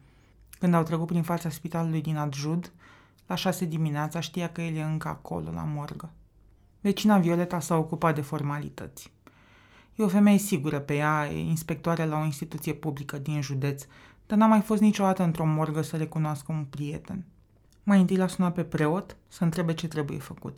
Când 0.58 0.74
au 0.74 0.82
trecut 0.82 1.06
prin 1.06 1.22
fața 1.22 1.48
spitalului 1.48 2.00
din 2.00 2.16
Adjud, 2.16 2.72
la 3.26 3.34
șase 3.34 3.64
dimineața 3.64 4.20
știa 4.20 4.48
că 4.48 4.62
el 4.62 4.74
e 4.74 4.82
încă 4.82 5.08
acolo, 5.08 5.50
la 5.50 5.64
morgă. 5.64 6.10
Vecina 6.80 7.18
Violeta 7.18 7.60
s-a 7.60 7.76
ocupat 7.76 8.14
de 8.14 8.20
formalități. 8.20 9.12
E 10.00 10.02
o 10.02 10.08
femeie 10.08 10.38
sigură 10.38 10.78
pe 10.78 10.94
ea, 10.94 11.28
e 11.32 11.38
inspectoare 11.38 12.04
la 12.04 12.18
o 12.18 12.24
instituție 12.24 12.72
publică 12.72 13.18
din 13.18 13.40
județ, 13.40 13.84
dar 14.26 14.38
n-a 14.38 14.46
mai 14.46 14.60
fost 14.60 14.80
niciodată 14.80 15.22
într-o 15.22 15.46
morgă 15.46 15.82
să 15.82 15.96
recunoască 15.96 16.52
un 16.52 16.64
prieten. 16.64 17.24
Mai 17.82 18.00
întâi 18.00 18.16
l-a 18.16 18.26
sunat 18.26 18.54
pe 18.54 18.62
preot 18.62 19.16
să 19.28 19.44
întrebe 19.44 19.74
ce 19.74 19.88
trebuie 19.88 20.18
făcut. 20.18 20.56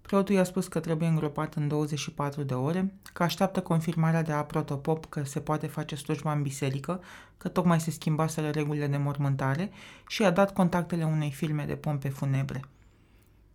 Preotul 0.00 0.34
i-a 0.34 0.44
spus 0.44 0.66
că 0.66 0.80
trebuie 0.80 1.08
îngropat 1.08 1.54
în 1.54 1.68
24 1.68 2.42
de 2.42 2.54
ore, 2.54 2.94
că 3.12 3.22
așteaptă 3.22 3.60
confirmarea 3.60 4.22
de 4.22 4.32
la 4.32 4.42
protopop 4.42 5.06
că 5.06 5.24
se 5.24 5.40
poate 5.40 5.66
face 5.66 5.94
slujba 5.94 6.32
în 6.32 6.42
biserică, 6.42 7.00
că 7.38 7.48
tocmai 7.48 7.80
se 7.80 7.90
schimbaseră 7.90 8.48
regulile 8.48 8.86
de 8.86 8.96
mormântare 8.96 9.70
și 10.08 10.22
i-a 10.22 10.30
dat 10.30 10.52
contactele 10.52 11.04
unei 11.04 11.30
firme 11.30 11.64
de 11.64 11.74
pompe 11.74 12.08
funebre. 12.08 12.64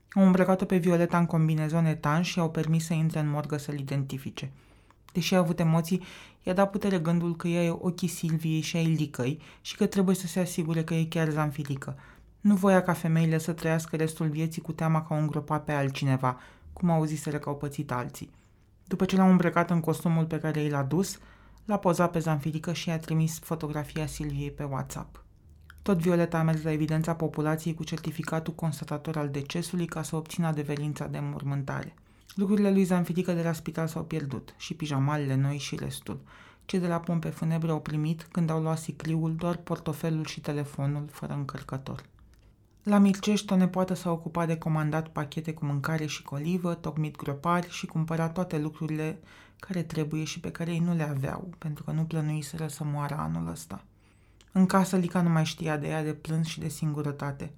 Au 0.09 0.25
îmbrăcat-o 0.25 0.65
pe 0.65 0.77
Violeta 0.77 1.17
în 1.17 1.25
combinezon 1.25 1.85
etanș 1.85 2.29
și 2.29 2.37
i-au 2.37 2.49
permis 2.49 2.85
să 2.85 2.93
intre 2.93 3.19
în 3.19 3.29
morgă 3.29 3.57
să-l 3.57 3.79
identifice. 3.79 4.51
Deși 5.15 5.35
a 5.35 5.37
avut 5.37 5.59
emoții, 5.59 6.03
i-a 6.43 6.53
dat 6.53 6.71
putere 6.71 6.99
gândul 6.99 7.35
că 7.35 7.47
ea 7.47 7.63
e 7.63 7.69
ochii 7.69 8.07
Silviei 8.07 8.61
și 8.61 8.77
ai 8.77 8.85
Licăi 8.85 9.39
și 9.61 9.75
că 9.75 9.85
trebuie 9.85 10.15
să 10.15 10.27
se 10.27 10.39
asigure 10.39 10.83
că 10.83 10.93
e 10.93 11.05
chiar 11.05 11.29
zanfilică– 11.29 11.95
nu 12.45 12.55
voia 12.55 12.81
ca 12.81 12.93
femeile 12.93 13.37
să 13.37 13.53
trăiască 13.53 13.95
restul 13.95 14.27
vieții 14.27 14.61
cu 14.61 14.71
teama 14.71 15.03
că 15.03 15.13
au 15.13 15.19
îngropat 15.19 15.63
pe 15.63 15.71
altcineva, 15.71 16.39
cum 16.73 16.89
auziseră 16.89 17.37
că 17.37 17.49
au 17.49 17.55
pățit 17.55 17.91
alții. 17.91 18.31
După 18.87 19.05
ce 19.05 19.15
l-au 19.15 19.29
îmbrăcat 19.29 19.69
în 19.69 19.79
costumul 19.79 20.25
pe 20.25 20.39
care 20.39 20.61
i 20.61 20.69
l-a 20.69 20.83
dus, 20.83 21.19
l-a 21.65 21.77
pozat 21.77 22.11
pe 22.11 22.19
Zanfirică 22.19 22.73
și 22.73 22.89
i-a 22.89 22.99
trimis 22.99 23.39
fotografia 23.39 24.05
Silviei 24.05 24.51
pe 24.51 24.63
WhatsApp. 24.63 25.23
Tot 25.81 25.97
Violeta 25.97 26.39
a 26.39 26.43
mers 26.43 26.63
la 26.63 26.71
evidența 26.71 27.15
populației 27.15 27.73
cu 27.73 27.83
certificatul 27.83 28.53
constatator 28.53 29.17
al 29.17 29.29
decesului 29.29 29.85
ca 29.85 30.03
să 30.03 30.15
obțină 30.15 30.47
adeverința 30.47 31.07
de 31.07 31.17
înmormântare. 31.17 31.93
Lucrurile 32.33 32.71
lui 32.71 32.83
Zanfirică 32.83 33.33
de 33.33 33.41
la 33.41 33.53
spital 33.53 33.87
s-au 33.87 34.03
pierdut, 34.03 34.53
și 34.57 34.73
pijamalele 34.73 35.35
noi 35.35 35.57
și 35.57 35.75
restul. 35.75 36.19
Cei 36.65 36.79
de 36.79 36.87
la 36.87 36.99
pompe 36.99 37.29
funebre 37.29 37.71
au 37.71 37.81
primit, 37.81 38.27
când 38.31 38.49
au 38.49 38.61
luat 38.61 38.77
sicriul, 38.77 39.35
doar 39.35 39.55
portofelul 39.55 40.25
și 40.25 40.41
telefonul, 40.41 41.07
fără 41.11 41.33
încărcător. 41.33 42.03
La 42.83 42.97
Mircești, 42.97 43.53
o 43.53 43.55
nepoată 43.55 43.93
s-a 43.93 44.11
ocupat 44.11 44.47
de 44.47 44.57
comandat 44.57 45.07
pachete 45.07 45.53
cu 45.53 45.65
mâncare 45.65 46.05
și 46.05 46.23
colivă, 46.23 46.73
tocmit 46.73 47.15
gropari 47.15 47.69
și 47.69 47.85
cumpărat 47.85 48.33
toate 48.33 48.57
lucrurile 48.57 49.19
care 49.59 49.83
trebuie 49.83 50.23
și 50.23 50.39
pe 50.39 50.51
care 50.51 50.71
ei 50.71 50.79
nu 50.79 50.95
le 50.95 51.09
aveau, 51.09 51.49
pentru 51.57 51.83
că 51.83 51.91
nu 51.91 52.03
plănuiseră 52.03 52.67
să 52.67 52.83
moară 52.83 53.15
anul 53.17 53.51
ăsta. 53.51 53.83
În 54.51 54.65
casă, 54.65 54.97
Lica 54.97 55.21
nu 55.21 55.29
mai 55.29 55.45
știa 55.45 55.77
de 55.77 55.87
ea 55.87 56.03
de 56.03 56.13
plâns 56.13 56.47
și 56.47 56.59
de 56.59 56.67
singurătate. 56.67 57.51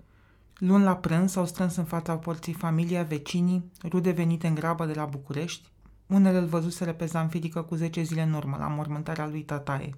Luni 0.58 0.84
la 0.84 0.96
prânz 0.96 1.32
s-au 1.32 1.46
strâns 1.46 1.76
în 1.76 1.84
fața 1.84 2.18
porții 2.18 2.54
familia, 2.54 3.04
vecinii, 3.04 3.72
rude 3.84 4.12
venite 4.12 4.48
în 4.48 4.56
grabă 4.56 4.86
de 4.86 4.94
la 4.94 5.06
București. 5.06 5.72
Unele 6.08 6.38
îl 6.38 6.46
văzuseră 6.46 6.94
pe 6.94 7.06
Zanfirică 7.06 7.62
cu 7.62 7.76
zece 7.76 8.02
zile 8.02 8.22
în 8.22 8.34
urmă, 8.34 8.58
la 8.60 8.68
mormântarea 8.68 9.28
lui 9.28 9.44
Tataie. 9.44 9.94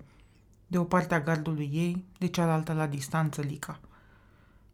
De 0.68 0.78
o 0.78 0.84
parte 0.84 1.14
a 1.14 1.22
gardului 1.22 1.70
ei, 1.74 2.06
de 2.18 2.28
cealaltă 2.28 2.74
la 2.74 2.88
distanță 2.88 3.42
Lica– 3.42 3.80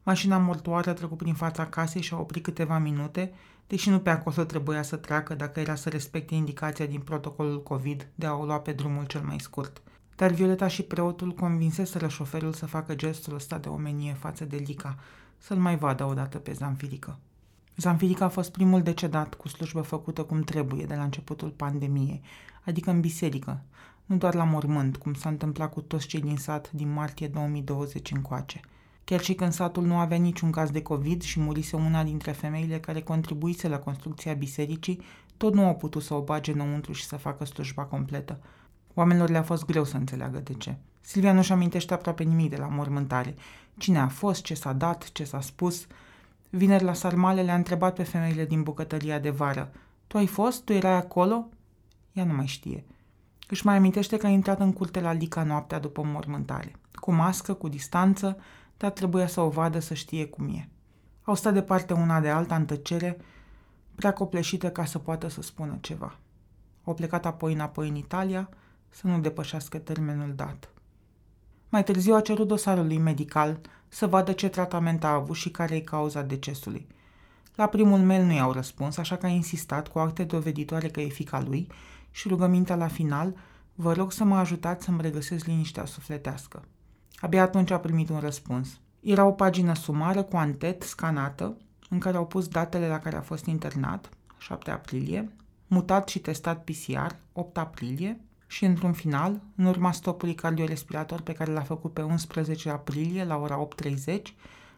Mașina 0.06 0.38
mortoară 0.38 0.90
a 0.90 0.94
trecut 0.94 1.18
prin 1.18 1.34
fața 1.34 1.66
casei 1.66 2.02
și 2.02 2.14
a 2.14 2.20
oprit 2.20 2.44
câteva 2.44 2.78
minute, 2.78 3.34
deși 3.68 3.90
nu 3.90 4.00
pe 4.00 4.10
acolo 4.10 4.44
trebuia 4.44 4.82
să 4.82 4.96
treacă 4.96 5.36
dacă 5.36 5.60
era 5.60 5.76
să 5.76 5.90
respecte 5.90 6.36
indicația 6.36 6.86
din 6.86 7.00
protocolul 7.00 7.64
COVID 7.64 8.08
de 8.16 8.26
a 8.26 8.34
o 8.34 8.46
lua 8.46 8.60
pe 8.60 8.72
drumul 8.72 9.06
cel 9.06 9.22
mai 9.22 9.40
scurt. 9.40 9.82
Dar 10.16 10.32
Violeta 10.32 10.68
și 10.68 10.84
preotul 10.84 11.32
convinseseră 11.32 12.08
șoferul 12.08 12.54
să 12.54 12.66
facă 12.66 12.96
gestul 12.96 13.36
ăsta 13.36 13.58
de 13.58 13.68
omenie 13.68 14.14
față 14.14 14.46
de 14.46 14.56
Lica, 14.56 14.96
să-l 15.38 15.58
mai 15.58 15.78
vadă 15.78 16.06
odată 16.06 16.38
pe 16.38 16.54
Zanfirică. 16.54 17.20
Zanfirica 17.76 18.26
a 18.26 18.30
fost 18.30 18.52
primul 18.52 18.82
decedat 18.82 19.34
cu 19.34 19.48
slujbă 19.48 19.82
făcută 19.82 20.24
cum 20.24 20.42
trebuie 20.42 20.86
de 20.86 20.96
la 20.96 21.04
începutul 21.04 21.50
pandemiei, 21.50 22.22
adică 22.66 22.90
în 22.90 23.00
biserică, 23.00 23.62
nu 24.06 24.18
doar 24.18 24.34
la 24.34 24.44
mormânt, 24.44 24.98
cum 24.98 25.14
s-a 25.14 25.30
întâmplat 25.30 25.74
cu 25.74 25.82
toți 25.82 26.08
cei 26.08 26.22
din 26.22 26.38
sat 26.38 26.72
din 26.72 26.94
martie 26.94 27.28
2020 27.28 28.12
încoace– 28.12 28.60
Chiar 29.06 29.22
și 29.22 29.34
când 29.34 29.52
satul 29.52 29.84
nu 29.86 29.98
avea 29.98 30.18
niciun 30.18 30.52
caz 30.52 30.70
de 30.70 30.82
COVID 30.82 31.22
și 31.22 31.40
murise 31.40 31.76
una 31.76 32.04
dintre 32.04 32.32
femeile 32.32 32.80
care 32.80 33.02
contribuise 33.02 33.68
la 33.68 33.80
construcția 33.80 34.34
bisericii, 34.34 35.02
tot 35.38 35.54
nu 35.54 35.66
au 35.66 35.76
putut 35.76 36.04
să 36.04 36.14
o 36.14 36.22
bage 36.22 36.52
înăuntru 36.52 36.92
și 36.92 37.06
să 37.06 37.16
facă 37.16 37.46
slujba 37.46 37.84
completă. 37.84 38.40
Oamenilor 38.94 39.30
le-a 39.30 39.44
fost 39.44 39.66
greu 39.66 39.84
să 39.84 39.98
înțeleagă 39.98 40.40
de 40.40 40.54
ce. 40.54 40.76
Silvia 41.02 41.34
nu-și 41.34 41.52
amintește 41.52 41.94
aproape 41.94 42.24
nimic 42.24 42.50
de 42.50 42.56
la 42.56 42.68
mormântare. 42.68 43.36
Cine 43.78 43.99
a 43.99 44.07
fost, 44.07 44.43
ce 44.43 44.53
s-a 44.53 44.73
dat, 44.73 45.11
ce 45.11 45.23
s-a 45.23 45.41
spus. 45.41 45.88
Vineri 46.49 46.84
la 46.84 46.93
sarmale 46.93 47.41
le-a 47.41 47.55
întrebat 47.55 47.95
pe 47.95 48.03
femeile 48.03 48.45
din 48.45 48.63
bucătăria 48.63 49.19
de 49.19 49.30
vară. 49.30 49.71
Tu 50.07 50.17
ai 50.17 50.28
fost? 50.28 50.63
Tu 50.63 50.73
erai 50.73 50.95
acolo? 50.95 51.49
Ea 52.13 52.26
nu 52.26 52.34
mai 52.34 52.45
știe. 52.45 52.84
Își 53.47 53.65
mai 53.65 53.76
amintește 53.76 54.17
că 54.17 54.26
a 54.26 54.30
intrat 54.30 54.59
în 54.59 54.73
curte 54.73 54.99
la 55.01 55.11
Lica 55.11 55.43
noaptea 55.43 55.80
după 55.80 56.03
mormântare. 56.03 56.76
Cu 56.93 57.11
mască, 57.11 57.53
cu 57.53 57.67
distanță, 57.67 58.38
dar 58.78 58.91
trebuia 58.91 59.28
să 59.28 59.41
o 59.41 59.49
vadă 59.49 59.80
să 59.80 59.93
știe 59.93 60.26
cum 60.26 60.47
e. 60.47 60.69
Au 61.21 61.36
stat 61.36 61.53
departe 61.53 61.93
una 61.93 62.19
de 62.19 62.30
alta 62.30 62.55
în 62.55 62.65
tăcere, 62.65 63.17
prea 63.95 64.13
copleșită 64.13 64.71
ca 64.71 64.86
să 64.86 64.99
poată 64.99 65.28
să 65.28 65.41
spună 65.41 65.78
ceva. 65.82 66.17
Au 66.84 66.93
plecat 66.93 67.26
apoi 67.26 67.53
înapoi 67.53 67.89
în 67.89 67.95
Italia 67.95 68.49
să 68.89 69.07
nu 69.07 69.19
depășească 69.19 69.78
termenul 69.78 70.34
dat. 70.36 70.69
Mai 71.76 71.84
târziu 71.84 72.15
a 72.15 72.21
cerut 72.21 72.47
dosarul 72.47 72.86
lui 72.86 72.97
medical 72.97 73.59
să 73.88 74.07
vadă 74.07 74.32
ce 74.32 74.47
tratament 74.49 75.03
a 75.03 75.13
avut 75.13 75.36
și 75.36 75.49
care 75.49 75.76
e 75.76 75.80
cauza 75.80 76.21
decesului. 76.21 76.88
La 77.55 77.65
primul 77.65 77.99
mail 77.99 78.23
nu 78.23 78.34
i-au 78.34 78.51
răspuns, 78.51 78.97
așa 78.97 79.15
că 79.15 79.26
a 79.26 79.30
insistat 79.30 79.88
cu 79.88 79.99
acte 79.99 80.23
doveditoare 80.23 80.88
că 80.88 81.01
e 81.01 81.07
fica 81.07 81.41
lui 81.41 81.67
și 82.11 82.28
rugămintea 82.28 82.76
la 82.76 82.88
final, 82.88 83.36
vă 83.73 83.93
rog 83.93 84.11
să 84.11 84.23
mă 84.23 84.36
ajutați 84.36 84.86
să-mi 84.86 85.01
regăsesc 85.01 85.45
liniștea 85.45 85.86
sufletească. 85.86 86.63
Abia 87.15 87.41
atunci 87.41 87.71
a 87.71 87.80
primit 87.80 88.09
un 88.09 88.19
răspuns. 88.19 88.80
Era 88.99 89.26
o 89.26 89.32
pagină 89.32 89.73
sumară 89.73 90.23
cu 90.23 90.38
antet 90.38 90.82
scanată, 90.82 91.57
în 91.89 91.99
care 91.99 92.17
au 92.17 92.26
pus 92.26 92.47
datele 92.47 92.88
la 92.88 92.99
care 92.99 93.15
a 93.15 93.21
fost 93.21 93.45
internat, 93.45 94.09
7 94.38 94.71
aprilie, 94.71 95.32
mutat 95.67 96.07
și 96.07 96.19
testat 96.19 96.63
PCR, 96.63 97.15
8 97.34 97.57
aprilie, 97.57 98.19
Și 98.48 98.66
într-un 98.66 98.93
final, 98.93 99.41
în 99.56 99.66
urma 99.66 99.91
stopului 99.91 100.36
cardiorespirator 100.36 101.22
pe 101.22 101.34
care 101.34 101.52
l-a 101.52 101.62
făcut 101.62 101.93
pe 101.93 102.02
11 102.02 102.70
aprilie 102.70 103.24
la 103.24 103.38
ora 103.38 103.68
8.30, 103.84 104.22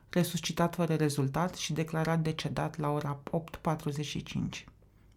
resuscitat 0.10 0.76
fără 0.76 0.94
rezultat 0.94 1.56
și 1.56 1.74
declarat 1.74 2.20
decedat 2.20 2.78
la 2.78 2.90
ora 2.92 3.20
8.45. 3.32 4.66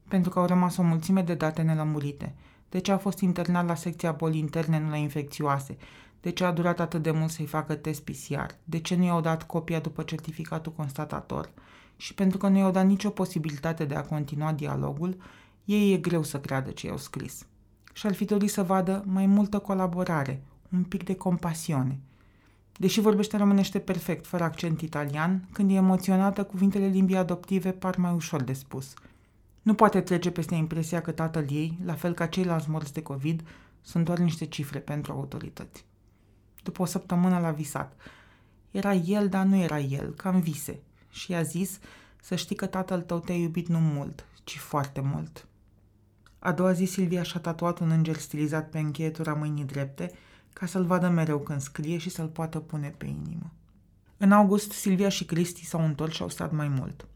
Pentru 0.08 0.30
că 0.30 0.38
au 0.38 0.46
rămas 0.46 0.76
o 0.76 0.82
mulțime 0.82 1.22
de 1.22 1.34
date 1.34 1.62
nelămurite. 1.62 2.34
De 2.68 2.78
ce 2.78 2.92
a 2.92 2.98
fost 2.98 3.18
internat 3.18 3.66
la 3.66 3.74
secția 3.74 4.12
boli 4.12 4.38
interne, 4.38 4.78
nu 4.78 4.88
la 4.88 4.96
infecțioase? 4.96 5.76
De 6.20 6.30
ce 6.30 6.44
a 6.44 6.52
durat 6.52 6.80
atât 6.80 7.02
de 7.02 7.10
mult 7.10 7.30
să-i 7.30 7.46
facă 7.46 7.74
test 7.74 8.02
PCR? 8.02 8.54
De 8.64 8.80
ce 8.80 8.94
nu 8.94 9.04
i-au 9.04 9.20
dat 9.20 9.42
copia 9.46 9.80
după 9.80 10.02
certificatul 10.02 10.72
constatator? 10.72 11.50
Și 11.96 12.14
pentru 12.14 12.38
că 12.38 12.48
nu 12.48 12.58
i-au 12.58 12.70
dat 12.70 12.86
nicio 12.86 13.10
posibilitate 13.10 13.84
de 13.84 13.94
a 13.94 14.04
continua 14.04 14.52
dialogul, 14.52 15.16
ei 15.64 15.92
e 15.92 15.96
greu 15.96 16.22
să 16.22 16.40
creadă 16.40 16.70
ce 16.70 16.86
i-au 16.86 16.96
scris. 16.96 17.46
Și 18.00 18.06
ar 18.06 18.14
fi 18.14 18.24
dorit 18.24 18.50
să 18.50 18.62
vadă 18.62 19.04
mai 19.06 19.26
multă 19.26 19.58
colaborare, 19.58 20.42
un 20.72 20.82
pic 20.82 21.04
de 21.04 21.14
compasiune– 21.14 21.98
Deși 22.80 23.00
vorbește 23.00 23.36
românește 23.36 23.78
perfect, 23.78 24.26
fără 24.26 24.44
accent 24.44 24.80
italian, 24.80 25.48
când 25.52 25.70
e 25.70 25.74
emoționată, 25.74 26.44
cuvintele 26.44 26.86
limbii 26.86 27.16
adoptive 27.16 27.72
par 27.72 27.96
mai 27.96 28.12
ușor 28.12 28.42
de 28.42 28.52
spus. 28.52 28.94
Nu 29.62 29.74
poate 29.74 30.00
trece 30.00 30.30
peste 30.30 30.54
impresia 30.54 31.00
că 31.00 31.10
tatăl 31.10 31.46
ei, 31.50 31.78
la 31.84 31.94
fel 31.94 32.14
ca 32.14 32.26
ceilalți 32.26 32.70
morți 32.70 32.92
de 32.92 33.02
COVID, 33.02 33.42
sunt 33.80 34.04
doar 34.04 34.18
niște 34.18 34.44
cifre 34.44 34.78
pentru 34.78 35.12
autorități. 35.12 35.84
După 36.62 36.82
o 36.82 36.84
săptămână 36.84 37.38
l-a 37.38 37.50
visat. 37.50 37.96
Era 38.70 38.94
el, 38.94 39.28
dar 39.28 39.44
nu 39.44 39.56
era 39.56 39.78
el, 39.78 40.14
cam 40.14 40.40
vise. 40.40 40.80
Și 41.10 41.30
i-a 41.30 41.42
zis 41.42 41.78
să 42.22 42.34
știi 42.34 42.56
că 42.56 42.66
tatăl 42.66 43.00
tău 43.00 43.18
te-a 43.18 43.36
iubit 43.36 43.68
nu 43.68 43.78
mult, 43.78 44.24
ci 44.44 44.58
foarte 44.58 45.00
mult. 45.00 45.46
A 46.42 46.52
doua 46.52 46.72
zi 46.72 46.84
Silvia 46.84 47.22
și-a 47.22 47.40
tatuat 47.40 47.78
un 47.78 47.90
înger 47.90 48.16
stilizat 48.16 48.68
pe 48.68 48.78
încheietura 48.78 49.34
mâinii 49.34 49.64
drepte 49.64 50.10
ca 50.52 50.66
să-l 50.66 50.84
vadă 50.84 51.08
mereu 51.08 51.38
când 51.38 51.60
scrie 51.60 51.98
și 51.98 52.10
să-l 52.10 52.26
poată 52.26 52.58
pune 52.58 52.94
pe 52.96 53.06
inimă. 53.06 53.50
În 54.16 54.32
august, 54.32 54.72
Silvia 54.72 55.08
și 55.08 55.24
Cristi 55.24 55.66
s-au 55.66 55.84
întors 55.84 56.14
și 56.14 56.22
au 56.22 56.28
stat 56.28 56.52
mai 56.52 56.68
mult. 56.68 57.06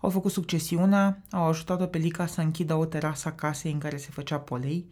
Au 0.00 0.10
făcut 0.10 0.32
succesiunea, 0.32 1.22
au 1.30 1.44
ajutat-o 1.48 1.86
pe 1.86 1.98
Lica 1.98 2.26
să 2.26 2.40
închidă 2.40 2.74
o 2.74 2.84
terasă 2.84 3.28
a 3.28 3.32
casei 3.32 3.72
în 3.72 3.78
care 3.78 3.96
se 3.96 4.10
făcea 4.10 4.38
polei, 4.38 4.86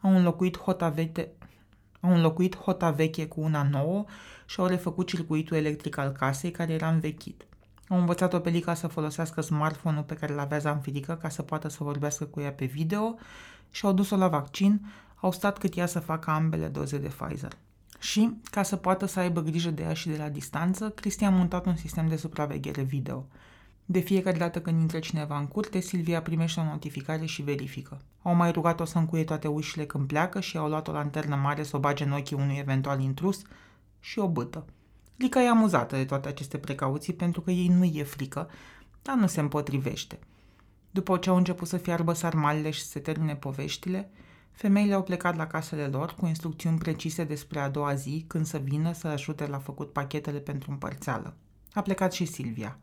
au 0.00 0.16
înlocuit 0.16 0.58
hota 0.58 0.88
veche, 0.88 1.28
au 2.00 2.14
înlocuit 2.14 2.56
hota 2.56 2.90
veche 2.90 3.26
cu 3.26 3.40
una 3.40 3.62
nouă 3.62 4.04
și 4.46 4.60
au 4.60 4.66
refăcut 4.66 5.06
circuitul 5.06 5.56
electric 5.56 5.96
al 5.96 6.10
casei 6.10 6.50
care 6.50 6.72
era 6.72 6.88
învechit. 6.88 7.44
Au 7.90 7.98
învățat-o 7.98 8.38
pe 8.38 8.50
Lica 8.50 8.74
să 8.74 8.86
folosească 8.86 9.40
smartphone-ul 9.40 10.02
pe 10.02 10.14
care 10.14 10.34
l-avea 10.34 10.58
Zanfirica 10.58 11.16
ca 11.16 11.28
să 11.28 11.42
poată 11.42 11.68
să 11.68 11.84
vorbească 11.84 12.24
cu 12.24 12.40
ea 12.40 12.52
pe 12.52 12.64
video 12.64 13.14
și 13.70 13.86
au 13.86 13.92
dus-o 13.92 14.16
la 14.16 14.28
vaccin, 14.28 14.80
au 15.14 15.32
stat 15.32 15.58
cât 15.58 15.76
ea 15.76 15.86
să 15.86 16.00
facă 16.00 16.30
ambele 16.30 16.66
doze 16.66 16.98
de 16.98 17.08
Pfizer. 17.08 17.52
Și, 17.98 18.36
ca 18.50 18.62
să 18.62 18.76
poată 18.76 19.06
să 19.06 19.20
aibă 19.20 19.40
grijă 19.40 19.70
de 19.70 19.82
ea 19.82 19.92
și 19.92 20.08
de 20.08 20.16
la 20.16 20.28
distanță, 20.28 20.88
Cristi 20.88 21.24
a 21.24 21.30
montat 21.30 21.66
un 21.66 21.76
sistem 21.76 22.08
de 22.08 22.16
supraveghere 22.16 22.82
video. 22.82 23.26
De 23.84 24.00
fiecare 24.00 24.38
dată 24.38 24.60
când 24.60 24.80
intră 24.80 24.98
cineva 24.98 25.38
în 25.38 25.46
curte, 25.46 25.80
Silvia 25.80 26.22
primește 26.22 26.60
o 26.60 26.64
notificare 26.64 27.24
și 27.24 27.42
verifică. 27.42 28.00
Au 28.22 28.34
mai 28.34 28.50
rugat-o 28.50 28.84
să 28.84 28.98
încuie 28.98 29.24
toate 29.24 29.48
ușile 29.48 29.86
când 29.86 30.06
pleacă 30.06 30.40
și 30.40 30.56
au 30.56 30.68
luat 30.68 30.88
o 30.88 30.92
lanternă 30.92 31.36
mare 31.36 31.62
să 31.62 31.76
o 31.76 31.80
bage 31.80 32.04
în 32.04 32.12
ochii 32.12 32.36
unui 32.36 32.56
eventual 32.58 33.00
intrus 33.00 33.42
și 34.00 34.18
o 34.18 34.28
bâtă. 34.28 34.64
Lica 35.20 35.42
e 35.42 35.48
amuzată 35.48 35.96
de 35.96 36.04
toate 36.04 36.28
aceste 36.28 36.58
precauții 36.58 37.12
pentru 37.12 37.40
că 37.40 37.50
ei 37.50 37.68
nu 37.68 37.84
e 37.84 38.02
frică, 38.02 38.50
dar 39.02 39.16
nu 39.16 39.26
se 39.26 39.40
împotrivește. 39.40 40.18
După 40.90 41.16
ce 41.16 41.30
au 41.30 41.36
început 41.36 41.68
să 41.68 41.76
fiarbă 41.76 42.12
sarmalele 42.12 42.70
și 42.70 42.82
să 42.82 42.88
se 42.88 42.98
termine 42.98 43.36
poveștile, 43.36 44.10
Femeile 44.50 44.94
au 44.94 45.02
plecat 45.02 45.36
la 45.36 45.46
casele 45.46 45.86
lor 45.86 46.14
cu 46.14 46.26
instrucțiuni 46.26 46.78
precise 46.78 47.24
despre 47.24 47.60
a 47.60 47.68
doua 47.68 47.94
zi, 47.94 48.24
când 48.26 48.46
să 48.46 48.58
vină 48.58 48.92
să 48.92 49.06
ajute 49.06 49.46
la 49.46 49.58
făcut 49.58 49.92
pachetele 49.92 50.38
pentru 50.38 50.70
împărțeală. 50.70 51.34
A 51.72 51.80
plecat 51.80 52.12
și 52.12 52.24
Silvia. 52.24 52.78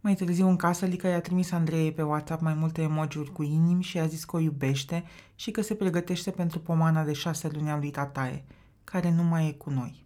Mai 0.00 0.14
târziu 0.14 0.48
în 0.48 0.56
casă, 0.56 0.86
Lica 0.86 1.08
i-a 1.08 1.20
trimis 1.20 1.50
Andrei 1.50 1.92
pe 1.92 2.02
WhatsApp 2.02 2.42
mai 2.42 2.54
multe 2.54 2.82
emojiuri 2.82 3.32
cu 3.32 3.42
inimi 3.42 3.82
și 3.82 3.98
a 3.98 4.06
zis 4.06 4.24
că 4.24 4.36
o 4.36 4.38
iubește 4.38 5.04
și 5.34 5.50
că 5.50 5.60
se 5.60 5.74
pregătește 5.74 6.30
pentru 6.30 6.58
pomana 6.58 7.04
de 7.04 7.12
șase 7.12 7.48
luni 7.52 7.70
a 7.70 7.76
lui 7.76 7.90
tataie, 7.90 8.44
care 8.84 9.10
nu 9.10 9.22
mai 9.22 9.48
e 9.48 9.52
cu 9.52 9.70
noi. 9.70 10.05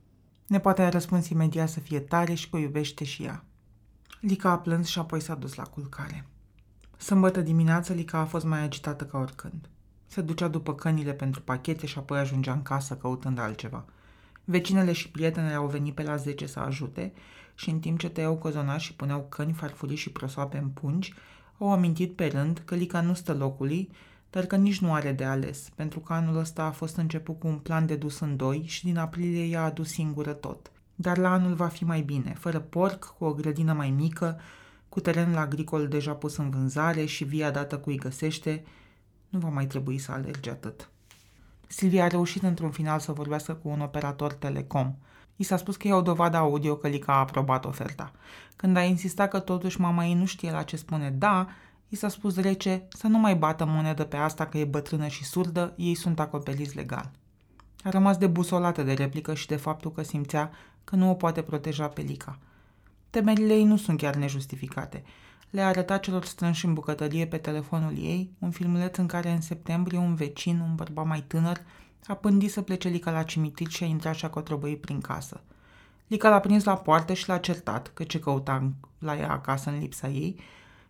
Nepoata 0.51 0.85
a 0.85 0.89
răspuns 0.89 1.29
imediat 1.29 1.69
să 1.69 1.81
fie 1.81 2.01
tare 2.01 2.35
și 2.35 2.51
că 2.51 2.57
o 2.57 2.59
iubește 2.59 3.05
și 3.05 3.23
ea. 3.23 3.45
Lica 4.21 4.51
a 4.51 4.59
plâns 4.59 4.87
și 4.89 4.99
apoi 4.99 5.21
s-a 5.21 5.35
dus 5.35 5.55
la 5.55 5.63
culcare. 5.63 6.27
Sâmbătă 6.97 7.41
dimineață, 7.41 7.93
Lica 7.93 8.19
a 8.19 8.25
fost 8.25 8.45
mai 8.45 8.63
agitată 8.63 9.05
ca 9.05 9.19
oricând. 9.19 9.69
Se 10.07 10.21
ducea 10.21 10.49
după 10.49 10.75
cănile 10.75 11.13
pentru 11.13 11.41
pachete 11.41 11.87
și 11.87 11.99
apoi 11.99 12.19
ajungea 12.19 12.53
în 12.53 12.63
casă 12.63 12.95
căutând 12.97 13.39
altceva. 13.39 13.85
Vecinele 14.45 14.93
și 14.93 15.11
prietenele 15.11 15.55
au 15.55 15.67
venit 15.67 15.95
pe 15.95 16.03
la 16.03 16.17
10 16.17 16.47
să 16.47 16.59
ajute 16.59 17.13
și 17.55 17.71
în 17.71 17.79
timp 17.79 17.99
ce 17.99 18.09
tăiau 18.09 18.37
cozonași 18.37 18.87
și 18.87 18.95
puneau 18.95 19.27
căni, 19.29 19.53
farfurii 19.53 19.97
și 19.97 20.11
prosoape 20.11 20.59
în 20.59 20.69
pungi, 20.69 21.15
au 21.59 21.73
amintit 21.73 22.13
pe 22.13 22.27
rând 22.27 22.63
că 22.65 22.75
Lica 22.75 23.01
nu 23.01 23.15
stă 23.15 23.35
locului, 23.35 23.91
dar 24.31 24.45
că 24.45 24.57
nici 24.57 24.81
nu 24.81 24.93
are 24.93 25.12
de 25.12 25.24
ales, 25.24 25.68
pentru 25.74 26.01
că 26.01 26.12
anul 26.12 26.37
ăsta 26.37 26.64
a 26.64 26.70
fost 26.70 26.97
început 26.97 27.39
cu 27.39 27.47
un 27.47 27.59
plan 27.59 27.87
de 27.87 27.97
dus 27.97 28.20
în 28.20 28.37
doi 28.37 28.62
și 28.66 28.85
din 28.85 28.99
aprilie 28.99 29.45
i-a 29.45 29.64
adus 29.64 29.89
singură 29.89 30.33
tot. 30.33 30.70
Dar 30.95 31.18
la 31.18 31.33
anul 31.33 31.55
va 31.55 31.66
fi 31.66 31.85
mai 31.85 32.01
bine, 32.01 32.35
fără 32.39 32.59
porc, 32.61 33.14
cu 33.18 33.24
o 33.24 33.33
grădină 33.33 33.72
mai 33.72 33.91
mică, 33.91 34.41
cu 34.89 35.01
terenul 35.01 35.37
agricol 35.37 35.89
deja 35.89 36.12
pus 36.12 36.37
în 36.37 36.51
vânzare 36.51 37.05
și 37.05 37.24
via 37.24 37.51
dată 37.51 37.78
cu 37.78 37.89
îi 37.89 37.97
găsește, 37.97 38.64
nu 39.28 39.39
va 39.39 39.49
mai 39.49 39.66
trebui 39.66 39.99
să 39.99 40.12
alerge 40.12 40.51
atât. 40.51 40.89
Silvia 41.66 42.05
a 42.05 42.09
reușit 42.09 42.43
într-un 42.43 42.70
final 42.70 42.99
să 42.99 43.12
vorbească 43.12 43.55
cu 43.55 43.68
un 43.68 43.81
operator 43.81 44.33
telecom. 44.33 44.95
I 45.37 45.43
s-a 45.43 45.57
spus 45.57 45.76
că 45.76 45.89
e 45.89 45.93
o 45.93 46.01
dovadă 46.01 46.37
audio 46.37 46.76
că 46.76 46.89
Lica 46.89 47.12
a 47.12 47.18
aprobat 47.18 47.64
oferta. 47.64 48.12
Când 48.57 48.76
a 48.76 48.83
insistat 48.83 49.31
că 49.31 49.39
totuși 49.39 49.81
mama 49.81 50.07
ei 50.07 50.14
nu 50.14 50.24
știe 50.24 50.51
la 50.51 50.62
ce 50.62 50.76
spune 50.76 51.11
da, 51.11 51.49
i 51.91 51.97
s-a 51.97 52.09
spus 52.09 52.36
rece 52.36 52.82
să 52.88 53.07
nu 53.07 53.18
mai 53.18 53.34
bată 53.34 53.64
monedă 53.64 54.05
pe 54.05 54.16
asta 54.16 54.47
că 54.47 54.59
e 54.59 54.64
bătrână 54.64 55.07
și 55.07 55.24
surdă, 55.24 55.74
ei 55.76 55.95
sunt 55.95 56.20
acoperiți 56.20 56.76
legal. 56.76 57.11
A 57.84 57.91
rămas 57.91 58.16
debusolată 58.16 58.82
de 58.82 58.93
replică 58.93 59.34
și 59.34 59.47
de 59.47 59.57
faptul 59.57 59.93
că 59.93 60.03
simțea 60.03 60.51
că 60.84 60.97
nu 60.97 61.11
o 61.11 61.14
poate 61.14 61.43
proteja 61.43 61.88
pe 61.88 62.01
Lica. 62.01 62.38
Temerile 63.11 63.55
ei 63.55 63.64
nu 63.64 63.76
sunt 63.76 63.99
chiar 63.99 64.14
nejustificate 64.14 65.05
le 65.51 65.61
arăta 65.61 65.99
celor 65.99 66.24
strânși 66.24 66.66
în 66.66 66.74
bucătărie 66.74 67.26
pe 67.26 67.36
telefonul 67.36 67.93
ei 67.97 68.30
un 68.38 68.51
filmuleț 68.51 68.97
în 68.97 69.07
care 69.07 69.30
în 69.30 69.41
septembrie 69.41 69.99
un 69.99 70.14
vecin, 70.14 70.59
un 70.59 70.74
bărbat 70.74 71.07
mai 71.07 71.24
tânăr, 71.26 71.61
a 72.07 72.14
pândit 72.14 72.51
să 72.51 72.62
plece 72.62 72.88
Lica 72.88 73.11
la 73.11 73.22
cimitir 73.22 73.68
și 73.68 73.82
a 73.82 73.86
intrat 73.86 74.14
și 74.14 74.24
a 74.24 74.30
cotrobăi 74.30 74.76
prin 74.76 75.01
casă. 75.01 75.41
Lica 76.07 76.28
l-a 76.28 76.41
prins 76.41 76.64
la 76.64 76.76
poartă 76.76 77.12
și 77.12 77.28
l-a 77.28 77.38
certat 77.38 77.91
că 77.95 78.05
ce 78.05 78.18
căuta 78.18 78.72
la 78.99 79.16
ea 79.16 79.30
acasă 79.30 79.70
în 79.70 79.78
lipsa 79.78 80.09
ei 80.09 80.41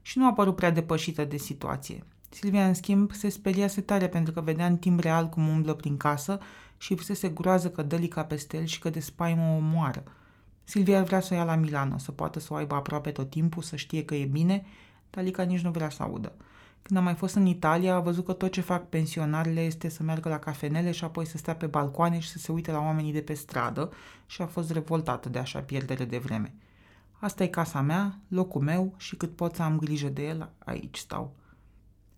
și 0.03 0.19
nu 0.19 0.27
a 0.27 0.33
părut 0.33 0.57
prea 0.57 0.71
depășită 0.71 1.25
de 1.25 1.37
situație. 1.37 2.05
Silvia, 2.29 2.67
în 2.67 2.75
schimb, 2.75 3.13
se 3.13 3.29
speriase 3.29 3.81
tare 3.81 4.09
pentru 4.09 4.33
că 4.33 4.41
vedea 4.41 4.67
în 4.67 4.77
timp 4.77 5.01
real 5.01 5.29
cum 5.29 5.49
umblă 5.49 5.75
prin 5.75 5.97
casă 5.97 6.39
și 6.77 6.97
fusese 6.97 7.29
groază 7.29 7.71
că 7.71 7.83
dă 7.83 7.97
Lica 7.97 8.25
peste 8.25 8.57
el 8.57 8.65
și 8.65 8.79
că 8.79 8.91
de 8.91 9.01
spaimă 9.01 9.43
o 9.43 9.57
omoară– 9.57 10.03
Silvia 10.71 10.99
ar 10.99 11.05
vrea 11.05 11.21
să 11.21 11.35
o 11.35 11.37
ia 11.37 11.45
la 11.45 11.55
Milano, 11.55 11.99
să 11.99 12.13
poată 12.13 12.41
să 12.41 12.53
o 12.53 12.57
aibă 12.57 12.75
aproape 12.75 13.11
tot 13.11 13.31
timpul, 13.31 13.63
să 13.63 13.77
știe 13.77 14.05
că 14.05 14.15
e 14.15 14.25
bine, 14.25 14.65
dar 15.11 15.25
Lica 15.25 15.43
nici 15.43 15.61
nu 15.61 15.71
vrea 15.71 15.91
să 15.91 16.03
audă. 16.03 16.33
Când 16.83 16.99
a 16.99 17.03
mai 17.03 17.15
fost 17.15 17.35
în 17.35 17.47
Italia, 17.47 17.95
a 17.95 18.01
văzut 18.01 18.25
că 18.25 18.33
tot 18.33 18.53
ce 18.53 18.61
fac 18.61 18.89
pensionarele 18.89 19.61
este 19.61 19.89
să 19.89 20.03
meargă 20.03 20.29
la 20.29 20.39
cafenele 20.39 20.91
și 20.91 21.05
apoi 21.05 21.27
să 21.27 21.37
stea 21.37 21.55
pe 21.55 21.67
balcoane 21.67 22.19
și 22.19 22.29
să 22.29 22.39
se 22.39 22.53
uite 22.53 22.71
la 22.71 22.79
oamenii 22.79 23.13
de 23.13 23.21
pe 23.21 23.35
stradă 23.35 23.93
și 24.27 24.43
a 24.43 24.47
fost 24.47 24.71
revoltată 24.71 25.29
de 25.29 25.39
așa 25.39 25.59
pierdere 25.59 26.05
de 26.05 26.19
vreme. 26.19 26.55
Asta 27.23 27.43
e 27.43 27.47
casa 27.47 27.81
mea, 27.81 28.19
locul 28.29 28.61
meu 28.61 28.95
și 28.97 29.17
cât 29.17 29.37
pot 29.37 29.55
să 29.55 29.63
am 29.63 29.79
grijă 29.79 30.09
de 30.09 30.27
el, 30.27 30.51
aici 30.59 30.97
stau. 30.97 31.37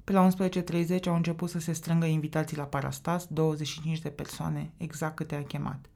Pe 0.05 0.13
la 0.13 0.29
11.30 0.29 1.05
au 1.07 1.15
început 1.15 1.51
să 1.51 1.59
se 1.59 1.73
strângă 1.73 2.07
invitații 2.07 2.57
la 2.57 2.63
Parastas, 2.63 3.27
25 3.27 3.99
de 3.99 4.09
persoane, 4.09 4.73
exact 4.77 5.17
câte 5.17 5.35
a 5.35 5.43
chemat. 5.43 5.87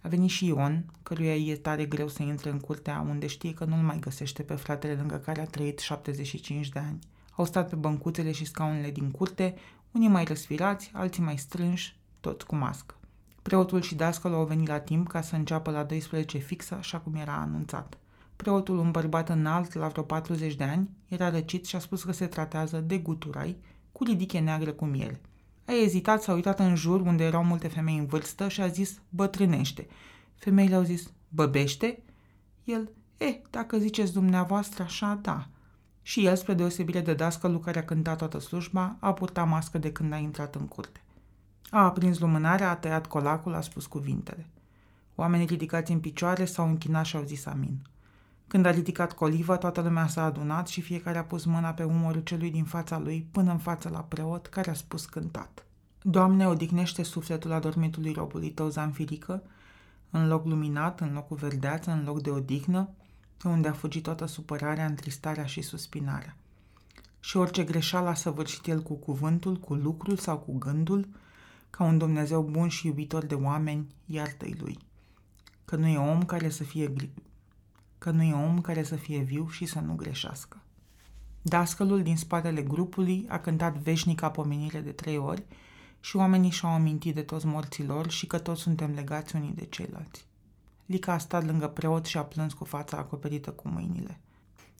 A 0.00 0.08
venit 0.08 0.30
și 0.30 0.46
Ion, 0.46 0.84
căruia 1.02 1.34
e 1.34 1.56
tare 1.56 1.84
greu 1.84 2.08
să 2.08 2.22
intre 2.22 2.50
în 2.50 2.60
curtea 2.60 3.06
unde 3.08 3.26
știe 3.26 3.54
că 3.54 3.64
nu-l 3.64 3.82
mai 3.82 3.98
găsește 3.98 4.42
pe 4.42 4.54
fratele 4.54 4.94
lângă 4.94 5.16
care 5.16 5.40
a 5.40 5.46
trăit 5.46 5.78
75 5.78 6.68
de 6.68 6.78
ani. 6.78 6.98
Au 7.30 7.44
stat 7.44 7.68
pe 7.68 7.76
băncuțele 7.76 8.32
și 8.32 8.44
scaunele 8.44 8.90
din 8.90 9.10
curte, 9.10 9.54
unii 9.90 10.08
mai 10.08 10.24
răsfirați, 10.24 10.90
alții 10.94 11.22
mai 11.22 11.38
strânși, 11.38 11.98
toți 12.20 12.46
cu 12.46 12.56
mască. 12.56 12.94
Preotul 13.42 13.80
și 13.80 13.94
dascălul 13.94 14.36
au 14.36 14.44
venit 14.44 14.68
la 14.68 14.80
timp 14.80 15.08
ca 15.08 15.20
să 15.20 15.34
înceapă 15.34 15.70
la 15.70 15.84
12 15.84 16.38
fixă, 16.38 16.74
așa 16.74 16.98
cum 16.98 17.14
era 17.14 17.34
anunțat. 17.34 17.98
Preotul, 18.36 18.78
un 18.78 18.90
bărbat 18.90 19.28
înalt, 19.28 19.72
la 19.72 19.88
vreo 19.88 20.02
40 20.02 20.54
de 20.54 20.64
ani, 20.64 20.90
era 21.08 21.30
răcit 21.30 21.66
și 21.66 21.76
a 21.76 21.78
spus 21.78 22.02
că 22.02 22.12
se 22.12 22.26
tratează 22.26 22.80
de 22.80 22.98
guturai, 22.98 23.56
cu 23.92 24.04
ridiche 24.04 24.38
neagră 24.38 24.72
cu 24.72 24.84
miere. 24.84 25.20
A 25.66 25.72
ezitat, 25.72 26.22
s-a 26.22 26.32
uitat 26.32 26.58
în 26.58 26.74
jur 26.74 27.00
unde 27.00 27.24
erau 27.24 27.44
multe 27.44 27.68
femei 27.68 27.98
în 27.98 28.06
vârstă 28.06 28.48
și 28.48 28.60
a 28.60 28.66
zis 28.66 29.00
bătrânește. 29.08 29.86
Femeile 30.34 30.74
au 30.74 30.82
zis 30.82 31.10
băbește? 31.28 32.02
El, 32.64 32.90
e, 33.18 33.24
eh, 33.24 33.40
dacă 33.50 33.78
ziceți 33.78 34.12
dumneavoastră 34.12 34.82
așa, 34.82 35.18
da. 35.22 35.48
Și 36.02 36.26
el, 36.26 36.36
spre 36.36 36.54
deosebire 36.54 37.00
de 37.00 37.14
dascălul 37.14 37.60
care 37.60 37.78
a 37.78 37.84
cântat 37.84 38.18
toată 38.18 38.40
slujba, 38.40 38.96
a 39.00 39.12
purtat 39.12 39.48
mască 39.48 39.78
de 39.78 39.92
când 39.92 40.12
a 40.12 40.16
intrat 40.16 40.54
în 40.54 40.66
curte. 40.66 41.02
A 41.70 41.84
aprins 41.84 42.18
lumânarea, 42.18 42.70
a 42.70 42.76
tăiat 42.76 43.06
colacul, 43.06 43.54
a 43.54 43.60
spus 43.60 43.86
cuvintele. 43.86 44.46
Oamenii 45.14 45.46
ridicați 45.46 45.92
în 45.92 46.00
picioare 46.00 46.44
s-au 46.44 46.68
închinat 46.68 47.04
și 47.04 47.16
au 47.16 47.22
zis 47.22 47.46
amin. 47.46 47.78
Când 48.54 48.66
a 48.66 48.70
ridicat 48.70 49.12
coliva, 49.12 49.56
toată 49.56 49.80
lumea 49.80 50.06
s-a 50.06 50.24
adunat 50.24 50.68
și 50.68 50.80
fiecare 50.80 51.18
a 51.18 51.24
pus 51.24 51.44
mâna 51.44 51.70
pe 51.70 51.84
umorul 51.84 52.20
celui 52.20 52.50
din 52.50 52.64
fața 52.64 52.98
lui 52.98 53.26
până 53.30 53.50
în 53.50 53.58
fața 53.58 53.90
la 53.90 53.98
preot, 53.98 54.46
care 54.46 54.70
a 54.70 54.74
spus 54.74 55.04
cântat. 55.04 55.66
Doamne, 56.02 56.48
odihnește 56.48 57.02
sufletul 57.02 57.52
adormitului 57.52 58.12
robului 58.12 58.50
tău, 58.50 58.68
Zanfirică, 58.68 59.42
în 60.10 60.28
loc 60.28 60.46
luminat, 60.46 61.00
în 61.00 61.12
locul 61.12 61.36
verdeață, 61.36 61.90
în 61.90 62.04
loc 62.04 62.22
de 62.22 62.30
odihnă, 62.30 62.88
pe 63.36 63.48
unde 63.48 63.68
a 63.68 63.72
fugit 63.72 64.02
toată 64.02 64.26
supărarea, 64.26 64.86
întristarea 64.86 65.46
și 65.46 65.62
suspinarea. 65.62 66.36
Și 67.20 67.36
orice 67.36 67.64
greșeală 67.64 68.08
a 68.08 68.14
săvârșit 68.14 68.66
el 68.66 68.82
cu 68.82 68.94
cuvântul, 68.94 69.56
cu 69.56 69.74
lucrul 69.74 70.16
sau 70.16 70.38
cu 70.38 70.58
gândul, 70.58 71.08
ca 71.70 71.84
un 71.84 71.98
Dumnezeu 71.98 72.42
bun 72.42 72.68
și 72.68 72.86
iubitor 72.86 73.24
de 73.24 73.34
oameni, 73.34 73.94
iartă-i 74.06 74.56
lui. 74.60 74.78
Că 75.64 75.76
nu 75.76 75.86
e 75.86 75.98
om 75.98 76.24
care 76.24 76.48
să 76.48 76.64
fie 76.64 76.88
că 78.04 78.10
nu 78.10 78.22
e 78.22 78.32
om 78.32 78.60
care 78.60 78.82
să 78.82 78.96
fie 78.96 79.18
viu 79.18 79.48
și 79.48 79.66
să 79.66 79.80
nu 79.80 79.94
greșească. 79.94 80.62
Dascălul 81.42 82.02
din 82.02 82.16
spatele 82.16 82.62
grupului 82.62 83.26
a 83.28 83.38
cântat 83.38 83.76
veșnica 83.76 84.30
pomenire 84.30 84.80
de 84.80 84.90
trei 84.90 85.18
ori 85.18 85.44
și 86.00 86.16
oamenii 86.16 86.50
și-au 86.50 86.72
amintit 86.72 87.14
de 87.14 87.22
toți 87.22 87.46
morților 87.46 88.10
și 88.10 88.26
că 88.26 88.38
toți 88.38 88.60
suntem 88.60 88.92
legați 88.94 89.36
unii 89.36 89.52
de 89.54 89.64
ceilalți. 89.64 90.26
Lica 90.86 91.12
a 91.12 91.18
stat 91.18 91.44
lângă 91.44 91.68
preot 91.68 92.06
și 92.06 92.18
a 92.18 92.24
plâns 92.24 92.52
cu 92.52 92.64
fața 92.64 92.96
acoperită 92.96 93.50
cu 93.50 93.68
mâinile. 93.68 94.20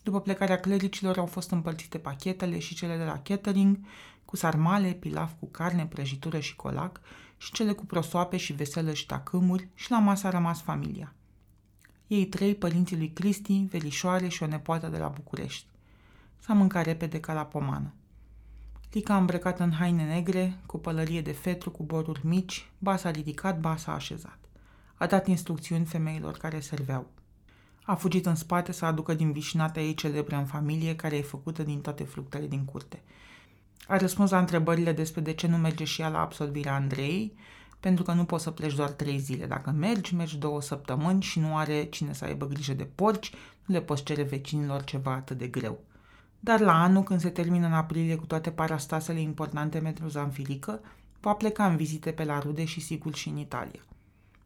După 0.02 0.20
plecarea 0.20 0.60
clericilor 0.60 1.18
au 1.18 1.26
fost 1.26 1.50
împărțite 1.50 1.98
pachetele 1.98 2.58
și 2.58 2.74
cele 2.74 2.96
de 2.96 3.04
la 3.04 3.18
catering 3.18 3.78
cu 4.24 4.36
sarmale, 4.36 4.92
pilaf 4.92 5.32
cu 5.38 5.46
carne, 5.46 5.86
prăjitură 5.86 6.40
și 6.40 6.56
colac 6.56 7.00
și 7.36 7.52
cele 7.52 7.72
cu 7.72 7.86
prosoape 7.86 8.36
și 8.36 8.52
veselă 8.52 8.92
și 8.92 9.06
tacâmuri 9.06 9.68
și 9.74 9.90
la 9.90 9.98
masă 9.98 10.26
a 10.26 10.30
rămas 10.30 10.62
familia. 10.62 11.14
Ei 12.14 12.26
trei, 12.26 12.54
părinții 12.54 12.96
lui 12.96 13.10
Cristi, 13.10 13.66
velișoare 13.70 14.28
și 14.28 14.42
o 14.42 14.46
nepoată 14.46 14.86
de 14.86 14.98
la 14.98 15.08
București. 15.08 15.66
S-a 16.38 16.52
mâncat 16.52 16.84
repede 16.84 17.20
ca 17.20 17.32
la 17.32 17.44
pomană. 17.44 17.92
Lica 18.92 19.16
îmbrăcată 19.16 19.62
în 19.62 19.72
haine 19.72 20.04
negre, 20.04 20.58
cu 20.66 20.78
pălărie 20.78 21.20
de 21.20 21.32
fetru 21.32 21.70
cu 21.70 21.82
boruri 21.82 22.26
mici, 22.26 22.70
ba 22.78 22.96
s-a 22.96 23.10
ridicat, 23.10 23.60
ba 23.60 23.76
s-a 23.76 23.94
așezat. 23.94 24.38
A 24.94 25.06
dat 25.06 25.26
instrucțiuni 25.26 25.84
femeilor 25.84 26.36
care 26.36 26.60
serveau. 26.60 27.10
A 27.82 27.94
fugit 27.94 28.26
în 28.26 28.34
spate 28.34 28.72
să 28.72 28.84
aducă 28.84 29.14
din 29.14 29.32
vișinata 29.32 29.80
ei 29.80 29.94
celebră 29.94 30.36
în 30.36 30.46
familie, 30.46 30.96
care 30.96 31.16
e 31.16 31.22
făcută 31.22 31.62
din 31.62 31.80
toate 31.80 32.04
fructele 32.04 32.46
din 32.46 32.64
curte. 32.64 33.02
A 33.86 33.96
răspuns 33.96 34.30
la 34.30 34.38
întrebările 34.38 34.92
despre 34.92 35.20
de 35.20 35.32
ce 35.32 35.46
nu 35.46 35.56
merge 35.56 35.84
și 35.84 36.00
ea 36.00 36.08
la 36.08 36.20
absolvirea 36.20 36.74
Andrei, 36.74 37.36
pentru 37.84 38.04
că 38.04 38.12
nu 38.12 38.24
poți 38.24 38.42
să 38.42 38.50
pleci 38.50 38.74
doar 38.74 38.90
trei 38.90 39.18
zile. 39.18 39.46
Dacă 39.46 39.70
mergi, 39.70 40.14
mergi 40.14 40.38
două 40.38 40.60
săptămâni 40.60 41.22
și 41.22 41.38
nu 41.38 41.56
are 41.56 41.84
cine 41.84 42.12
să 42.12 42.24
aibă 42.24 42.46
grijă 42.46 42.72
de 42.72 42.88
porci, 42.94 43.32
nu 43.64 43.74
le 43.74 43.80
poți 43.80 44.02
cere 44.02 44.22
vecinilor 44.22 44.84
ceva 44.84 45.12
atât 45.12 45.38
de 45.38 45.46
greu. 45.46 45.78
Dar 46.40 46.60
la 46.60 46.82
anul, 46.82 47.02
când 47.02 47.20
se 47.20 47.28
termină 47.28 47.66
în 47.66 47.72
aprilie 47.72 48.16
cu 48.16 48.26
toate 48.26 48.50
parastasele 48.50 49.20
importante 49.20 49.78
pentru 49.78 50.08
Zanfilică, 50.08 50.80
va 51.20 51.32
pleca 51.32 51.66
în 51.66 51.76
vizite 51.76 52.10
pe 52.10 52.24
la 52.24 52.38
rude 52.38 52.64
și 52.64 52.80
sigur 52.80 53.14
și 53.14 53.28
în 53.28 53.36
Italia. 53.36 53.80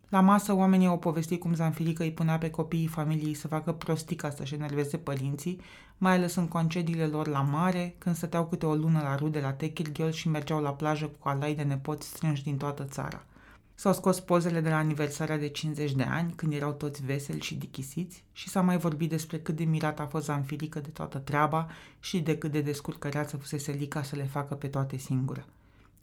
La 0.08 0.20
masă, 0.20 0.54
oamenii 0.54 0.86
au 0.86 0.98
povestit 0.98 1.40
cum 1.40 1.54
Zanfilică 1.54 2.02
îi 2.02 2.12
punea 2.12 2.38
pe 2.38 2.50
copiii 2.50 2.86
familiei 2.86 3.34
să 3.34 3.48
facă 3.48 3.72
prostii 3.72 4.16
ca 4.16 4.30
să-și 4.30 4.54
enerveze 4.54 4.96
părinții, 4.96 5.60
mai 5.98 6.12
ales 6.12 6.34
în 6.34 6.48
concediile 6.48 7.06
lor 7.06 7.26
la 7.26 7.40
mare, 7.40 7.94
când 7.98 8.16
stăteau 8.16 8.46
câte 8.46 8.66
o 8.66 8.74
lună 8.74 9.00
la 9.02 9.14
rude 9.14 9.40
la 9.40 9.52
Techirghiol 9.52 10.10
și 10.10 10.28
mergeau 10.28 10.60
la 10.60 10.70
plajă 10.70 11.06
cu 11.06 11.28
alai 11.28 11.54
de 11.54 11.62
nepoți 11.62 12.08
strânși 12.08 12.42
din 12.42 12.56
toată 12.56 12.84
țara. 12.84 13.24
S-au 13.74 13.92
scos 13.92 14.20
pozele 14.20 14.60
de 14.60 14.68
la 14.68 14.76
aniversarea 14.76 15.38
de 15.38 15.48
50 15.48 15.92
de 15.92 16.02
ani, 16.02 16.32
când 16.32 16.52
erau 16.52 16.72
toți 16.72 17.04
veseli 17.04 17.40
și 17.40 17.54
dichisiți, 17.54 18.24
și 18.32 18.48
s-a 18.48 18.60
mai 18.60 18.78
vorbit 18.78 19.08
despre 19.08 19.38
cât 19.38 19.56
de 19.56 19.64
mirat 19.64 20.00
a 20.00 20.06
fost 20.06 20.24
Zanfilică 20.24 20.80
de 20.80 20.88
toată 20.88 21.18
treaba 21.18 21.68
și 22.00 22.20
de 22.20 22.38
cât 22.38 22.52
de 22.52 22.60
descurcăreață 22.60 23.36
fusese 23.36 23.72
Lica 23.72 24.02
să 24.02 24.16
le 24.16 24.24
facă 24.24 24.54
pe 24.54 24.66
toate 24.66 24.96
singură. 24.96 25.46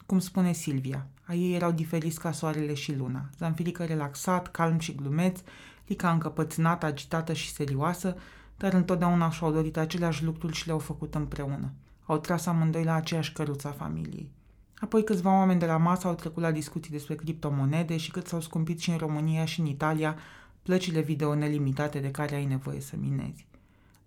Cum 0.06 0.20
spune 0.20 0.52
Silvia, 0.52 1.08
a 1.24 1.34
ei 1.34 1.54
erau 1.54 1.72
diferiți 1.72 2.20
ca 2.20 2.32
soarele 2.32 2.74
și 2.74 2.96
luna. 2.96 3.30
Zanfilică 3.38 3.84
relaxat, 3.84 4.52
calm 4.52 4.80
și 4.80 4.96
glumeț, 4.96 5.40
Lica 5.88 6.12
încăpățânată, 6.12 6.86
agitată 6.86 7.34
și 7.34 7.52
serioasă, 7.52 8.18
dar 8.58 8.74
întotdeauna 8.74 9.30
și-au 9.30 9.52
dorit 9.52 9.78
aceleași 9.78 10.24
lucruri 10.24 10.56
și 10.56 10.66
le-au 10.66 10.80
făcut 10.80 11.16
împreună. 11.16 11.72
Au 12.06 12.18
tras 12.18 12.46
amândoi 12.46 12.84
la 12.84 12.94
aceeași 12.94 13.34
căruță 13.34 13.68
a 13.68 13.72
familiei. 13.72 14.32
Apoi 14.80 15.04
câțiva 15.04 15.38
oameni 15.38 15.60
de 15.60 15.66
la 15.66 15.78
masă 15.78 16.08
au 16.08 16.14
trecut 16.14 16.44
la 16.44 16.52
discuții 16.52 16.92
despre 16.92 17.16
criptomonede 17.16 17.98
și 17.98 18.12
cât 18.12 18.28
s-au 18.28 18.42
scumpit 18.42 18.80
și 18.80 18.90
în 18.90 18.98
România 18.98 19.46
și 19.46 19.60
în 19.60 19.66
Italia 19.66 20.18
plăcile 20.62 21.02
video 21.02 21.36
nelimitate 21.36 22.00
de 22.00 22.12
care 22.12 22.36
ai 22.36 22.46
nevoie 22.46 22.82
să 22.82 22.96
minezi. 23.00 23.46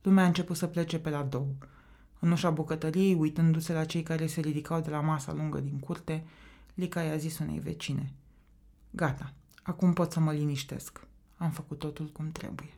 Lumea 0.02 0.24
a 0.24 0.26
început 0.26 0.56
să 0.56 0.66
plece 0.66 0.98
pe 0.98 1.10
la 1.10 1.22
două. 1.22 1.54
În 2.18 2.30
ușa 2.30 2.50
bucătăriei, 2.50 3.14
uitându-se 3.14 3.72
la 3.72 3.84
cei 3.84 4.02
care 4.02 4.26
se 4.26 4.40
ridicau 4.40 4.80
de 4.80 4.90
la 4.90 5.00
masa 5.00 5.32
lungă 5.32 5.60
din 5.60 5.78
curte, 5.78 6.24
Lica 6.74 7.02
i-a 7.02 7.16
zis 7.16 7.38
unei 7.38 7.58
vecine. 7.58 8.12
Gata, 8.90 9.32
acum 9.62 9.92
pot 9.92 10.12
să 10.12 10.20
mă 10.20 10.32
liniștesc. 10.32 11.06
Am 11.36 11.50
făcut 11.50 11.78
totul 11.78 12.06
cum 12.06 12.30
trebuie. 12.30 12.68